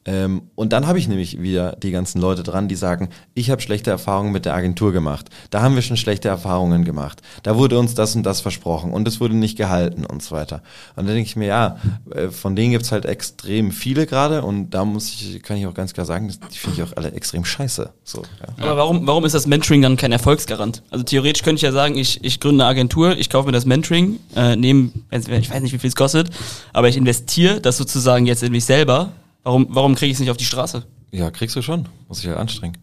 [0.05, 3.61] Ähm, und dann habe ich nämlich wieder die ganzen Leute dran, die sagen, ich habe
[3.61, 5.29] schlechte Erfahrungen mit der Agentur gemacht.
[5.49, 7.21] Da haben wir schon schlechte Erfahrungen gemacht.
[7.41, 10.61] Da wurde uns das und das versprochen und es wurde nicht gehalten und so weiter.
[10.95, 11.77] Und dann denke ich mir, ja,
[12.13, 15.73] äh, von denen gibt's halt extrem viele gerade und da muss ich, kann ich auch
[15.73, 17.89] ganz klar sagen, die finde ich auch alle extrem scheiße.
[18.03, 18.63] So, ja.
[18.63, 20.83] Aber warum, warum ist das Mentoring dann kein Erfolgsgarant?
[20.91, 23.65] Also theoretisch könnte ich ja sagen, ich, ich gründe eine Agentur, ich kaufe mir das
[23.65, 26.29] Mentoring, äh, nehme, ich weiß nicht, wie viel es kostet,
[26.73, 29.11] aber ich investiere das sozusagen jetzt in mich selber
[29.45, 30.83] Warum, warum kriege ich es nicht auf die Straße?
[31.11, 31.87] Ja, kriegst du schon.
[32.07, 32.79] Muss ich ja anstrengen.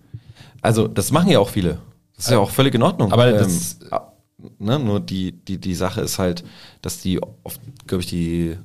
[0.60, 1.80] Also, das machen ja auch viele.
[2.14, 3.12] Das ist ja auch völlig in Ordnung.
[3.12, 6.44] Aber das, ähm, ne, nur die, die, die Sache ist halt,
[6.80, 8.56] dass die oft, glaube ich, die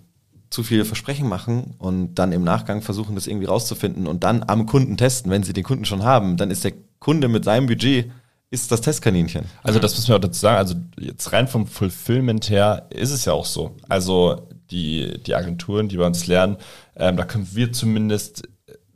[0.52, 4.68] zu viele Versprechen machen und dann im Nachgang versuchen, das irgendwie rauszufinden und dann am
[4.68, 5.32] Kunden testen.
[5.32, 8.12] Wenn sie den Kunden schon haben, dann ist der Kunde mit seinem Budget
[8.52, 9.46] ist das Testkaninchen.
[9.64, 10.58] Also das müssen wir auch dazu sagen.
[10.58, 13.76] Also jetzt rein vom Fulfillment her ist es ja auch so.
[13.90, 16.58] Also die, die Agenturen, die bei uns lernen,
[16.96, 18.48] ähm, da können wir zumindest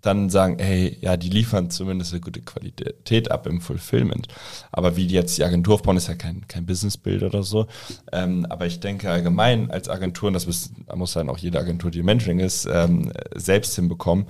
[0.01, 4.27] dann sagen, hey, ja, die liefern zumindest eine gute Qualität ab im Fulfillment.
[4.71, 7.67] Aber wie die jetzt die Agentur aufbauen, ist ja kein, kein Businessbild oder so.
[8.11, 12.03] Ähm, aber ich denke allgemein als Agenturen, das muss, muss dann auch jede Agentur, die
[12.03, 14.25] Mentoring ist, ähm, selbst hinbekommen,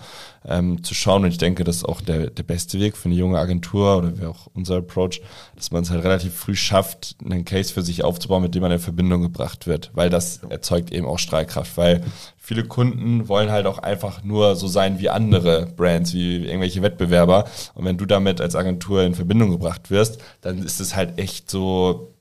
[0.46, 1.24] ähm, zu schauen.
[1.24, 4.20] Und ich denke, das ist auch der, der beste Weg für eine junge Agentur oder
[4.20, 5.22] wie auch unser Approach,
[5.56, 8.72] dass man es halt relativ früh schafft, einen Case für sich aufzubauen, mit dem man
[8.72, 9.92] in Verbindung gebracht wird.
[9.94, 11.78] Weil das erzeugt eben auch Strahlkraft.
[11.78, 12.04] Weil
[12.52, 17.46] viele Kunden wollen halt auch einfach nur so sein wie andere Brands, wie irgendwelche Wettbewerber.
[17.76, 21.50] Und wenn du damit als Agentur in Verbindung gebracht wirst, dann ist es halt echt
[21.50, 22.14] so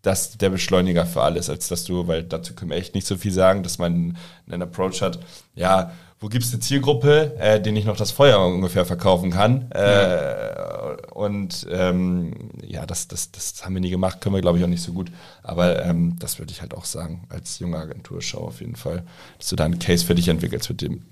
[0.00, 3.16] das der Beschleuniger für alles, als dass du, weil dazu können wir echt nicht so
[3.16, 4.16] viel sagen, dass man
[4.46, 5.18] einen Approach hat,
[5.56, 5.90] ja,
[6.22, 9.68] wo gibt es eine Zielgruppe, äh, denen ich noch das Feuer ungefähr verkaufen kann.
[9.72, 12.32] Äh, und ähm,
[12.64, 14.92] ja, das, das, das haben wir nie gemacht, können wir glaube ich auch nicht so
[14.92, 15.10] gut.
[15.42, 19.02] Aber ähm, das würde ich halt auch sagen, als junge Agenturschau auf jeden Fall,
[19.38, 21.02] dass du da einen Case für dich entwickelst, mit dem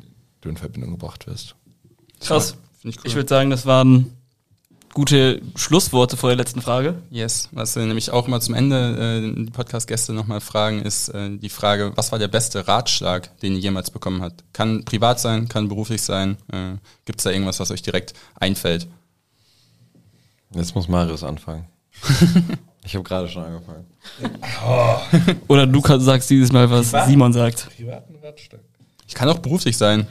[0.43, 1.57] du in Verbindung gebracht wirst.
[2.21, 2.57] Krass.
[2.85, 3.03] Ich, cool.
[3.05, 4.13] ich würde sagen, das waren
[4.93, 6.97] gute Schlussworte vor der letzten Frage.
[7.11, 11.31] Yes, was wir nämlich auch immer zum Ende äh, die Podcast-Gäste nochmal fragen, ist äh,
[11.37, 14.45] die Frage, was war der beste Ratschlag, den ihr jemals bekommen habt?
[14.53, 16.37] Kann privat sein, kann beruflich sein.
[16.53, 18.89] Äh, Gibt es da irgendwas, was euch direkt einfällt?
[20.53, 21.67] Jetzt muss Marius anfangen.
[22.85, 23.87] ich habe gerade schon angefangen.
[24.67, 24.97] Oh.
[25.49, 27.09] Oder du sagst dieses Mal, was Privat?
[27.09, 27.69] Simon sagt.
[27.77, 28.61] Privaten Ratschlag.
[29.07, 30.07] Ich kann auch beruflich sein.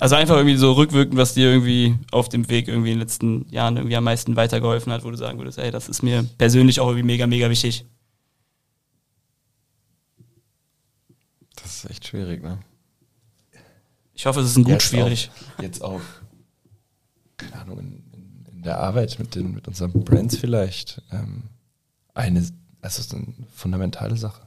[0.00, 3.46] Also einfach irgendwie so rückwirkend, was dir irgendwie auf dem Weg irgendwie in den letzten
[3.50, 6.80] Jahren irgendwie am meisten weitergeholfen hat, wo du sagen würdest, ey, das ist mir persönlich
[6.80, 7.84] auch irgendwie mega, mega wichtig.
[11.56, 12.58] Das ist echt schwierig, ne?
[14.14, 15.30] Ich hoffe, es ist ein gut jetzt schwierig.
[15.30, 16.00] Auf, jetzt auch,
[17.36, 21.02] keine Ahnung, in, in, der Arbeit mit den, mit unseren Brands vielleicht.
[21.10, 21.44] Ähm,
[22.14, 22.46] eine,
[22.80, 24.46] also ist eine fundamentale Sache.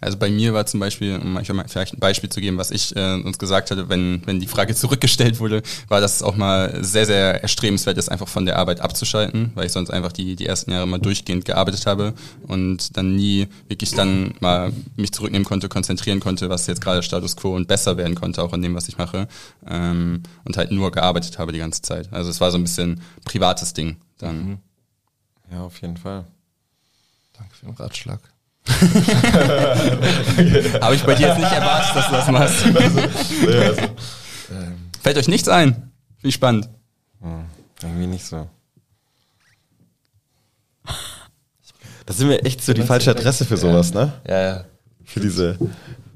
[0.00, 2.94] Also bei mir war zum Beispiel, um euch vielleicht ein Beispiel zu geben, was ich
[2.94, 6.84] äh, uns gesagt hatte, wenn, wenn die Frage zurückgestellt wurde, war, dass es auch mal
[6.84, 10.46] sehr, sehr erstrebenswert ist, einfach von der Arbeit abzuschalten, weil ich sonst einfach die, die
[10.46, 12.14] ersten Jahre mal durchgehend gearbeitet habe
[12.46, 17.36] und dann nie wirklich dann mal mich zurücknehmen konnte, konzentrieren konnte, was jetzt gerade Status
[17.36, 19.28] Quo und besser werden konnte, auch in dem, was ich mache.
[19.66, 22.12] Ähm, und halt nur gearbeitet habe die ganze Zeit.
[22.12, 24.48] Also es war so ein bisschen privates Ding dann.
[24.48, 24.58] Mhm.
[25.50, 26.24] Ja, auf jeden Fall.
[27.36, 28.20] Danke für den Ratschlag.
[30.80, 32.64] Habe ich bei dir jetzt nicht erwartet, dass du das machst.
[32.74, 33.00] Also,
[33.50, 33.82] ja, also,
[34.50, 34.90] ähm.
[35.02, 35.92] Fällt euch nichts ein?
[36.22, 36.70] Wie spannend.
[37.20, 37.44] Hm,
[37.82, 38.48] irgendwie nicht so.
[42.06, 44.12] Da sind wir echt so die falsche Adresse für sowas, ne?
[44.28, 44.64] Ja, ja.
[45.04, 45.58] Für diese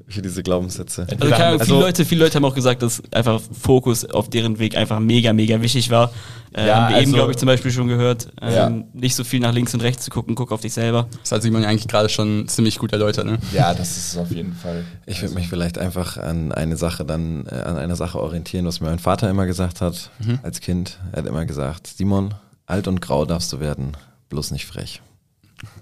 [0.09, 1.07] für diese Glaubenssätze.
[1.09, 4.59] Also, keine, also viele, Leute, viele Leute haben auch gesagt, dass einfach Fokus auf deren
[4.59, 6.11] Weg einfach mega, mega wichtig war.
[6.53, 8.69] Ähm, ja, also, eben, glaube ich, zum Beispiel schon gehört, ähm, ja.
[8.93, 11.07] nicht so viel nach links und rechts zu gucken, guck auf dich selber.
[11.21, 13.37] Das hat Simon ja eigentlich gerade schon ziemlich gut erläutert, ne?
[13.53, 14.83] Ja, das ist auf jeden Fall.
[15.05, 15.35] Ich würde also.
[15.35, 18.99] mich vielleicht einfach an eine Sache dann, äh, an einer Sache orientieren, was mir mein
[18.99, 20.39] Vater immer gesagt hat, mhm.
[20.41, 20.97] als Kind.
[21.11, 22.33] Er hat immer gesagt, Simon,
[22.65, 23.95] alt und grau darfst du werden,
[24.29, 25.01] bloß nicht frech.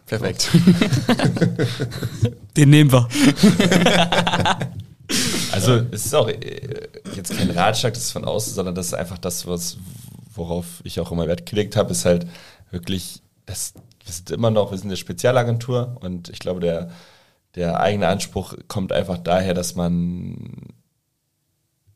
[0.05, 0.49] Perfekt.
[2.57, 3.07] Den nehmen wir.
[5.51, 8.93] also es ist auch äh, jetzt kein Ratschlag, das ist von außen, sondern das ist
[8.93, 9.77] einfach das, was,
[10.33, 12.27] worauf ich auch immer Wert gelegt habe, ist halt
[12.71, 13.73] wirklich, das,
[14.03, 16.89] wir sind immer noch, wir sind eine Spezialagentur und ich glaube, der,
[17.55, 20.73] der eigene Anspruch kommt einfach daher, dass man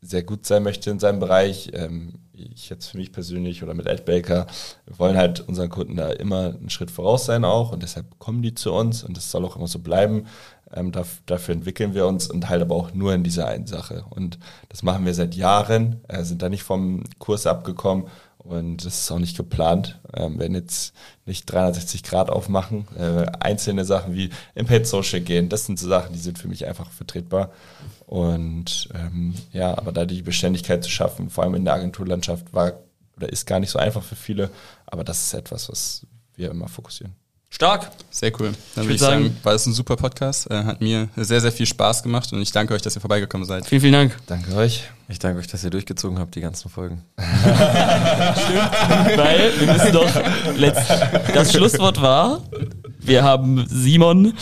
[0.02, 1.72] sehr gut sein möchte in seinem Bereich.
[1.74, 2.14] Ähm,
[2.54, 4.48] ich jetzt für mich persönlich oder mit Ed Baker,
[4.86, 8.42] wir wollen halt unseren Kunden da immer einen Schritt voraus sein auch und deshalb kommen
[8.42, 10.26] die zu uns und das soll auch immer so bleiben.
[10.74, 14.06] Ähm, daf- dafür entwickeln wir uns und halt aber auch nur in dieser einen Sache.
[14.10, 14.40] Und
[14.70, 18.06] das machen wir seit Jahren, äh, sind da nicht vom Kurs abgekommen
[18.44, 20.00] und das ist auch nicht geplant.
[20.14, 20.94] Ähm, werden jetzt
[21.26, 22.88] nicht 360 Grad aufmachen.
[22.98, 26.48] Äh, einzelne Sachen wie im Paid Social gehen, das sind so Sachen, die sind für
[26.48, 27.52] mich einfach vertretbar.
[28.08, 32.74] Und ähm, ja, aber da die Beständigkeit zu schaffen, vor allem in der Agenturlandschaft, war
[33.16, 34.50] oder ist gar nicht so einfach für viele.
[34.88, 37.21] Aber das ist etwas, was wir immer fokussieren.
[37.54, 37.92] Stark.
[38.10, 38.54] Sehr cool.
[38.76, 40.50] Dann würd würde ich sagen, sagen- war das ein super Podcast.
[40.50, 43.46] Äh, hat mir sehr, sehr viel Spaß gemacht und ich danke euch, dass ihr vorbeigekommen
[43.46, 43.66] seid.
[43.66, 44.18] Vielen, vielen Dank.
[44.28, 44.86] Danke euch.
[45.10, 47.04] Ich danke euch, dass ihr durchgezogen habt, die ganzen Folgen.
[47.18, 47.26] Weil
[49.60, 50.10] wir müssen doch
[50.56, 50.90] letzt,
[51.34, 52.42] das Schlusswort war,
[53.04, 54.34] wir haben Simon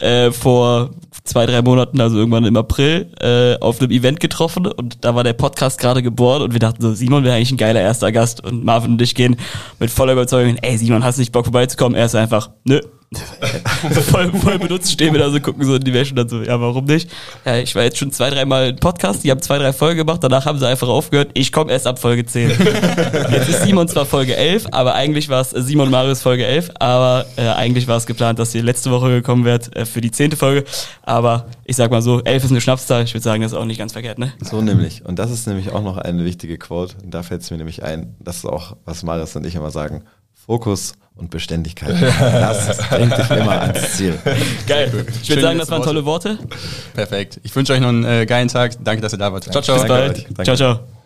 [0.00, 0.90] äh, vor
[1.24, 5.24] zwei, drei Monaten, also irgendwann im April, äh, auf einem Event getroffen und da war
[5.24, 8.44] der Podcast gerade geboren und wir dachten so, Simon wäre eigentlich ein geiler erster Gast
[8.44, 9.36] und Marvin und ich gehen
[9.78, 11.96] mit voller Überzeugung, ey Simon, hast du nicht Bock vorbeizukommen?
[11.96, 12.80] Er ist einfach, nö.
[14.10, 16.42] voll, voll benutzt stehen wir da so, gucken so in die Wäsche und dann so,
[16.42, 17.10] ja, warum nicht?
[17.46, 20.22] Ja, ich war jetzt schon zwei, dreimal im Podcast, die haben zwei, drei Folgen gemacht,
[20.22, 22.50] danach haben sie einfach aufgehört, ich komme erst ab Folge 10.
[23.30, 26.72] Jetzt ist Simon zwar Folge 11, aber eigentlich war es äh, Simon Marius Folge 11,
[26.80, 30.10] aber äh, eigentlich war es geplant, dass ihr letzte Woche gekommen wärt äh, für die
[30.10, 30.64] zehnte Folge,
[31.02, 33.64] aber ich sag mal so, 11 ist eine Schnapszahl, ich würde sagen, das ist auch
[33.64, 34.34] nicht ganz verkehrt, ne?
[34.42, 35.04] So nämlich.
[35.06, 36.96] Und das ist nämlich auch noch eine wichtige Quote.
[37.02, 39.70] Und da fällt es mir nämlich ein, das ist auch, was Marius und ich immer
[39.70, 40.04] sagen,
[40.48, 41.94] Fokus und Beständigkeit.
[42.00, 44.18] Das bringt dich immer ans Ziel.
[44.66, 45.04] Geil.
[45.22, 46.38] Ich würde sagen, das waren tolle Worte.
[46.94, 47.38] Perfekt.
[47.42, 48.72] Ich wünsche euch noch einen äh, geilen Tag.
[48.82, 49.44] Danke, dass ihr da wart.
[49.44, 49.76] Ciao, ciao.
[49.76, 50.26] Bis bald.
[50.44, 50.97] Ciao, ciao.